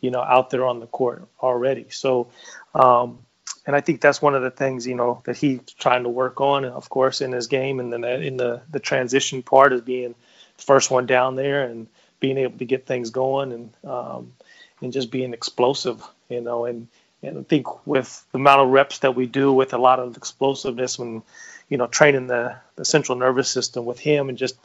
you 0.00 0.10
know, 0.10 0.20
out 0.20 0.50
there 0.50 0.66
on 0.66 0.80
the 0.80 0.86
court 0.86 1.26
already. 1.40 1.86
So, 1.90 2.28
um, 2.74 3.18
and 3.66 3.76
I 3.76 3.80
think 3.80 4.00
that's 4.00 4.20
one 4.20 4.34
of 4.34 4.42
the 4.42 4.50
things, 4.50 4.86
you 4.86 4.94
know, 4.94 5.22
that 5.24 5.36
he's 5.36 5.60
trying 5.78 6.02
to 6.02 6.08
work 6.08 6.40
on, 6.40 6.64
of 6.64 6.88
course, 6.88 7.20
in 7.20 7.32
his 7.32 7.46
game, 7.46 7.80
and 7.80 7.92
then 7.92 8.04
in 8.04 8.36
the 8.36 8.62
the 8.70 8.80
transition 8.80 9.42
part 9.42 9.72
is 9.72 9.80
being 9.80 10.14
the 10.56 10.62
first 10.62 10.90
one 10.90 11.06
down 11.06 11.36
there 11.36 11.64
and 11.64 11.86
being 12.20 12.38
able 12.38 12.58
to 12.58 12.64
get 12.64 12.86
things 12.86 13.10
going 13.10 13.52
and 13.52 13.70
um, 13.84 14.32
and 14.80 14.92
just 14.92 15.10
being 15.10 15.32
explosive, 15.32 16.02
you 16.28 16.40
know, 16.40 16.64
and 16.64 16.88
and 17.22 17.38
I 17.38 17.42
think 17.42 17.86
with 17.86 18.24
the 18.32 18.38
amount 18.38 18.62
of 18.62 18.68
reps 18.70 18.98
that 19.00 19.14
we 19.14 19.26
do 19.26 19.52
with 19.52 19.72
a 19.74 19.78
lot 19.78 20.00
of 20.00 20.16
explosiveness 20.16 20.98
when, 20.98 21.22
you 21.68 21.76
know, 21.76 21.86
training 21.86 22.26
the, 22.26 22.56
the 22.76 22.84
central 22.84 23.16
nervous 23.16 23.48
system 23.48 23.84
with 23.84 24.00
him 24.00 24.28
and 24.28 24.36
just 24.36 24.56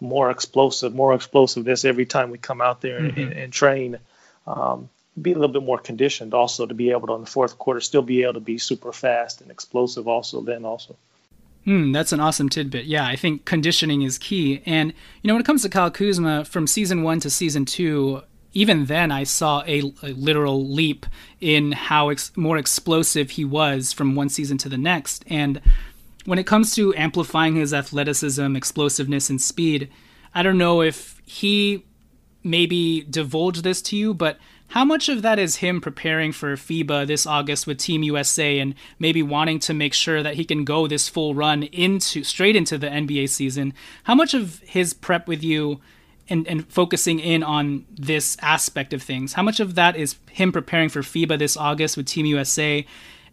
more 0.00 0.30
explosive, 0.30 0.94
more 0.94 1.14
explosiveness 1.14 1.84
every 1.84 2.06
time 2.06 2.30
we 2.30 2.38
come 2.38 2.60
out 2.60 2.80
there 2.80 3.00
Mm-hmm. 3.00 3.20
and, 3.20 3.32
and 3.32 3.52
train, 3.52 3.98
um, 4.46 4.88
be 5.20 5.32
a 5.32 5.34
little 5.34 5.52
bit 5.52 5.62
more 5.62 5.78
conditioned 5.78 6.34
also 6.34 6.66
to 6.66 6.74
be 6.74 6.90
able 6.90 7.06
to, 7.06 7.14
in 7.14 7.22
the 7.22 7.26
fourth 7.26 7.58
quarter, 7.58 7.80
still 7.80 8.02
be 8.02 8.22
able 8.22 8.34
to 8.34 8.40
be 8.40 8.58
super 8.58 8.92
fast 8.92 9.40
and 9.40 9.50
explosive 9.50 10.06
also 10.06 10.40
then 10.40 10.64
also. 10.64 10.96
Hmm, 11.64 11.90
that's 11.90 12.12
an 12.12 12.20
awesome 12.20 12.48
tidbit. 12.48 12.84
Yeah, 12.84 13.06
I 13.06 13.16
think 13.16 13.44
conditioning 13.44 14.02
is 14.02 14.18
key. 14.18 14.62
And, 14.66 14.92
you 15.22 15.28
know, 15.28 15.34
when 15.34 15.40
it 15.40 15.46
comes 15.46 15.62
to 15.62 15.68
Kyle 15.68 15.90
Kuzma, 15.90 16.44
from 16.44 16.66
season 16.66 17.02
one 17.02 17.18
to 17.20 17.30
season 17.30 17.64
two, 17.64 18.22
even 18.52 18.86
then 18.86 19.10
I 19.10 19.24
saw 19.24 19.62
a, 19.66 19.92
a 20.02 20.12
literal 20.12 20.66
leap 20.68 21.06
in 21.40 21.72
how 21.72 22.10
ex- 22.10 22.30
more 22.36 22.56
explosive 22.56 23.30
he 23.30 23.44
was 23.44 23.92
from 23.92 24.14
one 24.14 24.28
season 24.28 24.58
to 24.58 24.68
the 24.68 24.78
next. 24.78 25.24
And 25.26 25.60
when 26.24 26.38
it 26.38 26.46
comes 26.46 26.74
to 26.76 26.94
amplifying 26.94 27.56
his 27.56 27.74
athleticism, 27.74 28.54
explosiveness, 28.54 29.28
and 29.28 29.40
speed, 29.40 29.90
I 30.34 30.42
don't 30.42 30.58
know 30.58 30.82
if 30.82 31.20
he 31.24 31.84
maybe 32.44 33.02
divulged 33.10 33.64
this 33.64 33.82
to 33.82 33.96
you, 33.96 34.14
but 34.14 34.38
how 34.68 34.84
much 34.84 35.08
of 35.08 35.22
that 35.22 35.38
is 35.38 35.56
him 35.56 35.80
preparing 35.80 36.32
for 36.32 36.56
FIBA 36.56 37.06
this 37.06 37.26
August 37.26 37.66
with 37.66 37.78
Team 37.78 38.02
USA 38.02 38.58
and 38.58 38.74
maybe 38.98 39.22
wanting 39.22 39.58
to 39.60 39.74
make 39.74 39.94
sure 39.94 40.22
that 40.22 40.34
he 40.34 40.44
can 40.44 40.64
go 40.64 40.86
this 40.86 41.08
full 41.08 41.34
run 41.34 41.62
into 41.64 42.24
straight 42.24 42.56
into 42.56 42.76
the 42.76 42.88
NBA 42.88 43.28
season? 43.28 43.72
How 44.04 44.14
much 44.14 44.34
of 44.34 44.58
his 44.60 44.92
prep 44.92 45.28
with 45.28 45.42
you 45.42 45.80
and, 46.28 46.46
and 46.48 46.68
focusing 46.68 47.20
in 47.20 47.42
on 47.42 47.86
this 47.90 48.36
aspect 48.42 48.92
of 48.92 49.02
things, 49.02 49.34
how 49.34 49.42
much 49.42 49.60
of 49.60 49.76
that 49.76 49.96
is 49.96 50.16
him 50.30 50.50
preparing 50.52 50.88
for 50.88 51.00
FIBA 51.00 51.38
this 51.38 51.56
August 51.56 51.96
with 51.96 52.06
Team 52.06 52.26
USA 52.26 52.84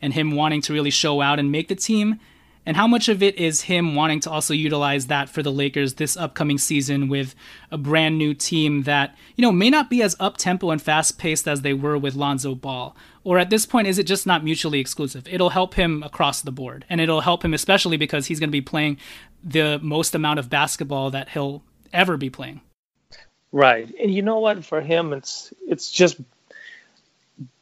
and 0.01 0.13
him 0.13 0.35
wanting 0.35 0.61
to 0.61 0.73
really 0.73 0.91
show 0.91 1.21
out 1.21 1.39
and 1.39 1.51
make 1.51 1.67
the 1.67 1.75
team? 1.75 2.19
And 2.65 2.77
how 2.77 2.87
much 2.87 3.09
of 3.09 3.21
it 3.21 3.37
is 3.37 3.63
him 3.63 3.95
wanting 3.95 4.19
to 4.21 4.31
also 4.31 4.53
utilize 4.53 5.07
that 5.07 5.29
for 5.29 5.43
the 5.43 5.51
Lakers 5.51 5.95
this 5.95 6.15
upcoming 6.15 6.57
season 6.57 7.09
with 7.09 7.35
a 7.71 7.77
brand 7.77 8.17
new 8.17 8.33
team 8.33 8.83
that, 8.83 9.15
you 9.35 9.41
know, 9.41 9.51
may 9.51 9.69
not 9.69 9.89
be 9.89 10.01
as 10.01 10.15
up 10.19 10.37
tempo 10.37 10.71
and 10.71 10.81
fast 10.81 11.17
paced 11.17 11.47
as 11.47 11.61
they 11.61 11.73
were 11.73 11.97
with 11.97 12.15
Lonzo 12.15 12.55
Ball? 12.55 12.95
Or 13.25 13.37
at 13.37 13.49
this 13.49 13.65
point, 13.65 13.87
is 13.87 13.99
it 13.99 14.07
just 14.07 14.25
not 14.25 14.43
mutually 14.43 14.79
exclusive? 14.79 15.27
It'll 15.29 15.49
help 15.49 15.73
him 15.73 16.03
across 16.03 16.41
the 16.41 16.51
board. 16.51 16.85
And 16.89 17.01
it'll 17.01 17.21
help 17.21 17.43
him 17.43 17.53
especially 17.53 17.97
because 17.97 18.27
he's 18.27 18.39
going 18.39 18.49
to 18.49 18.51
be 18.51 18.61
playing 18.61 18.97
the 19.43 19.79
most 19.81 20.15
amount 20.15 20.39
of 20.39 20.49
basketball 20.49 21.11
that 21.11 21.29
he'll 21.29 21.63
ever 21.91 22.17
be 22.17 22.29
playing. 22.29 22.61
Right. 23.51 23.93
And 24.01 24.13
you 24.13 24.23
know 24.23 24.39
what? 24.39 24.65
For 24.65 24.81
him, 24.81 25.13
it's 25.13 25.53
it's 25.67 25.91
just 25.91 26.19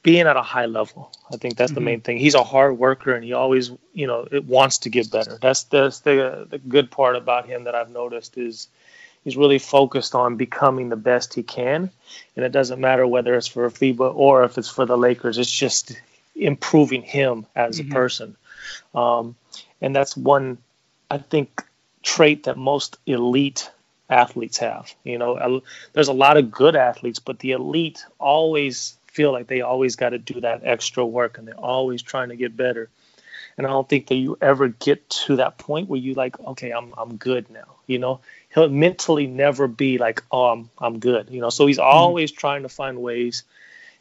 being 0.04 0.28
at 0.28 0.36
a 0.36 0.42
high 0.42 0.66
level. 0.66 1.12
I 1.32 1.38
think 1.38 1.58
that's 1.58 1.72
the 1.72 1.82
main 1.82 2.02
thing. 2.02 2.18
He's 2.18 2.36
a 2.36 2.44
hard 2.44 2.78
worker, 2.78 3.14
and 3.14 3.24
he 3.24 3.34
always, 3.34 3.72
you 3.94 4.08
know, 4.08 4.28
it 4.32 4.46
wants 4.46 4.80
to 4.80 4.90
get 4.90 5.12
better. 5.12 5.38
That's 5.42 5.64
that's 5.64 6.00
the 6.00 6.48
the 6.50 6.58
good 6.58 6.90
part 6.90 7.16
about 7.16 7.46
him 7.48 7.66
that 7.66 7.76
I've 7.76 7.92
noticed 7.92 8.38
is 8.38 8.68
he's 9.24 9.38
really 9.38 9.60
focused 9.60 10.16
on 10.16 10.38
becoming 10.38 10.90
the 10.90 10.96
best 10.96 11.34
he 11.34 11.44
can, 11.44 11.90
and 12.36 12.46
it 12.46 12.52
doesn't 12.52 12.80
matter 12.80 13.06
whether 13.06 13.36
it's 13.36 13.48
for 13.48 13.70
FIBA 13.70 14.14
or 14.16 14.44
if 14.44 14.58
it's 14.58 14.70
for 14.70 14.86
the 14.86 14.98
Lakers. 14.98 15.38
It's 15.38 15.52
just 15.52 16.00
improving 16.36 17.04
him 17.04 17.46
as 17.56 17.80
a 17.80 17.84
person, 17.84 18.36
um, 18.96 19.36
and 19.82 19.96
that's 19.96 20.18
one 20.18 20.58
I 21.10 21.20
think 21.20 21.64
trait 22.02 22.46
that 22.46 22.58
most 22.58 22.98
elite 23.06 23.70
athletes 24.10 24.58
have. 24.58 24.94
You 25.04 25.20
know, 25.20 25.62
there's 25.94 26.08
a 26.08 26.14
lot 26.14 26.38
of 26.38 26.52
good 26.52 26.76
athletes, 26.76 27.20
but 27.20 27.40
the 27.40 27.52
elite 27.52 28.04
always 28.18 28.98
feel 29.12 29.32
like 29.32 29.48
they 29.48 29.62
always 29.62 29.96
got 29.96 30.10
to 30.10 30.18
do 30.18 30.42
that 30.42 30.62
extra 30.64 31.06
work 31.06 31.38
and 31.38 31.48
they're 31.48 31.56
always 31.56 32.02
trying 32.02 32.30
to 32.30 32.36
get 32.36 32.56
better. 32.56 32.90
And 33.58 33.68
I 33.68 33.70
don't 33.70 33.88
think 33.88 34.08
that 34.08 34.16
you 34.16 34.38
ever 34.42 34.70
get 34.70 35.10
to 35.10 35.36
that 35.36 35.58
point 35.58 35.90
where 35.90 36.00
you 36.00 36.14
like, 36.14 36.40
okay, 36.40 36.72
I'm 36.72 36.94
I'm 36.98 37.18
good 37.18 37.50
now. 37.50 37.76
You 37.86 38.00
know, 38.00 38.22
he'll 38.54 38.70
mentally 38.70 39.28
never 39.28 39.68
be 39.68 39.98
like, 39.98 40.24
oh, 40.32 40.46
I'm 40.46 40.70
I'm 40.80 41.00
good. 41.00 41.30
You 41.30 41.42
know, 41.42 41.50
so 41.50 41.68
he's 41.68 41.80
always 41.80 42.32
trying 42.32 42.64
to 42.64 42.70
find 42.70 43.02
ways 43.02 43.44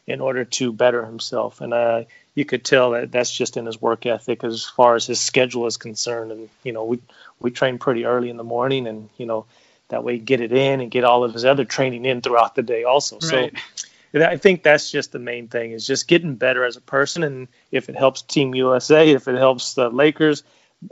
in 0.06 0.20
order 0.20 0.44
to 0.44 0.72
better 0.72 1.04
himself. 1.04 1.60
And 1.60 1.74
uh, 1.74 2.04
you 2.34 2.44
could 2.44 2.64
tell 2.64 2.92
that 2.92 3.12
that's 3.12 3.36
just 3.36 3.56
in 3.56 3.66
his 3.66 3.80
work 3.80 4.06
ethic 4.06 4.44
as 4.44 4.64
far 4.64 4.94
as 4.94 5.06
his 5.06 5.20
schedule 5.20 5.66
is 5.66 5.76
concerned. 5.76 6.30
And 6.30 6.48
you 6.62 6.72
know, 6.72 6.84
we 6.84 7.00
we 7.40 7.50
train 7.50 7.78
pretty 7.78 8.04
early 8.04 8.30
in 8.30 8.36
the 8.36 8.44
morning, 8.44 8.86
and 8.86 9.08
you 9.18 9.26
know, 9.26 9.46
that 9.88 10.04
way 10.04 10.18
get 10.18 10.40
it 10.40 10.52
in 10.52 10.80
and 10.80 10.90
get 10.92 11.02
all 11.02 11.24
of 11.24 11.32
his 11.32 11.44
other 11.44 11.64
training 11.64 12.04
in 12.04 12.22
throughout 12.22 12.54
the 12.54 12.62
day 12.62 12.84
also. 12.84 13.16
Right. 13.16 13.52
So 13.52 13.84
and 14.12 14.22
I 14.22 14.36
think 14.36 14.62
that's 14.62 14.90
just 14.90 15.12
the 15.12 15.18
main 15.18 15.48
thing 15.48 15.72
is 15.72 15.86
just 15.86 16.08
getting 16.08 16.34
better 16.34 16.64
as 16.64 16.76
a 16.76 16.80
person. 16.80 17.22
And 17.22 17.48
if 17.70 17.88
it 17.88 17.96
helps 17.96 18.22
Team 18.22 18.54
USA, 18.54 19.08
if 19.10 19.28
it 19.28 19.36
helps 19.36 19.74
the 19.74 19.88
Lakers, 19.88 20.42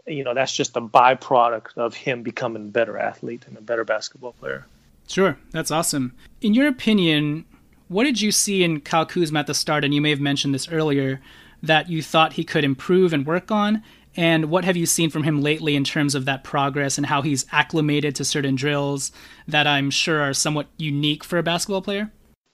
you 0.06 0.24
know, 0.24 0.34
that's 0.34 0.54
just 0.54 0.76
a 0.76 0.80
byproduct 0.80 1.76
of 1.76 1.94
him 1.94 2.22
becoming 2.22 2.62
a 2.62 2.70
better 2.70 2.98
athlete 2.98 3.44
and 3.46 3.56
a 3.56 3.60
better 3.60 3.84
basketball 3.84 4.32
player. 4.32 4.66
Sure, 5.08 5.38
that's 5.50 5.70
awesome. 5.70 6.14
In 6.42 6.54
your 6.54 6.68
opinion, 6.68 7.44
what 7.88 8.04
did 8.04 8.20
you 8.20 8.30
see 8.30 8.62
in 8.62 8.80
Kyle 8.80 9.06
Kuzma 9.06 9.40
at 9.40 9.46
the 9.46 9.54
start, 9.54 9.84
and 9.84 9.94
you 9.94 10.00
may 10.02 10.10
have 10.10 10.20
mentioned 10.20 10.54
this 10.54 10.68
earlier, 10.68 11.20
that 11.62 11.88
you 11.88 12.02
thought 12.02 12.34
he 12.34 12.44
could 12.44 12.64
improve 12.64 13.12
and 13.12 13.26
work 13.26 13.50
on? 13.50 13.82
And 14.14 14.50
what 14.50 14.64
have 14.64 14.76
you 14.76 14.84
seen 14.84 15.10
from 15.10 15.22
him 15.22 15.40
lately 15.40 15.76
in 15.76 15.84
terms 15.84 16.14
of 16.14 16.24
that 16.26 16.44
progress 16.44 16.98
and 16.98 17.06
how 17.06 17.22
he's 17.22 17.46
acclimated 17.52 18.14
to 18.16 18.24
certain 18.24 18.56
drills 18.56 19.12
that 19.46 19.66
I'm 19.66 19.90
sure 19.90 20.20
are 20.20 20.34
somewhat 20.34 20.66
unique 20.76 21.24
for 21.24 21.38
a 21.38 21.42
basketball 21.42 21.82
player? 21.82 22.10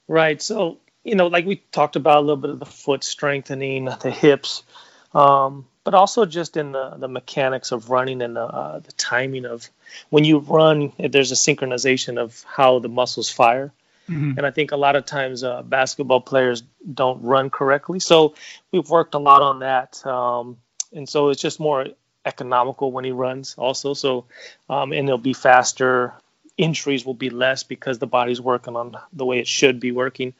Right. 0.09 0.41
So, 0.41 0.79
you 1.03 1.15
know, 1.15 1.29
like 1.29 1.47
we 1.47 1.57
talked 1.57 1.97
about 1.97 2.19
a 2.19 2.21
little 2.21 2.37
bit 2.37 2.51
of 2.51 2.59
the 2.59 2.67
foot 2.67 3.05
strengthening, 3.05 3.87
the 3.87 4.11
hips, 4.11 4.63
um, 5.15 5.67
but 5.85 5.95
also 5.95 6.25
just 6.25 6.57
in 6.57 6.73
the, 6.73 6.91
the 6.97 7.09
mechanics 7.09 7.73
of 7.73 7.91
running 7.91 8.23
and 8.23 8.37
the, 8.37 8.43
uh, 8.43 8.79
the 8.81 8.93
timing 8.93 9.45
of 9.45 9.69
when 10.11 10.25
you 10.25 10.39
run, 10.39 10.93
there's 10.99 11.33
a 11.33 11.35
synchronization 11.35 12.19
of 12.19 12.45
how 12.47 12.79
the 12.79 12.89
muscles 12.89 13.31
fire. 13.31 13.73
And 14.37 14.47
I 14.47 14.51
think 14.51 14.73
a 14.73 14.77
lot 14.77 14.97
of 14.97 15.07
times 15.07 15.43
uh, 15.45 15.63
basketball 15.63 16.21
players 16.21 16.63
don't 16.93 17.23
run 17.23 17.49
correctly. 17.49 18.01
So 18.01 18.35
we've 18.71 18.89
worked 18.89 19.15
a 19.15 19.19
lot 19.19 19.41
on 19.41 19.61
that. 19.61 20.05
Um, 20.07 20.59
and 20.93 21.09
so 21.09 21.31
it's 21.31 21.41
just 21.41 21.59
more 21.59 21.87
economical 22.27 22.93
when 22.93 23.05
he 23.05 23.13
runs 23.13 23.55
also. 23.57 23.95
So, 23.95 24.27
um, 24.69 24.93
and 24.93 25.09
it'll 25.09 25.19
be 25.19 25.33
faster. 25.33 26.15
Injuries 26.57 27.05
will 27.05 27.15
be 27.15 27.31
less 27.31 27.65
because 27.65 27.99
the 27.99 28.07
body's 28.07 28.41
working 28.41 28.77
on 28.77 28.97
the 29.13 29.25
way 29.25 29.39
it 29.39 29.49
should 29.49 29.81
be 29.81 29.93
working. 29.93 30.35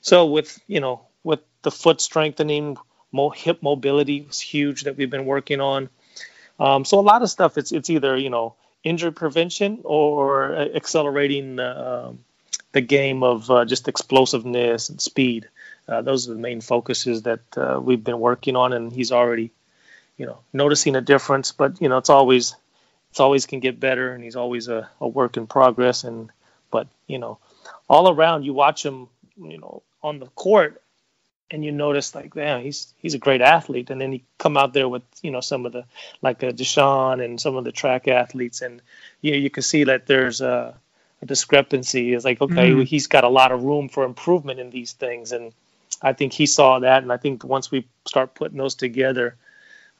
So 0.00 0.26
with, 0.26 0.58
you 0.66 0.80
know, 0.80 1.02
with 1.22 1.40
the 1.62 1.70
foot 1.70 2.00
strengthening, 2.00 2.76
mo- 3.12 3.30
hip 3.30 3.62
mobility 3.62 4.22
was 4.22 4.40
huge 4.40 4.82
that 4.82 4.96
we've 4.96 5.10
been 5.10 5.26
working 5.26 5.60
on. 5.60 5.88
Um, 6.58 6.84
so 6.84 6.98
a 6.98 7.00
lot 7.00 7.22
of 7.22 7.30
stuff, 7.30 7.58
it's, 7.58 7.72
it's 7.72 7.90
either, 7.90 8.16
you 8.16 8.30
know, 8.30 8.54
injury 8.82 9.12
prevention 9.12 9.80
or 9.84 10.54
uh, 10.54 10.68
accelerating 10.74 11.56
the, 11.56 12.06
um, 12.06 12.24
the 12.72 12.80
game 12.80 13.22
of 13.22 13.50
uh, 13.50 13.64
just 13.64 13.88
explosiveness 13.88 14.88
and 14.88 15.00
speed. 15.00 15.48
Uh, 15.86 16.02
those 16.02 16.28
are 16.28 16.34
the 16.34 16.40
main 16.40 16.60
focuses 16.60 17.22
that 17.22 17.40
uh, 17.56 17.80
we've 17.82 18.04
been 18.04 18.18
working 18.18 18.56
on, 18.56 18.72
and 18.72 18.92
he's 18.92 19.12
already, 19.12 19.52
you 20.16 20.26
know, 20.26 20.38
noticing 20.52 20.96
a 20.96 21.00
difference. 21.00 21.52
But 21.52 21.80
you 21.80 21.88
know, 21.88 21.98
it's 21.98 22.10
always 22.10 22.54
it's 23.12 23.20
always 23.20 23.44
can 23.44 23.60
get 23.60 23.78
better, 23.78 24.14
and 24.14 24.24
he's 24.24 24.36
always 24.36 24.68
a, 24.68 24.88
a 24.98 25.06
work 25.06 25.36
in 25.36 25.46
progress. 25.46 26.04
And 26.04 26.30
but 26.70 26.88
you 27.06 27.18
know, 27.18 27.36
all 27.86 28.10
around 28.10 28.44
you 28.44 28.54
watch 28.54 28.86
him, 28.86 29.06
you 29.36 29.58
know, 29.58 29.82
on 30.02 30.18
the 30.18 30.28
court, 30.28 30.80
and 31.50 31.62
you 31.62 31.72
notice 31.72 32.14
like, 32.14 32.34
man, 32.34 32.62
he's 32.62 32.94
he's 32.96 33.12
a 33.12 33.18
great 33.18 33.42
athlete. 33.42 33.90
And 33.90 34.00
then 34.00 34.12
he 34.12 34.24
come 34.38 34.56
out 34.56 34.72
there 34.72 34.88
with 34.88 35.02
you 35.20 35.30
know 35.30 35.42
some 35.42 35.66
of 35.66 35.72
the 35.72 35.84
like 36.22 36.42
uh, 36.42 36.52
DeSean 36.52 37.22
and 37.22 37.38
some 37.38 37.56
of 37.56 37.64
the 37.64 37.70
track 37.72 38.08
athletes, 38.08 38.62
and 38.62 38.80
you 39.20 39.32
know, 39.32 39.36
you 39.36 39.50
can 39.50 39.62
see 39.62 39.84
that 39.84 40.06
there's 40.06 40.40
a, 40.40 40.74
a 41.20 41.26
discrepancy. 41.26 42.14
It's 42.14 42.24
like 42.24 42.40
okay, 42.40 42.70
mm. 42.70 42.86
he's 42.86 43.08
got 43.08 43.24
a 43.24 43.28
lot 43.28 43.52
of 43.52 43.62
room 43.62 43.90
for 43.90 44.04
improvement 44.04 44.58
in 44.58 44.70
these 44.70 44.92
things, 44.92 45.32
and 45.32 45.52
I 46.00 46.14
think 46.14 46.32
he 46.32 46.46
saw 46.46 46.78
that, 46.78 47.02
and 47.02 47.12
I 47.12 47.18
think 47.18 47.44
once 47.44 47.70
we 47.70 47.86
start 48.06 48.34
putting 48.34 48.56
those 48.56 48.74
together, 48.74 49.36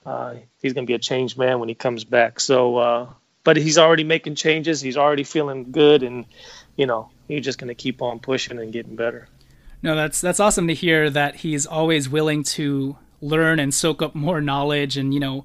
uh, 0.05 0.35
he's 0.61 0.73
going 0.73 0.87
to 0.87 0.91
be 0.91 0.95
a 0.95 0.99
changed 0.99 1.39
man 1.39 1.61
when 1.61 1.69
he 1.69 1.75
comes 1.75 2.05
back. 2.05 2.41
So, 2.41 2.77
uh, 2.77 3.07
but 3.45 3.57
he's 3.57 3.79
already 3.79 4.05
making 4.05 4.35
changes. 4.35 4.81
He's 4.81 4.97
already 4.97 5.25
feeling 5.25 5.73
good, 5.73 6.03
and 6.03 6.27
you 6.77 6.87
know 6.87 7.11
he's 7.29 7.45
just 7.45 7.59
going 7.59 7.69
to 7.69 7.75
keep 7.75 8.03
on 8.03 8.19
pushing 8.19 8.59
and 8.59 8.73
getting 8.73 8.97
better. 8.97 9.29
No, 9.83 9.95
that's 9.97 10.21
that's 10.21 10.41
awesome 10.41 10.69
to 10.69 10.75
hear 10.75 11.11
that 11.11 11.37
he's 11.37 11.67
always 11.67 12.09
willing 12.09 12.45
to 12.45 12.97
learn 13.21 13.59
and 13.59 13.73
soak 13.73 14.03
up 14.03 14.15
more 14.15 14.41
knowledge, 14.41 14.97
and 14.97 15.13
you 15.13 15.21
know 15.21 15.45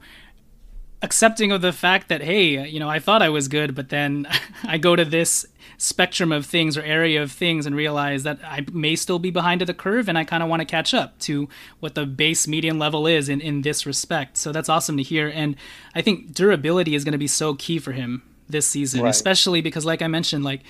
accepting 1.02 1.52
of 1.52 1.62
the 1.62 1.72
fact 1.72 2.10
that 2.10 2.22
hey 2.22 2.68
you 2.68 2.80
know 2.80 2.90
i 2.90 2.98
thought 2.98 3.22
i 3.22 3.30
was 3.30 3.48
good 3.48 3.76
but 3.76 3.90
then 3.90 4.28
i 4.64 4.78
go 4.78 4.96
to 4.96 5.06
this 5.06 5.46
spectrum 5.78 6.32
of 6.32 6.44
things 6.46 6.76
or 6.76 6.82
area 6.82 7.22
of 7.22 7.32
things 7.32 7.68
and 7.68 7.76
realize 7.76 8.24
that 8.24 8.40
i 8.44 8.66
may 8.72 8.96
still 8.96 9.20
be 9.20 9.30
behind 9.30 9.62
the 9.62 9.74
curve 9.74 10.10
and 10.10 10.18
i 10.18 10.24
kind 10.24 10.42
of 10.42 10.50
want 10.50 10.60
to 10.60 10.66
catch 10.66 10.94
up 10.94 11.18
to 11.20 11.48
what 11.80 11.94
the 11.94 12.06
base 12.06 12.48
median 12.48 12.80
level 12.80 13.06
is 13.06 13.30
in, 13.30 13.40
in 13.42 13.62
this 13.62 13.86
respect 13.86 14.38
so 14.38 14.52
that's 14.52 14.70
awesome 14.70 14.98
to 14.98 15.04
hear 15.04 15.28
and 15.28 15.56
i 15.94 16.02
think 16.02 16.34
durability 16.34 16.96
is 16.96 17.04
going 17.04 17.12
to 17.12 17.18
be 17.18 17.28
so 17.28 17.54
key 17.54 17.78
for 17.78 17.92
him 17.92 18.24
this 18.50 18.68
season 18.68 19.02
right. 19.02 19.10
especially 19.10 19.62
because 19.62 19.86
like 19.86 20.02
i 20.02 20.08
mentioned 20.08 20.44
like 20.44 20.62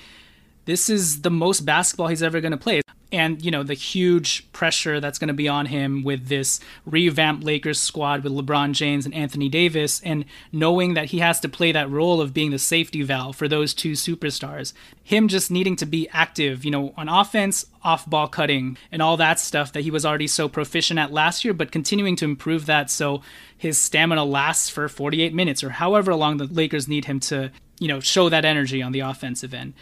this 0.65 0.89
is 0.89 1.21
the 1.21 1.31
most 1.31 1.61
basketball 1.61 2.07
he's 2.07 2.23
ever 2.23 2.41
going 2.41 2.51
to 2.51 2.57
play 2.57 2.81
and 3.11 3.43
you 3.43 3.51
know 3.51 3.63
the 3.63 3.73
huge 3.73 4.51
pressure 4.51 4.99
that's 4.99 5.19
going 5.19 5.27
to 5.27 5.33
be 5.33 5.47
on 5.47 5.67
him 5.67 6.03
with 6.03 6.27
this 6.27 6.59
revamped 6.85 7.43
Lakers 7.43 7.79
squad 7.79 8.23
with 8.23 8.33
LeBron 8.33 8.73
James 8.73 9.05
and 9.05 9.13
Anthony 9.13 9.49
Davis 9.49 10.01
and 10.01 10.25
knowing 10.51 10.93
that 10.93 11.05
he 11.05 11.19
has 11.19 11.39
to 11.41 11.49
play 11.49 11.71
that 11.71 11.89
role 11.89 12.19
of 12.19 12.33
being 12.33 12.51
the 12.51 12.59
safety 12.59 13.01
valve 13.03 13.35
for 13.35 13.47
those 13.47 13.73
two 13.73 13.93
superstars. 13.93 14.73
Him 15.03 15.27
just 15.27 15.49
needing 15.49 15.75
to 15.77 15.85
be 15.85 16.09
active 16.09 16.65
you 16.65 16.71
know 16.71 16.93
on 16.97 17.07
offense 17.09 17.65
off 17.83 18.09
ball 18.09 18.27
cutting 18.27 18.77
and 18.91 19.01
all 19.01 19.17
that 19.17 19.39
stuff 19.39 19.71
that 19.73 19.81
he 19.81 19.91
was 19.91 20.05
already 20.05 20.27
so 20.27 20.49
proficient 20.49 20.99
at 20.99 21.11
last 21.11 21.45
year 21.45 21.53
but 21.53 21.71
continuing 21.71 22.15
to 22.17 22.25
improve 22.25 22.65
that 22.65 22.89
so 22.89 23.21
his 23.57 23.77
stamina 23.77 24.25
lasts 24.25 24.69
for 24.69 24.89
48 24.89 25.33
minutes 25.33 25.63
or 25.63 25.69
however 25.69 26.13
long 26.13 26.37
the 26.37 26.45
Lakers 26.45 26.87
need 26.87 27.05
him 27.05 27.19
to 27.21 27.51
you 27.79 27.87
know 27.87 27.99
show 27.99 28.29
that 28.29 28.45
energy 28.45 28.81
on 28.81 28.91
the 28.91 28.99
offensive 28.99 29.53
end 29.53 29.73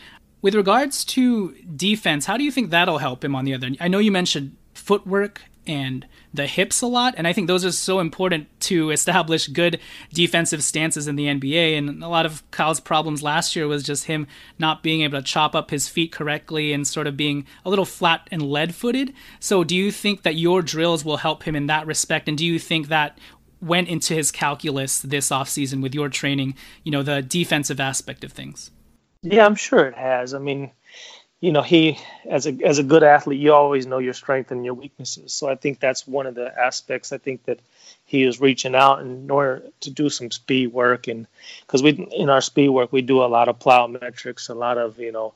with 0.42 0.56
regards 0.56 1.04
to 1.06 1.54
defense, 1.76 2.26
how 2.26 2.38
do 2.38 2.44
you 2.44 2.52
think 2.52 2.70
that'll 2.70 3.00
help 3.00 3.24
him 3.24 3.36
on 3.36 3.46
the 3.46 3.54
other 3.54 3.68
end? 3.68 3.78
I 3.80 3.88
know 3.88 4.00
you 4.00 4.12
mentioned 4.12 4.56
footwork 4.74 5.42
and 5.68 6.06
the 6.34 6.46
hips 6.46 6.82
a 6.82 6.88
lot, 6.88 7.16
and 7.18 7.28
I 7.28 7.34
think 7.34 7.48
those 7.48 7.66
are 7.66 7.72
so 7.72 8.00
important 8.00 8.48
to 8.62 8.92
establish 8.92 9.48
good 9.48 9.80
defensive 10.14 10.64
stances 10.64 11.08
in 11.08 11.16
the 11.16 11.26
NBA. 11.26 11.78
And 11.78 12.04
a 12.04 12.08
lot 12.08 12.26
of 12.26 12.50
Kyle's 12.52 12.80
problems 12.80 13.24
last 13.24 13.56
year 13.56 13.68
was 13.68 13.84
just 13.84 14.06
him 14.06 14.28
not 14.60 14.84
being 14.84 15.02
able 15.02 15.18
to 15.18 15.24
chop 15.24 15.56
up 15.56 15.72
his 15.72 15.88
feet 15.88 16.12
correctly 16.12 16.74
and 16.74 16.88
sort 16.88 17.08
of 17.08 17.18
being 17.18 17.46
a 17.64 17.70
little 17.70 17.86
flat 17.86 18.28
and 18.32 18.42
lead 18.42 18.76
footed. 18.76 19.14
So, 19.40 19.64
do 19.64 19.76
you 19.76 19.92
think 19.92 20.24
that 20.24 20.36
your 20.36 20.62
drills 20.62 21.06
will 21.06 21.18
help 21.18 21.44
him 21.44 21.56
in 21.56 21.68
that 21.68 21.88
respect? 21.88 22.28
And 22.28 22.38
do 22.38 22.46
you 22.46 22.60
think 22.60 22.88
that 22.88 23.18
went 23.62 23.88
into 23.88 24.14
his 24.14 24.32
calculus 24.32 25.00
this 25.00 25.30
offseason 25.30 25.82
with 25.82 25.96
your 25.96 26.10
training, 26.10 26.56
you 26.84 26.92
know, 26.92 27.02
the 27.02 27.22
defensive 27.22 27.80
aspect 27.80 28.24
of 28.24 28.32
things? 28.32 28.72
Yeah, 29.26 29.46
I'm 29.46 29.56
sure 29.56 29.86
it 29.88 29.96
has. 29.96 30.34
I 30.34 30.40
mean, 30.40 30.72
you 31.42 31.52
know, 31.52 31.62
he 31.64 32.00
as 32.26 32.48
a 32.48 32.54
as 32.66 32.80
a 32.80 32.84
good 32.84 33.04
athlete, 33.04 33.40
you 33.40 33.54
always 33.54 33.86
know 33.88 34.00
your 34.00 34.14
strengths 34.14 34.52
and 34.52 34.66
your 34.66 34.76
weaknesses. 34.76 35.34
So 35.34 35.50
I 35.50 35.56
think 35.56 35.80
that's 35.80 36.08
one 36.08 36.28
of 36.28 36.36
the 36.36 36.54
aspects. 36.58 37.14
I 37.14 37.18
think 37.20 37.46
that 37.46 37.60
he 38.06 38.24
is 38.24 38.42
reaching 38.42 38.76
out 38.76 39.02
in 39.02 39.30
order 39.32 39.64
to 39.82 39.92
do 39.92 40.10
some 40.10 40.32
speed 40.32 40.68
work, 40.74 41.08
and 41.08 41.28
because 41.62 41.84
we 41.84 41.92
in 41.92 42.30
our 42.30 42.42
speed 42.42 42.70
work 42.70 42.94
we 42.94 43.02
do 43.04 43.24
a 43.24 43.28
lot 43.28 43.50
of 43.50 43.60
plyometrics, 43.60 44.50
a 44.50 44.56
lot 44.56 44.78
of 44.78 45.00
you 45.00 45.12
know, 45.12 45.34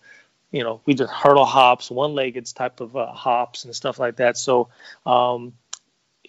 you 0.52 0.64
know, 0.64 0.82
we 0.86 0.96
do 0.96 1.06
hurdle 1.08 1.46
hops, 1.46 1.92
one-legged 1.92 2.48
type 2.56 2.82
of 2.82 2.96
uh, 2.98 3.12
hops 3.14 3.66
and 3.66 3.76
stuff 3.76 4.00
like 4.00 4.18
that. 4.18 4.38
So 4.38 4.70
um, 5.06 5.54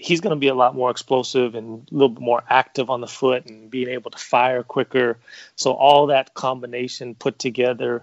he's 0.00 0.22
going 0.22 0.34
to 0.34 0.40
be 0.40 0.48
a 0.48 0.54
lot 0.54 0.74
more 0.74 0.90
explosive 0.90 1.54
and 1.54 1.86
a 1.90 1.94
little 1.94 2.08
bit 2.08 2.22
more 2.22 2.42
active 2.48 2.88
on 2.88 3.02
the 3.02 3.06
foot 3.06 3.44
and 3.44 3.70
being 3.70 3.88
able 3.88 4.10
to 4.10 4.16
fire 4.16 4.62
quicker. 4.62 5.18
So 5.56 5.72
all 5.72 6.06
that 6.06 6.32
combination 6.32 7.14
put 7.14 7.38
together 7.38 8.02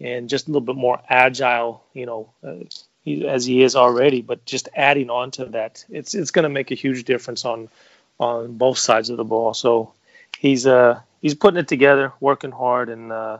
and 0.00 0.28
just 0.28 0.48
a 0.48 0.50
little 0.50 0.66
bit 0.66 0.74
more 0.74 1.00
agile, 1.08 1.84
you 1.94 2.04
know, 2.04 2.30
uh, 2.44 2.64
he, 3.04 3.28
as 3.28 3.46
he 3.46 3.62
is 3.62 3.76
already, 3.76 4.22
but 4.22 4.44
just 4.44 4.68
adding 4.74 5.08
on 5.08 5.30
to 5.32 5.44
that, 5.46 5.84
it's 5.88 6.16
it's 6.16 6.32
going 6.32 6.42
to 6.42 6.48
make 6.48 6.72
a 6.72 6.74
huge 6.74 7.04
difference 7.04 7.44
on 7.44 7.68
on 8.18 8.56
both 8.56 8.78
sides 8.78 9.08
of 9.08 9.16
the 9.16 9.24
ball. 9.24 9.54
So 9.54 9.92
he's 10.36 10.66
uh 10.66 10.98
he's 11.22 11.36
putting 11.36 11.60
it 11.60 11.68
together, 11.68 12.12
working 12.18 12.50
hard, 12.50 12.88
and 12.88 13.12
uh, 13.12 13.38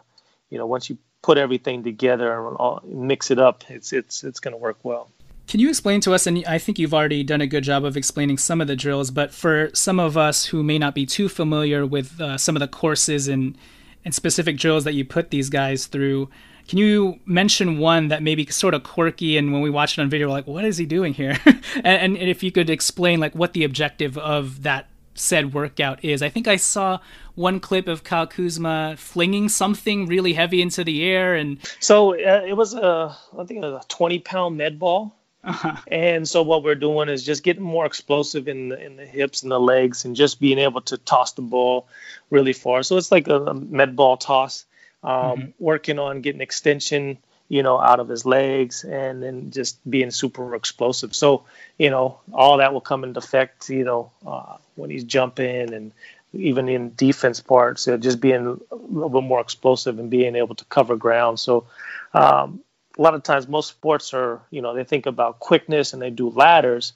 you 0.48 0.58
know 0.58 0.66
once 0.66 0.88
you 0.88 0.96
put 1.22 1.38
everything 1.38 1.82
together 1.82 2.46
and 2.46 2.84
mix 2.84 3.32
it 3.32 3.40
up, 3.40 3.64
it's 3.68 3.92
it's 3.92 4.22
it's 4.22 4.38
going 4.38 4.54
to 4.54 4.58
work 4.58 4.78
well. 4.84 5.10
Can 5.46 5.60
you 5.60 5.68
explain 5.68 6.00
to 6.00 6.12
us, 6.12 6.26
and 6.26 6.44
I 6.46 6.58
think 6.58 6.78
you've 6.78 6.94
already 6.94 7.22
done 7.22 7.40
a 7.40 7.46
good 7.46 7.62
job 7.62 7.84
of 7.84 7.96
explaining 7.96 8.36
some 8.38 8.60
of 8.60 8.66
the 8.66 8.74
drills, 8.74 9.12
but 9.12 9.32
for 9.32 9.70
some 9.74 10.00
of 10.00 10.16
us 10.16 10.46
who 10.46 10.64
may 10.64 10.76
not 10.76 10.94
be 10.94 11.06
too 11.06 11.28
familiar 11.28 11.86
with 11.86 12.20
uh, 12.20 12.36
some 12.36 12.56
of 12.56 12.60
the 12.60 12.68
courses 12.68 13.28
and, 13.28 13.56
and 14.04 14.12
specific 14.12 14.56
drills 14.56 14.82
that 14.84 14.94
you 14.94 15.04
put 15.04 15.30
these 15.30 15.48
guys 15.48 15.86
through, 15.86 16.28
can 16.66 16.78
you 16.78 17.20
mention 17.26 17.78
one 17.78 18.08
that 18.08 18.24
may 18.24 18.34
be 18.34 18.44
sort 18.46 18.74
of 18.74 18.82
quirky 18.82 19.36
and 19.36 19.52
when 19.52 19.62
we 19.62 19.70
watch 19.70 19.96
it 19.96 20.02
on 20.02 20.10
video, 20.10 20.26
we're 20.26 20.32
like, 20.32 20.48
what 20.48 20.64
is 20.64 20.78
he 20.78 20.86
doing 20.86 21.14
here? 21.14 21.38
and, 21.76 22.16
and 22.16 22.28
if 22.28 22.42
you 22.42 22.50
could 22.50 22.68
explain 22.68 23.20
like 23.20 23.34
what 23.36 23.52
the 23.52 23.62
objective 23.62 24.18
of 24.18 24.64
that 24.64 24.88
said 25.14 25.54
workout 25.54 26.04
is. 26.04 26.22
I 26.22 26.28
think 26.28 26.46
I 26.46 26.56
saw 26.56 26.98
one 27.36 27.60
clip 27.60 27.88
of 27.88 28.04
Kyle 28.04 28.26
Kuzma 28.26 28.96
flinging 28.98 29.48
something 29.48 30.06
really 30.06 30.34
heavy 30.34 30.60
into 30.60 30.84
the 30.84 31.04
air, 31.04 31.34
and 31.34 31.58
so 31.80 32.14
uh, 32.14 32.42
it 32.46 32.54
was 32.54 32.74
a 32.74 33.16
I 33.38 33.44
think 33.44 33.64
it 33.64 33.66
was 33.66 33.84
a 33.84 33.88
20 33.88 34.18
pound 34.18 34.56
med 34.56 34.78
ball, 34.78 35.16
uh-huh. 35.46 35.76
And 35.88 36.28
so 36.28 36.42
what 36.42 36.62
we're 36.62 36.74
doing 36.74 37.08
is 37.08 37.24
just 37.24 37.42
getting 37.42 37.62
more 37.62 37.86
explosive 37.86 38.48
in 38.48 38.68
the 38.68 38.84
in 38.84 38.96
the 38.96 39.06
hips 39.06 39.42
and 39.42 39.52
the 39.52 39.60
legs, 39.60 40.04
and 40.04 40.16
just 40.16 40.40
being 40.40 40.58
able 40.58 40.80
to 40.82 40.98
toss 40.98 41.32
the 41.32 41.42
ball 41.42 41.86
really 42.30 42.52
far. 42.52 42.82
So 42.82 42.96
it's 42.96 43.12
like 43.12 43.28
a, 43.28 43.40
a 43.40 43.54
med 43.54 43.96
ball 43.96 44.16
toss. 44.16 44.64
Um, 45.02 45.12
mm-hmm. 45.12 45.50
Working 45.58 45.98
on 45.98 46.20
getting 46.20 46.40
extension, 46.40 47.18
you 47.48 47.62
know, 47.62 47.78
out 47.78 48.00
of 48.00 48.08
his 48.08 48.26
legs, 48.26 48.82
and 48.82 49.22
then 49.22 49.50
just 49.52 49.78
being 49.88 50.10
super 50.10 50.54
explosive. 50.54 51.14
So 51.14 51.44
you 51.78 51.90
know, 51.90 52.18
all 52.32 52.58
that 52.58 52.72
will 52.72 52.80
come 52.80 53.04
into 53.04 53.18
effect, 53.18 53.68
you 53.70 53.84
know, 53.84 54.10
uh, 54.26 54.56
when 54.74 54.90
he's 54.90 55.04
jumping 55.04 55.72
and 55.72 55.92
even 56.32 56.68
in 56.68 56.92
defense 56.96 57.40
parts, 57.40 57.88
uh, 57.88 57.96
just 57.96 58.20
being 58.20 58.46
a 58.46 58.74
little 58.74 59.08
bit 59.08 59.22
more 59.22 59.40
explosive 59.40 59.98
and 59.98 60.10
being 60.10 60.36
able 60.36 60.54
to 60.54 60.64
cover 60.66 60.96
ground. 60.96 61.40
So 61.40 61.66
um, 62.14 62.60
a 62.96 63.02
lot 63.02 63.14
of 63.14 63.22
times 63.22 63.46
most 63.48 63.68
sports 63.68 64.14
are 64.14 64.40
you 64.50 64.62
know 64.62 64.74
they 64.74 64.84
think 64.84 65.06
about 65.06 65.38
quickness 65.38 65.92
and 65.92 66.02
they 66.02 66.10
do 66.10 66.30
ladders 66.30 66.92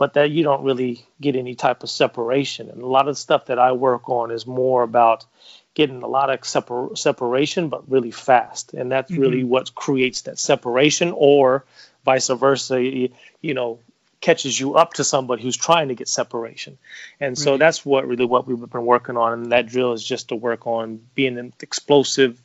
but 0.00 0.14
that 0.14 0.30
you 0.30 0.42
don't 0.42 0.64
really 0.64 1.04
get 1.20 1.36
any 1.36 1.54
type 1.54 1.82
of 1.82 1.90
separation. 1.90 2.70
And 2.70 2.80
a 2.80 2.86
lot 2.86 3.06
of 3.06 3.16
the 3.16 3.20
stuff 3.20 3.44
that 3.46 3.58
i 3.58 3.72
work 3.72 4.08
on 4.08 4.30
is 4.30 4.46
more 4.46 4.82
about 4.82 5.26
getting 5.74 6.02
a 6.02 6.06
lot 6.06 6.30
of 6.30 6.42
separ- 6.42 6.96
separation 6.96 7.68
but 7.68 7.90
really 7.90 8.10
fast. 8.10 8.72
And 8.72 8.90
that's 8.90 9.12
mm-hmm. 9.12 9.20
really 9.20 9.44
what 9.44 9.74
creates 9.74 10.22
that 10.22 10.38
separation 10.38 11.12
or 11.14 11.66
vice 12.02 12.28
versa. 12.28 12.82
You, 12.82 13.10
know 13.42 13.80
catches 14.22 14.58
you 14.58 14.74
up 14.74 14.94
to 14.94 15.04
somebody 15.04 15.42
who's 15.42 15.56
trying 15.56 15.88
to 15.88 15.94
get 15.94 16.08
separation. 16.08 16.78
And 17.20 17.36
so 17.36 17.52
mm-hmm. 17.52 17.58
that's 17.58 17.84
what 17.84 18.06
really 18.06 18.24
what 18.24 18.46
we've 18.46 18.70
been 18.70 18.86
working 18.86 19.18
on. 19.18 19.34
And 19.34 19.52
that 19.52 19.66
drill 19.66 19.92
is 19.92 20.02
just 20.02 20.28
to 20.28 20.34
work 20.34 20.66
on 20.66 21.00
being 21.14 21.52
explosive 21.60 22.40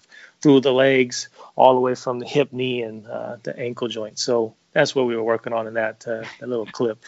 through 0.46 0.62
the 0.62 0.72
legs 0.72 1.28
all 1.56 1.74
the 1.74 1.80
way 1.80 1.96
from 1.96 2.20
the 2.20 2.28
hip, 2.28 2.54
knee, 2.54 2.84
and 2.84 3.08
uh, 3.08 3.38
the 3.42 3.58
ankle 3.58 3.88
joint. 3.88 4.20
So 4.20 4.54
that's 4.74 4.94
what 4.94 5.08
we 5.08 5.16
were 5.16 5.24
working 5.24 5.54
on 5.54 5.66
in 5.66 5.74
that 5.74 6.08
uh, 6.08 6.24
that 6.40 6.48
little 6.48 6.68
clip. 6.68 7.04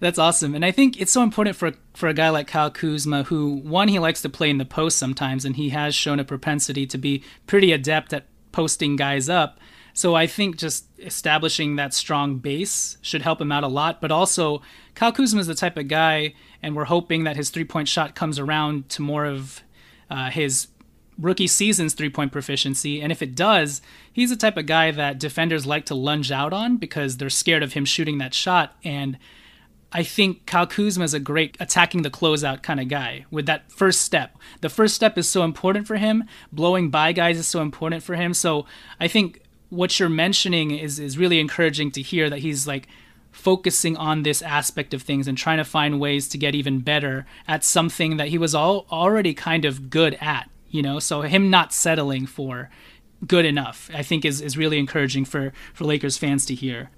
That's 0.00 0.18
awesome, 0.18 0.54
and 0.54 0.66
I 0.66 0.70
think 0.70 1.00
it's 1.00 1.10
so 1.10 1.22
important 1.22 1.56
for 1.56 1.72
for 1.94 2.10
a 2.10 2.12
guy 2.12 2.28
like 2.28 2.46
Kyle 2.46 2.70
Kuzma, 2.70 3.22
who 3.22 3.54
one 3.54 3.88
he 3.88 3.98
likes 3.98 4.20
to 4.20 4.28
play 4.28 4.50
in 4.50 4.58
the 4.58 4.66
post 4.66 4.98
sometimes, 4.98 5.46
and 5.46 5.56
he 5.56 5.70
has 5.70 5.94
shown 5.94 6.20
a 6.20 6.24
propensity 6.24 6.86
to 6.86 6.98
be 6.98 7.24
pretty 7.46 7.72
adept 7.72 8.12
at 8.12 8.26
posting 8.52 8.96
guys 8.96 9.30
up. 9.30 9.58
So 9.94 10.14
I 10.14 10.26
think 10.26 10.58
just 10.58 10.84
establishing 10.98 11.76
that 11.76 11.94
strong 11.94 12.36
base 12.36 12.98
should 13.00 13.22
help 13.22 13.40
him 13.40 13.50
out 13.50 13.64
a 13.64 13.68
lot. 13.68 14.02
But 14.02 14.12
also, 14.12 14.60
Kyle 14.94 15.12
Kuzma 15.12 15.40
is 15.40 15.46
the 15.46 15.54
type 15.54 15.78
of 15.78 15.88
guy, 15.88 16.34
and 16.62 16.76
we're 16.76 16.84
hoping 16.84 17.24
that 17.24 17.36
his 17.36 17.48
three 17.48 17.64
point 17.64 17.88
shot 17.88 18.14
comes 18.14 18.38
around 18.38 18.90
to 18.90 19.00
more 19.00 19.24
of 19.24 19.62
uh, 20.10 20.28
his 20.28 20.66
rookie 21.18 21.46
season's 21.46 21.94
three 21.94 22.10
point 22.10 22.32
proficiency. 22.32 23.00
And 23.00 23.12
if 23.12 23.22
it 23.22 23.34
does, 23.34 23.82
he's 24.12 24.30
the 24.30 24.36
type 24.36 24.56
of 24.56 24.66
guy 24.66 24.90
that 24.90 25.18
defenders 25.18 25.66
like 25.66 25.86
to 25.86 25.94
lunge 25.94 26.30
out 26.30 26.52
on 26.52 26.76
because 26.76 27.16
they're 27.16 27.30
scared 27.30 27.62
of 27.62 27.72
him 27.72 27.84
shooting 27.84 28.18
that 28.18 28.34
shot. 28.34 28.76
And 28.84 29.18
I 29.92 30.02
think 30.02 30.46
Kyle 30.46 30.66
Kuzma 30.66 31.04
is 31.04 31.14
a 31.14 31.20
great 31.20 31.56
attacking 31.60 32.02
the 32.02 32.10
closeout 32.10 32.62
kind 32.62 32.80
of 32.80 32.88
guy 32.88 33.26
with 33.30 33.46
that 33.46 33.70
first 33.70 34.00
step. 34.00 34.36
The 34.60 34.68
first 34.68 34.94
step 34.94 35.16
is 35.16 35.28
so 35.28 35.44
important 35.44 35.86
for 35.86 35.96
him. 35.96 36.24
Blowing 36.50 36.90
by 36.90 37.12
guys 37.12 37.38
is 37.38 37.46
so 37.46 37.62
important 37.62 38.02
for 38.02 38.16
him. 38.16 38.34
So 38.34 38.66
I 38.98 39.06
think 39.06 39.40
what 39.70 39.98
you're 40.00 40.08
mentioning 40.08 40.72
is 40.72 40.98
is 40.98 41.16
really 41.16 41.38
encouraging 41.38 41.92
to 41.92 42.02
hear 42.02 42.28
that 42.28 42.40
he's 42.40 42.66
like 42.66 42.88
focusing 43.30 43.96
on 43.96 44.22
this 44.22 44.42
aspect 44.42 44.94
of 44.94 45.02
things 45.02 45.26
and 45.26 45.36
trying 45.36 45.58
to 45.58 45.64
find 45.64 46.00
ways 46.00 46.28
to 46.28 46.38
get 46.38 46.54
even 46.54 46.80
better 46.80 47.26
at 47.48 47.64
something 47.64 48.16
that 48.16 48.28
he 48.28 48.38
was 48.38 48.54
all 48.54 48.86
already 48.90 49.34
kind 49.34 49.64
of 49.64 49.90
good 49.90 50.16
at 50.20 50.48
you 50.74 50.82
know 50.82 50.98
so 50.98 51.22
him 51.22 51.48
not 51.48 51.72
settling 51.72 52.26
for 52.26 52.68
good 53.26 53.44
enough 53.44 53.90
i 53.94 54.02
think 54.02 54.24
is, 54.24 54.40
is 54.40 54.56
really 54.56 54.78
encouraging 54.78 55.24
for 55.24 55.52
for 55.72 55.84
lakers 55.84 56.18
fans 56.18 56.44
to 56.44 56.54
hear 56.54 56.90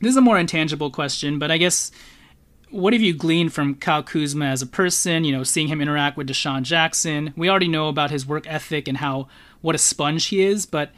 this 0.00 0.10
is 0.10 0.16
a 0.16 0.20
more 0.20 0.38
intangible 0.38 0.90
question 0.90 1.38
but 1.38 1.50
i 1.50 1.56
guess 1.56 1.92
what 2.70 2.92
have 2.92 3.02
you 3.02 3.12
gleaned 3.12 3.52
from 3.52 3.74
Kyle 3.74 4.02
Kuzma 4.02 4.44
as 4.44 4.62
a 4.62 4.66
person? 4.66 5.24
You 5.24 5.32
know, 5.32 5.42
seeing 5.42 5.68
him 5.68 5.80
interact 5.80 6.16
with 6.16 6.28
DeSean 6.28 6.62
Jackson. 6.62 7.34
We 7.36 7.50
already 7.50 7.68
know 7.68 7.88
about 7.88 8.12
his 8.12 8.24
work 8.24 8.46
ethic 8.46 8.86
and 8.86 8.98
how 8.98 9.28
what 9.60 9.74
a 9.74 9.78
sponge 9.78 10.26
he 10.26 10.42
is, 10.42 10.66
but 10.66 10.92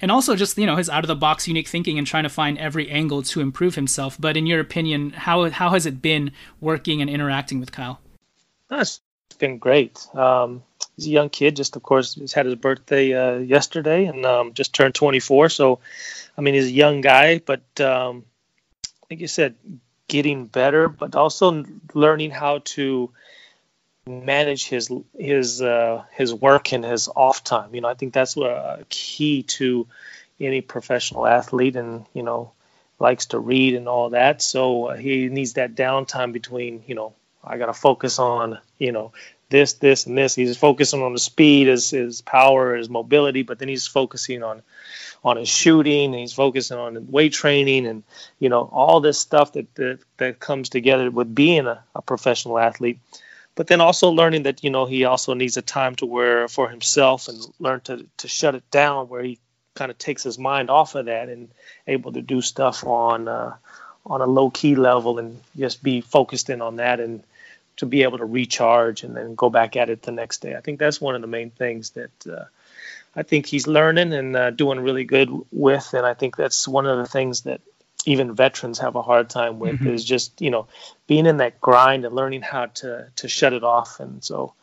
and 0.00 0.10
also 0.10 0.36
just 0.36 0.58
you 0.58 0.66
know 0.66 0.76
his 0.76 0.90
out 0.90 1.04
of 1.04 1.08
the 1.08 1.14
box 1.14 1.46
unique 1.46 1.68
thinking 1.68 1.96
and 1.98 2.06
trying 2.06 2.24
to 2.24 2.28
find 2.28 2.58
every 2.58 2.90
angle 2.90 3.22
to 3.22 3.40
improve 3.40 3.76
himself. 3.76 4.16
But 4.20 4.36
in 4.36 4.46
your 4.46 4.60
opinion, 4.60 5.10
how 5.10 5.48
how 5.50 5.70
has 5.70 5.86
it 5.86 6.02
been 6.02 6.32
working 6.60 7.00
and 7.00 7.08
interacting 7.08 7.60
with 7.60 7.72
Kyle? 7.72 8.00
It's 9.30 9.38
been 9.38 9.58
great. 9.58 10.06
Um, 10.14 10.62
he's 10.96 11.06
a 11.06 11.10
young 11.10 11.28
kid. 11.30 11.56
Just 11.56 11.76
of 11.76 11.82
course, 11.82 12.14
he's 12.14 12.32
had 12.32 12.46
his 12.46 12.56
birthday 12.56 13.12
uh, 13.12 13.38
yesterday 13.38 14.06
and 14.06 14.24
um, 14.26 14.54
just 14.54 14.74
turned 14.74 14.94
24. 14.94 15.50
So, 15.50 15.78
I 16.36 16.40
mean, 16.40 16.54
he's 16.54 16.66
a 16.66 16.72
young 16.72 17.00
guy, 17.00 17.38
but 17.38 17.80
um, 17.80 18.24
like 19.10 19.20
you 19.20 19.28
said, 19.28 19.54
getting 20.08 20.46
better, 20.46 20.88
but 20.88 21.14
also 21.14 21.64
learning 21.94 22.30
how 22.30 22.60
to 22.64 23.10
manage 24.06 24.68
his 24.68 24.90
his 25.18 25.60
uh, 25.60 26.04
his 26.12 26.32
work 26.32 26.72
and 26.72 26.84
his 26.84 27.08
off 27.08 27.44
time. 27.44 27.74
You 27.74 27.80
know, 27.80 27.88
I 27.88 27.94
think 27.94 28.12
that's 28.12 28.36
a 28.36 28.84
key 28.88 29.42
to 29.42 29.86
any 30.38 30.60
professional 30.60 31.26
athlete, 31.26 31.76
and 31.76 32.06
you 32.14 32.22
know, 32.22 32.52
likes 32.98 33.26
to 33.26 33.38
read 33.38 33.74
and 33.74 33.88
all 33.88 34.10
that. 34.10 34.42
So 34.42 34.86
uh, 34.86 34.96
he 34.96 35.28
needs 35.28 35.54
that 35.54 35.74
downtime 35.74 36.32
between. 36.32 36.84
You 36.86 36.94
know, 36.94 37.14
I 37.42 37.58
got 37.58 37.66
to 37.66 37.74
focus 37.74 38.18
on 38.18 38.58
you 38.78 38.92
know 38.92 39.12
this, 39.48 39.74
this, 39.74 40.06
and 40.06 40.16
this. 40.16 40.34
He's 40.34 40.56
focusing 40.56 41.02
on 41.02 41.12
the 41.12 41.18
speed, 41.18 41.68
his 41.68 41.90
his 41.90 42.20
power, 42.20 42.74
his 42.74 42.88
mobility, 42.88 43.42
but 43.42 43.58
then 43.58 43.68
he's 43.68 43.86
focusing 43.86 44.42
on 44.42 44.62
on 45.24 45.36
his 45.36 45.48
shooting 45.48 46.12
and 46.12 46.20
he's 46.20 46.32
focusing 46.32 46.78
on 46.78 47.10
weight 47.10 47.32
training 47.32 47.86
and 47.86 48.04
you 48.38 48.48
know 48.48 48.68
all 48.72 49.00
this 49.00 49.18
stuff 49.18 49.52
that 49.52 49.74
that, 49.74 49.98
that 50.18 50.38
comes 50.38 50.68
together 50.68 51.10
with 51.10 51.34
being 51.34 51.66
a, 51.66 51.82
a 51.96 52.02
professional 52.02 52.58
athlete 52.58 53.00
but 53.56 53.66
then 53.66 53.80
also 53.80 54.10
learning 54.10 54.44
that 54.44 54.62
you 54.62 54.70
know 54.70 54.86
he 54.86 55.04
also 55.04 55.34
needs 55.34 55.56
a 55.56 55.62
time 55.62 55.96
to 55.96 56.06
where 56.06 56.46
for 56.46 56.68
himself 56.68 57.26
and 57.26 57.44
learn 57.58 57.80
to 57.80 58.06
to 58.18 58.28
shut 58.28 58.54
it 58.54 58.70
down 58.70 59.08
where 59.08 59.22
he 59.22 59.38
kind 59.74 59.90
of 59.90 59.98
takes 59.98 60.22
his 60.22 60.38
mind 60.38 60.70
off 60.70 60.94
of 60.94 61.06
that 61.06 61.28
and 61.28 61.48
able 61.86 62.12
to 62.12 62.22
do 62.22 62.40
stuff 62.40 62.84
on 62.86 63.26
uh, 63.26 63.54
on 64.06 64.20
a 64.20 64.26
low 64.26 64.50
key 64.50 64.76
level 64.76 65.18
and 65.18 65.40
just 65.56 65.82
be 65.82 66.00
focused 66.00 66.50
in 66.50 66.62
on 66.62 66.76
that 66.76 67.00
and 67.00 67.22
to 67.76 67.86
be 67.86 68.02
able 68.02 68.18
to 68.18 68.24
recharge 68.24 69.02
and 69.02 69.16
then 69.16 69.34
go 69.34 69.50
back 69.50 69.76
at 69.76 69.90
it 69.90 70.02
the 70.02 70.12
next 70.12 70.40
day. 70.40 70.56
I 70.56 70.60
think 70.60 70.78
that's 70.78 71.00
one 71.00 71.14
of 71.14 71.20
the 71.20 71.26
main 71.26 71.50
things 71.50 71.90
that 71.90 72.26
uh, 72.26 72.44
I 73.14 73.22
think 73.22 73.46
he's 73.46 73.66
learning 73.66 74.12
and 74.12 74.36
uh, 74.36 74.50
doing 74.50 74.80
really 74.80 75.04
good 75.04 75.30
with, 75.52 75.92
and 75.94 76.06
I 76.06 76.14
think 76.14 76.36
that's 76.36 76.66
one 76.66 76.86
of 76.86 76.98
the 76.98 77.06
things 77.06 77.42
that 77.42 77.60
even 78.06 78.34
veterans 78.34 78.78
have 78.78 78.94
a 78.94 79.02
hard 79.02 79.28
time 79.28 79.58
with 79.58 79.74
mm-hmm. 79.74 79.88
is 79.88 80.04
just 80.04 80.40
you 80.40 80.50
know 80.50 80.66
being 81.06 81.26
in 81.26 81.38
that 81.38 81.60
grind 81.60 82.04
and 82.04 82.14
learning 82.14 82.40
how 82.40 82.66
to 82.66 83.08
to 83.16 83.28
shut 83.28 83.52
it 83.52 83.64
off 83.64 84.00
and 84.00 84.24
so 84.24 84.54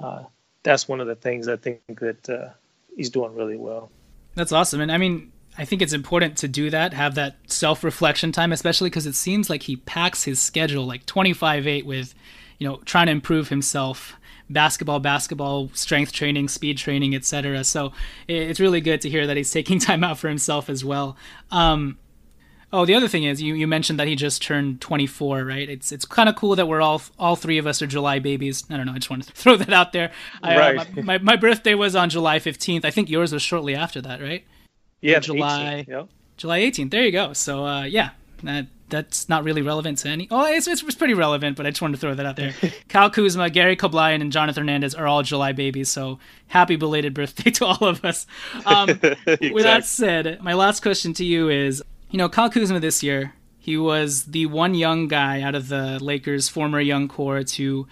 uh, 0.00 0.22
that's 0.62 0.88
one 0.88 1.00
of 1.00 1.06
the 1.06 1.16
things 1.16 1.48
i 1.48 1.56
think 1.56 1.80
that 2.00 2.30
uh, 2.30 2.48
he's 2.96 3.10
doing 3.10 3.34
really 3.34 3.56
well 3.56 3.90
that's 4.34 4.52
awesome 4.52 4.80
and 4.80 4.90
i 4.90 4.96
mean 4.96 5.30
i 5.58 5.64
think 5.64 5.82
it's 5.82 5.92
important 5.92 6.38
to 6.38 6.48
do 6.48 6.70
that 6.70 6.94
have 6.94 7.16
that 7.16 7.36
self-reflection 7.46 8.32
time 8.32 8.52
especially 8.52 8.88
because 8.88 9.06
it 9.06 9.16
seems 9.16 9.50
like 9.50 9.64
he 9.64 9.76
packs 9.76 10.22
his 10.22 10.40
schedule 10.40 10.86
like 10.86 11.04
25-8 11.04 11.84
with 11.84 12.14
you 12.62 12.68
know 12.68 12.76
trying 12.84 13.06
to 13.06 13.12
improve 13.12 13.48
himself 13.48 14.14
basketball, 14.48 15.00
basketball, 15.00 15.70
strength 15.72 16.12
training, 16.12 16.46
speed 16.46 16.78
training, 16.78 17.12
etc. 17.12 17.64
So 17.64 17.92
it's 18.28 18.60
really 18.60 18.80
good 18.80 19.00
to 19.00 19.10
hear 19.10 19.26
that 19.26 19.36
he's 19.36 19.50
taking 19.58 19.80
time 19.80 20.04
out 20.04 20.16
for 20.16 20.28
himself 20.28 20.70
as 20.70 20.84
well. 20.84 21.16
Um, 21.50 21.98
Oh, 22.74 22.86
the 22.86 22.94
other 22.94 23.06
thing 23.06 23.24
is 23.24 23.42
you, 23.42 23.52
you 23.52 23.66
mentioned 23.66 24.00
that 24.00 24.08
he 24.08 24.16
just 24.16 24.40
turned 24.40 24.80
24, 24.80 25.44
right? 25.44 25.68
It's 25.68 25.92
it's 25.92 26.06
kind 26.06 26.26
of 26.26 26.36
cool 26.36 26.56
that 26.56 26.66
we're 26.66 26.80
all 26.80 27.02
all 27.18 27.36
three 27.36 27.58
of 27.58 27.66
us 27.66 27.82
are 27.82 27.86
July 27.86 28.18
babies. 28.18 28.64
I 28.70 28.78
don't 28.78 28.86
know. 28.86 28.92
I 28.92 28.94
just 28.94 29.10
wanted 29.10 29.26
to 29.26 29.32
throw 29.42 29.56
that 29.56 29.74
out 29.74 29.92
there. 29.92 30.10
I, 30.42 30.54
uh, 30.54 30.58
right. 30.58 30.78
Uh, 30.78 30.84
my, 30.96 31.02
my, 31.02 31.18
my 31.18 31.36
birthday 31.36 31.74
was 31.74 31.94
on 31.94 32.08
July 32.08 32.38
15th. 32.38 32.86
I 32.86 32.90
think 32.90 33.10
yours 33.10 33.30
was 33.30 33.42
shortly 33.42 33.74
after 33.74 34.00
that, 34.00 34.22
right? 34.22 34.46
Yeah, 35.02 35.18
July. 35.18 35.84
18th, 35.86 35.88
yep. 35.88 36.08
July 36.38 36.60
18th. 36.60 36.90
There 36.90 37.04
you 37.04 37.12
go. 37.12 37.34
So 37.34 37.66
uh, 37.66 37.82
yeah, 37.82 38.10
that 38.42 38.68
that's 38.92 39.28
not 39.28 39.42
really 39.42 39.62
relevant 39.62 39.98
to 39.98 40.08
any. 40.08 40.28
Oh, 40.30 40.44
it's, 40.44 40.68
it's, 40.68 40.82
pretty 40.94 41.14
relevant, 41.14 41.56
but 41.56 41.66
I 41.66 41.70
just 41.70 41.80
wanted 41.80 41.94
to 41.94 42.00
throw 42.00 42.14
that 42.14 42.26
out 42.26 42.36
there. 42.36 42.54
Kyle 42.88 43.10
Kuzma, 43.10 43.50
Gary 43.50 43.74
Cablayan, 43.74 44.20
and 44.20 44.30
Jonathan 44.30 44.62
Hernandez 44.62 44.94
are 44.94 45.06
all 45.06 45.22
July 45.22 45.52
babies, 45.52 45.88
so 45.88 46.18
happy 46.48 46.76
belated 46.76 47.14
birthday 47.14 47.50
to 47.58 47.66
all 47.66 47.88
of 47.88 48.04
us. 48.04 48.26
Um, 48.66 48.90
exactly. 49.02 49.52
With 49.52 49.64
that 49.64 49.86
said, 49.86 50.40
my 50.42 50.52
last 50.52 50.82
question 50.82 51.14
to 51.14 51.24
you 51.24 51.48
is 51.48 51.82
you 52.10 52.18
know, 52.18 52.28
Kyle 52.28 52.50
Kuzma 52.50 52.78
this 52.78 53.02
year, 53.02 53.32
he 53.58 53.78
was 53.78 54.24
the 54.24 54.46
one 54.46 54.74
young 54.74 55.08
guy 55.08 55.40
out 55.40 55.54
of 55.54 55.68
the 55.68 55.98
Lakers' 55.98 56.48
former 56.48 56.80
young 56.80 57.08
core 57.08 57.42
to 57.42 57.88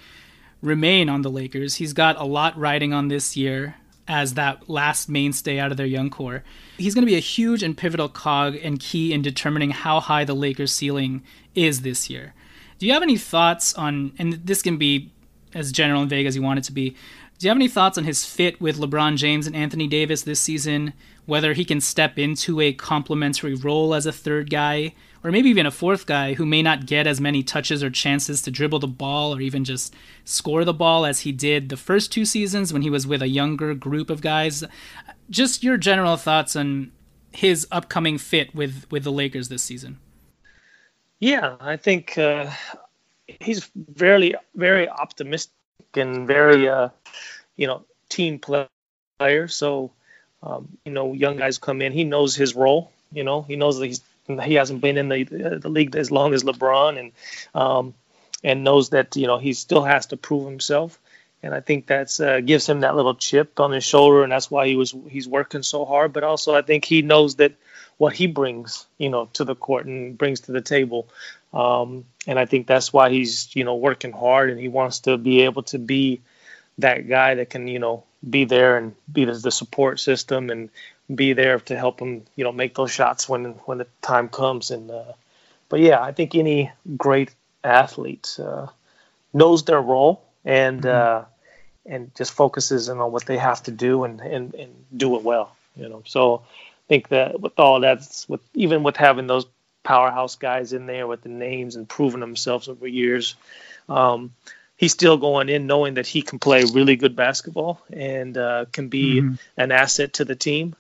remain 0.61 1.09
on 1.09 1.23
the 1.23 1.31
Lakers. 1.31 1.77
He's 1.77 1.95
got 1.95 2.21
a 2.21 2.25
lot 2.25 2.57
riding 2.59 2.93
on 2.93 3.09
this 3.09 3.37
year 3.37 3.77
as 4.11 4.35
that 4.35 4.69
last 4.69 5.09
mainstay 5.09 5.61
out 5.61 5.71
of 5.71 5.77
their 5.77 5.87
young 5.87 6.11
core. 6.11 6.43
He's 6.77 6.95
going 6.95 7.07
to 7.07 7.11
be 7.11 7.17
a 7.17 7.21
huge 7.21 7.63
and 7.63 7.77
pivotal 7.77 8.09
cog 8.09 8.57
and 8.61 8.81
key 8.81 9.13
in 9.13 9.23
determining 9.23 9.71
how 9.71 10.01
high 10.01 10.25
the 10.25 10.35
Lakers' 10.35 10.73
ceiling 10.73 11.23
is 11.55 11.83
this 11.83 12.11
year. 12.11 12.35
Do 12.81 12.87
you 12.87 12.93
have 12.93 13.05
any 13.05 13.17
thoughts 13.17 13.73
on, 13.75 14.13
and 14.19 14.33
this 14.33 14.63
can 14.63 14.79
be 14.79 15.13
as 15.55 15.71
general 15.71 16.01
and 16.01 16.11
vague 16.11 16.27
as 16.27 16.35
you 16.35 16.43
want 16.43 16.59
it 16.59 16.65
to 16.65 16.73
be, 16.73 16.91
do 16.91 17.47
you 17.47 17.51
have 17.51 17.57
any 17.57 17.69
thoughts 17.69 17.97
on 17.97 18.05
his 18.05 18.25
fit 18.25 18.61
with 18.61 18.79
LeBron 18.79 19.17
James 19.17 19.47
and 19.47 19.55
Anthony 19.55 19.87
Davis 19.87 20.23
this 20.23 20.41
season? 20.41 20.93
Whether 21.27 21.53
he 21.53 21.65
can 21.65 21.81
step 21.81 22.19
into 22.19 22.61
a 22.61 22.73
complementary 22.73 23.55
role 23.55 23.95
as 23.95 24.07
a 24.07 24.13
third 24.13 24.51
guy, 24.51 24.93
or 25.23 25.31
maybe 25.31 25.51
even 25.51 25.67
a 25.67 25.71
fourth 25.71 26.07
guy 26.07 26.35
who 26.35 26.47
may 26.47 26.63
not 26.63 26.87
get 26.87 27.07
as 27.07 27.21
many 27.21 27.43
touches 27.43 27.83
or 27.83 27.91
chances 27.91 28.41
to 28.43 28.51
dribble 28.51 28.79
the 28.79 28.87
ball 28.87 29.35
or 29.35 29.41
even 29.41 29.65
just 29.65 29.95
score 30.25 30.65
the 30.65 30.73
ball 30.73 31.05
as 31.05 31.21
he 31.21 31.33
did 31.33 31.69
the 31.69 31.77
first 31.77 32.13
two 32.13 32.25
seasons 32.25 32.73
when 32.73 32.83
he 32.83 32.91
was 32.91 33.07
with 33.07 33.23
a 33.23 33.29
younger 33.29 33.75
group 33.75 34.09
of 34.09 34.23
guys. 34.23 34.65
Just 35.29 35.63
your 35.63 35.77
general 35.77 36.17
thoughts 36.17 36.57
on 36.57 36.93
his 37.33 37.67
upcoming 37.71 38.19
fit 38.19 38.55
with, 38.55 38.87
with 38.91 39.05
the 39.05 39.13
Lakers 39.13 39.49
this 39.49 39.63
season. 39.63 39.99
Yeah, 41.19 41.57
I 41.61 41.77
think 41.77 42.17
uh, 42.17 42.51
he's 43.27 43.71
very, 43.75 44.35
very 44.55 44.89
optimistic 44.89 45.53
and 45.95 46.27
very, 46.27 46.69
uh, 46.69 46.89
you 47.57 47.67
know, 47.67 47.85
team 48.09 48.39
player. 48.39 49.49
So, 49.49 49.93
um, 50.43 50.69
you 50.87 50.93
know, 50.93 51.13
young 51.13 51.37
guys 51.37 51.59
come 51.59 51.83
in. 51.83 51.93
He 51.93 52.05
knows 52.05 52.35
his 52.35 52.57
role. 52.57 52.91
You 53.13 53.25
know, 53.25 53.43
he 53.43 53.57
knows 53.57 53.79
that 53.79 53.87
he's 53.87 54.01
he 54.39 54.55
hasn't 54.55 54.81
been 54.81 54.97
in 54.97 55.09
the 55.09 55.59
the 55.61 55.69
league 55.69 55.97
as 55.97 56.11
long 56.11 56.35
as 56.35 56.45
LeBron, 56.45 56.99
and 56.99 57.13
um, 57.55 57.95
and 58.45 58.65
knows 58.65 58.91
that 58.91 59.17
you 59.17 59.27
know 59.27 59.39
he 59.39 59.53
still 59.53 59.83
has 59.83 60.07
to 60.07 60.17
prove 60.17 60.47
himself. 60.47 60.99
And 61.43 61.55
I 61.55 61.61
think 61.61 61.87
that's 61.87 62.21
uh, 62.21 62.41
gives 62.41 62.69
him 62.69 62.81
that 62.81 62.97
little 62.97 63.15
chip 63.15 63.59
on 63.61 63.73
his 63.73 63.85
shoulder, 63.85 64.23
and 64.23 64.33
that's 64.33 64.51
why 64.51 64.67
he 64.67 64.77
was 64.77 64.95
he's 65.09 65.27
working 65.27 65.63
so 65.63 65.85
hard. 65.85 66.13
But 66.13 66.25
also, 66.25 66.55
I 66.55 66.63
think 66.63 66.85
he 66.85 67.01
knows 67.03 67.37
that 67.37 67.55
what 68.01 68.15
he 68.15 68.27
brings, 68.27 68.87
you 68.97 69.11
know, 69.11 69.29
to 69.35 69.45
the 69.45 69.55
court 69.55 69.85
and 69.85 70.17
brings 70.17 70.41
to 70.41 70.53
the 70.53 70.63
table. 70.63 71.07
Um, 71.53 72.07
and 72.27 72.39
I 72.39 72.47
think 72.47 72.67
that's 72.67 72.95
why 72.95 73.11
he's, 73.11 73.55
you 73.55 73.65
know, 73.65 73.77
working 73.77 74.13
hard 74.13 74.49
and 74.49 74.59
he 74.59 74.69
wants 74.69 75.01
to 75.01 75.19
be 75.19 75.43
able 75.43 75.65
to 75.65 75.79
be 75.79 76.23
that 76.79 77.07
guy 77.07 77.35
that 77.35 77.51
can, 77.51 77.69
you 77.69 77.79
know, 77.79 78.05
be 78.29 78.45
there 78.45 78.77
and 78.77 78.95
be 79.11 79.25
the, 79.25 79.33
the 79.33 79.51
support 79.51 80.01
system 80.01 80.51
and 80.51 80.71
be 81.15 81.33
there 81.33 81.59
to 81.61 81.77
help 81.77 81.99
them, 81.99 82.25
you 82.37 82.45
know, 82.45 82.53
make 82.53 82.75
those 82.75 82.91
shots 82.91 83.29
when 83.29 83.45
when 83.65 83.79
the 83.79 83.87
time 84.03 84.29
comes. 84.29 84.71
And 84.71 84.91
uh, 84.91 85.13
but 85.69 85.81
yeah, 85.81 86.01
I 86.01 86.13
think 86.13 86.35
any 86.35 86.71
great 86.97 87.31
athlete 87.65 88.39
uh, 88.43 88.67
knows 89.33 89.65
their 89.65 89.81
role 89.81 90.23
and 90.45 90.83
mm-hmm. 90.83 91.23
uh, 91.23 91.25
and 91.87 92.15
just 92.15 92.33
focuses 92.33 92.89
on 92.89 92.99
what 93.13 93.27
they 93.27 93.39
have 93.39 93.63
to 93.65 93.71
do 93.71 94.05
and, 94.05 94.21
and 94.21 94.55
and 94.55 94.85
do 94.95 95.17
it 95.17 95.23
well. 95.23 95.57
You 95.77 95.89
know, 95.89 96.03
so 96.05 96.43
I 96.47 96.89
think 96.89 97.09
that 97.09 97.41
with 97.41 97.59
all 97.59 97.81
that's 97.81 98.29
with 98.29 98.41
even 98.55 98.83
with 98.83 98.97
having 98.97 99.27
those 99.27 99.47
powerhouse 99.83 100.37
guys 100.37 100.73
in 100.73 100.87
there 100.87 101.07
with 101.07 101.23
the 101.23 101.29
names 101.31 101.77
and 101.77 101.89
proving 101.89 102.21
themselves 102.21 102.69
over 102.69 102.87
years. 102.87 103.35
Um, 103.89 104.33
he's 104.81 104.93
still 104.93 105.19
going 105.19 105.51
in 105.51 105.67
knowing 105.67 105.95
that 105.95 106.07
he 106.07 106.23
can 106.23 106.39
play 106.39 106.65
really 106.65 106.97
good 106.97 107.15
basketball 107.15 107.83
and 107.93 108.39
uh, 108.39 108.65
can 108.73 108.89
be 108.89 109.21
mm-hmm. 109.21 109.35
an 109.59 109.73
asset 109.73 110.15
to 110.15 110.25
the 110.25 110.35
team 110.35 110.75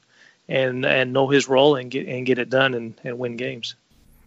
and 0.48 0.86
and 0.86 1.12
know 1.12 1.28
his 1.28 1.48
role 1.48 1.76
and 1.76 1.90
get 1.90 2.08
and 2.08 2.24
get 2.24 2.38
it 2.38 2.48
done 2.48 2.72
and, 2.72 2.94
and 3.04 3.18
win 3.18 3.36
games. 3.36 3.74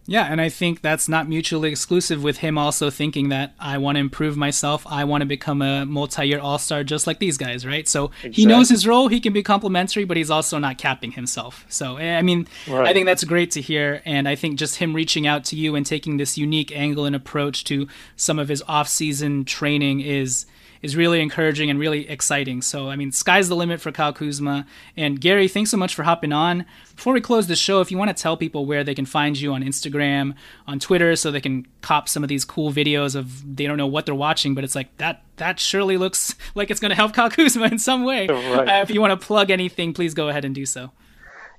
Yeah, 0.06 0.24
and 0.24 0.38
I 0.40 0.50
think 0.50 0.82
that's 0.82 1.08
not 1.08 1.28
mutually 1.28 1.70
exclusive 1.70 2.22
with 2.22 2.38
him 2.38 2.58
also 2.58 2.90
thinking 2.90 3.30
that 3.30 3.54
I 3.58 3.78
want 3.78 3.96
to 3.96 4.00
improve 4.00 4.36
myself. 4.36 4.86
I 4.86 5.04
want 5.04 5.22
to 5.22 5.26
become 5.26 5.62
a 5.62 5.86
multi 5.86 6.26
year 6.28 6.40
all 6.40 6.58
star 6.58 6.84
just 6.84 7.06
like 7.06 7.20
these 7.20 7.38
guys, 7.38 7.64
right? 7.64 7.88
So 7.88 8.06
exactly. 8.06 8.32
he 8.32 8.46
knows 8.46 8.68
his 8.68 8.86
role. 8.86 9.08
He 9.08 9.18
can 9.18 9.32
be 9.32 9.42
complimentary, 9.42 10.04
but 10.04 10.18
he's 10.18 10.30
also 10.30 10.58
not 10.58 10.76
capping 10.76 11.12
himself. 11.12 11.64
So, 11.70 11.96
eh, 11.96 12.18
I 12.18 12.22
mean, 12.22 12.46
right. 12.68 12.86
I 12.86 12.92
think 12.92 13.06
that's 13.06 13.24
great 13.24 13.50
to 13.52 13.62
hear. 13.62 14.02
And 14.04 14.28
I 14.28 14.34
think 14.34 14.58
just 14.58 14.76
him 14.76 14.94
reaching 14.94 15.26
out 15.26 15.44
to 15.46 15.56
you 15.56 15.74
and 15.74 15.86
taking 15.86 16.18
this 16.18 16.36
unique 16.36 16.76
angle 16.76 17.06
and 17.06 17.16
approach 17.16 17.64
to 17.64 17.88
some 18.16 18.38
of 18.38 18.48
his 18.48 18.62
off 18.68 18.88
season 18.88 19.46
training 19.46 20.00
is 20.00 20.44
is 20.84 20.96
really 20.96 21.22
encouraging 21.22 21.70
and 21.70 21.78
really 21.78 22.06
exciting. 22.10 22.60
So, 22.60 22.90
I 22.90 22.96
mean, 22.96 23.10
sky's 23.10 23.48
the 23.48 23.56
limit 23.56 23.80
for 23.80 23.90
Kyle 23.90 24.12
Kuzma. 24.12 24.66
And 24.98 25.18
Gary, 25.18 25.48
thanks 25.48 25.70
so 25.70 25.78
much 25.78 25.94
for 25.94 26.02
hopping 26.02 26.30
on. 26.30 26.66
Before 26.94 27.14
we 27.14 27.22
close 27.22 27.46
the 27.46 27.56
show, 27.56 27.80
if 27.80 27.90
you 27.90 27.96
want 27.96 28.14
to 28.14 28.22
tell 28.22 28.36
people 28.36 28.66
where 28.66 28.84
they 28.84 28.94
can 28.94 29.06
find 29.06 29.40
you 29.40 29.54
on 29.54 29.64
Instagram, 29.64 30.34
on 30.66 30.78
Twitter, 30.78 31.16
so 31.16 31.30
they 31.30 31.40
can 31.40 31.66
cop 31.80 32.06
some 32.06 32.22
of 32.22 32.28
these 32.28 32.44
cool 32.44 32.70
videos 32.70 33.16
of 33.16 33.56
they 33.56 33.66
don't 33.66 33.78
know 33.78 33.86
what 33.86 34.04
they're 34.04 34.14
watching, 34.14 34.54
but 34.54 34.62
it's 34.62 34.74
like 34.74 34.94
that 34.98 35.22
that 35.36 35.58
surely 35.58 35.96
looks 35.96 36.34
like 36.54 36.70
it's 36.70 36.80
going 36.80 36.90
to 36.90 36.94
help 36.94 37.14
Kyle 37.14 37.30
Kuzma 37.30 37.64
in 37.64 37.78
some 37.78 38.04
way. 38.04 38.26
Right. 38.26 38.68
Uh, 38.68 38.82
if 38.82 38.90
you 38.90 39.00
want 39.00 39.18
to 39.18 39.26
plug 39.26 39.50
anything, 39.50 39.94
please 39.94 40.12
go 40.12 40.28
ahead 40.28 40.44
and 40.44 40.54
do 40.54 40.66
so. 40.66 40.90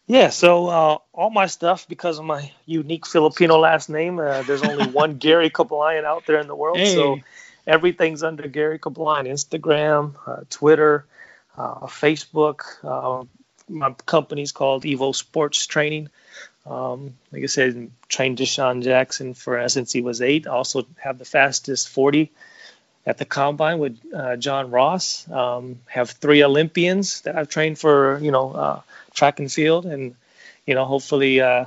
Yeah, 0.05 0.29
so 0.29 0.67
uh, 0.67 0.97
all 1.13 1.31
my 1.31 1.47
stuff, 1.47 1.87
because 1.87 2.19
of 2.19 2.25
my 2.25 2.51
unique 2.67 3.07
Filipino 3.07 3.57
last 3.57 3.89
name, 3.89 4.19
uh, 4.19 4.43
there's 4.43 4.61
only 4.61 4.85
one 4.91 5.17
Gary 5.17 5.49
Cablayan 5.49 6.03
out 6.03 6.27
there 6.27 6.39
in 6.39 6.45
the 6.45 6.55
world. 6.55 6.77
Hey. 6.77 6.93
So 6.93 7.21
everything's 7.67 8.23
under 8.23 8.47
Gary 8.47 8.79
Cablayan 8.79 9.27
Instagram, 9.27 10.15
uh, 10.25 10.41
Twitter, 10.49 11.05
uh, 11.57 11.87
Facebook. 11.87 12.63
Uh, 12.83 13.25
my 13.67 13.91
company's 14.05 14.51
called 14.51 14.83
Evo 14.83 15.13
Sports 15.15 15.65
Training. 15.65 16.09
Um, 16.65 17.15
like 17.31 17.43
I 17.43 17.47
said, 17.47 17.91
trained 18.07 18.37
DeSean 18.37 18.83
Jackson 18.83 19.33
for 19.33 19.67
since 19.69 19.91
he 19.91 20.01
was 20.01 20.21
eight. 20.21 20.47
Also 20.47 20.85
have 20.97 21.17
the 21.17 21.25
fastest 21.25 21.89
40 21.89 22.31
at 23.05 23.17
the 23.17 23.25
combine 23.25 23.77
with 23.79 23.99
uh, 24.13 24.35
John 24.37 24.71
Ross. 24.71 25.29
Um, 25.29 25.79
have 25.87 26.09
three 26.09 26.43
Olympians 26.43 27.21
that 27.21 27.35
I've 27.35 27.49
trained 27.49 27.77
for, 27.77 28.19
you 28.19 28.31
know, 28.31 28.51
uh, 28.51 28.81
track 29.13 29.39
and 29.39 29.51
field, 29.51 29.85
and 29.85 30.15
you 30.65 30.73
know, 30.73 30.85
hopefully 30.85 31.41
uh, 31.41 31.65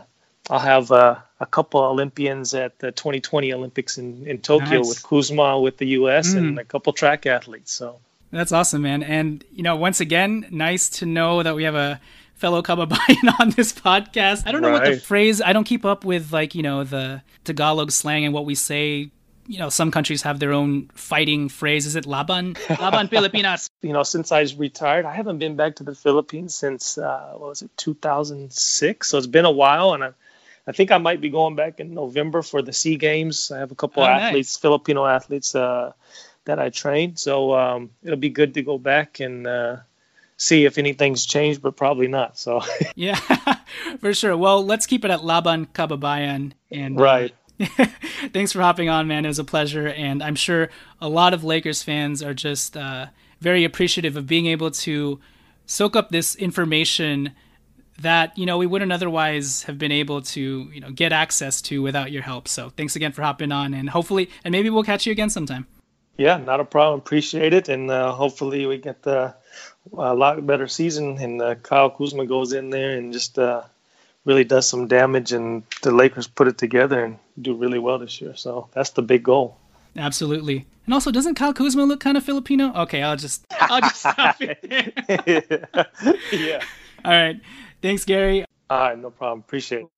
I'll 0.50 0.58
have 0.58 0.90
uh, 0.90 1.16
a 1.40 1.46
couple 1.46 1.80
Olympians 1.80 2.54
at 2.54 2.78
the 2.78 2.90
2020 2.92 3.52
Olympics 3.52 3.98
in, 3.98 4.26
in 4.26 4.38
Tokyo 4.38 4.78
nice. 4.78 4.88
with 4.88 5.02
Kuzma 5.02 5.60
with 5.60 5.76
the 5.76 5.86
U.S. 5.88 6.34
Mm. 6.34 6.38
and 6.38 6.58
a 6.58 6.64
couple 6.64 6.92
track 6.92 7.26
athletes. 7.26 7.72
So 7.72 8.00
that's 8.30 8.52
awesome, 8.52 8.82
man. 8.82 9.02
And 9.02 9.44
you 9.52 9.62
know, 9.62 9.76
once 9.76 10.00
again, 10.00 10.46
nice 10.50 10.88
to 10.90 11.06
know 11.06 11.42
that 11.42 11.54
we 11.54 11.64
have 11.64 11.74
a 11.74 12.00
fellow 12.34 12.62
Kababayan 12.62 13.34
on 13.40 13.50
this 13.50 13.72
podcast. 13.72 14.46
I 14.46 14.52
don't 14.52 14.62
know 14.62 14.70
right. 14.70 14.82
what 14.82 14.94
the 14.94 15.00
phrase. 15.00 15.42
I 15.42 15.52
don't 15.52 15.64
keep 15.64 15.84
up 15.84 16.04
with 16.04 16.32
like 16.32 16.54
you 16.54 16.62
know 16.62 16.84
the 16.84 17.22
Tagalog 17.44 17.90
slang 17.90 18.24
and 18.24 18.34
what 18.34 18.44
we 18.44 18.54
say. 18.54 19.10
You 19.46 19.58
know, 19.58 19.70
some 19.70 19.90
countries 19.90 20.20
have 20.22 20.40
their 20.40 20.52
own 20.52 20.90
fighting 20.94 21.48
phrase. 21.48 21.86
Is 21.86 21.96
it 21.96 22.04
Laban? 22.04 22.56
Laban 22.68 23.08
Pilipinas. 23.08 23.70
You 23.80 23.94
know, 23.94 24.02
since 24.02 24.30
I 24.30 24.46
retired, 24.58 25.06
I 25.06 25.14
haven't 25.14 25.38
been 25.38 25.56
back 25.56 25.76
to 25.76 25.84
the 25.84 25.94
Philippines 25.94 26.54
since 26.54 26.98
uh, 26.98 27.32
what 27.32 27.48
was 27.48 27.62
it, 27.62 27.70
2006. 27.78 29.08
So 29.08 29.16
it's 29.16 29.26
been 29.26 29.46
a 29.46 29.50
while, 29.50 29.94
and 29.94 30.04
I 30.04 30.10
I 30.68 30.72
think 30.72 30.92
I 30.92 30.98
might 30.98 31.22
be 31.22 31.30
going 31.30 31.56
back 31.56 31.80
in 31.80 31.94
November 31.94 32.42
for 32.42 32.60
the 32.60 32.74
Sea 32.74 32.96
Games. 32.96 33.50
I 33.50 33.58
have 33.58 33.72
a 33.72 33.74
couple 33.74 34.02
oh, 34.02 34.06
athletes, 34.06 34.54
nice. 34.54 34.56
Filipino 34.58 35.06
athletes, 35.06 35.54
uh, 35.54 35.92
that 36.44 36.58
I 36.58 36.68
train. 36.70 37.16
So 37.16 37.54
um, 37.54 37.90
it'll 38.02 38.18
be 38.18 38.28
good 38.28 38.54
to 38.54 38.62
go 38.62 38.76
back 38.78 39.20
and 39.20 39.46
uh, 39.46 39.76
see 40.36 40.64
if 40.64 40.76
anything's 40.78 41.24
changed, 41.24 41.62
but 41.62 41.76
probably 41.76 42.08
not. 42.08 42.38
So 42.38 42.62
yeah, 42.94 43.16
for 44.00 44.12
sure. 44.12 44.36
Well, 44.36 44.64
let's 44.64 44.86
keep 44.86 45.04
it 45.04 45.10
at 45.10 45.24
Laban 45.24 45.66
Kababayan. 45.66 46.52
And 46.70 46.98
uh, 46.98 47.02
right. 47.02 47.34
Uh, 47.60 47.86
thanks 48.32 48.52
for 48.52 48.60
hopping 48.60 48.88
on, 48.88 49.06
man. 49.08 49.24
It 49.24 49.28
was 49.28 49.38
a 49.38 49.44
pleasure, 49.44 49.88
and 49.88 50.22
I'm 50.22 50.36
sure 50.36 50.68
a 51.00 51.08
lot 51.08 51.34
of 51.34 51.44
Lakers 51.44 51.82
fans 51.82 52.22
are 52.22 52.34
just 52.34 52.76
uh, 52.76 53.06
very 53.40 53.64
appreciative 53.64 54.16
of 54.16 54.26
being 54.26 54.46
able 54.46 54.70
to 54.70 55.18
soak 55.66 55.96
up 55.96 56.10
this 56.10 56.34
information 56.36 57.32
that 58.00 58.36
you 58.38 58.46
know 58.46 58.58
we 58.58 58.66
wouldn't 58.66 58.92
otherwise 58.92 59.64
have 59.64 59.78
been 59.78 59.92
able 59.92 60.22
to 60.22 60.70
you 60.72 60.80
know 60.80 60.90
get 60.90 61.12
access 61.12 61.60
to 61.62 61.82
without 61.82 62.12
your 62.12 62.22
help. 62.22 62.48
So 62.48 62.70
thanks 62.70 62.96
again 62.96 63.12
for 63.12 63.22
hopping 63.22 63.52
on, 63.52 63.74
and 63.74 63.90
hopefully, 63.90 64.30
and 64.44 64.52
maybe 64.52 64.70
we'll 64.70 64.84
catch 64.84 65.06
you 65.06 65.12
again 65.12 65.30
sometime. 65.30 65.66
Yeah, 66.16 66.38
not 66.38 66.60
a 66.60 66.64
problem. 66.64 66.98
Appreciate 66.98 67.54
it, 67.54 67.68
and 67.68 67.90
uh, 67.90 68.12
hopefully 68.12 68.66
we 68.66 68.78
get 68.78 69.02
the, 69.02 69.34
a 69.96 70.14
lot 70.14 70.44
better 70.44 70.66
season, 70.66 71.16
and 71.18 71.40
uh, 71.40 71.54
Kyle 71.56 71.90
Kuzma 71.90 72.26
goes 72.26 72.52
in 72.52 72.70
there 72.70 72.98
and 72.98 73.12
just 73.12 73.38
uh, 73.38 73.62
really 74.24 74.42
does 74.42 74.68
some 74.68 74.88
damage, 74.88 75.32
and 75.32 75.62
the 75.82 75.92
Lakers 75.92 76.26
put 76.26 76.48
it 76.48 76.58
together 76.58 77.04
and 77.04 77.18
do 77.40 77.54
really 77.54 77.78
well 77.78 77.98
this 77.98 78.20
year. 78.20 78.34
So 78.34 78.68
that's 78.72 78.90
the 78.90 79.02
big 79.02 79.22
goal. 79.22 79.56
Absolutely. 79.96 80.66
And 80.86 80.94
also, 80.94 81.10
doesn't 81.10 81.34
Kyle 81.34 81.52
Kuzma 81.52 81.84
look 81.84 82.00
kind 82.00 82.16
of 82.16 82.24
Filipino? 82.24 82.72
Okay, 82.74 83.02
I'll 83.02 83.16
just 83.16 83.46
I'll 83.50 83.80
just 83.80 84.00
stop 84.00 84.36
it. 84.40 84.58
yeah. 86.32 86.62
All 87.04 87.12
right. 87.12 87.40
Thanks, 87.80 88.04
Gary. 88.04 88.44
All 88.70 88.78
right, 88.78 88.98
no 88.98 89.10
problem. 89.10 89.40
Appreciate 89.40 89.82
it. 89.82 89.97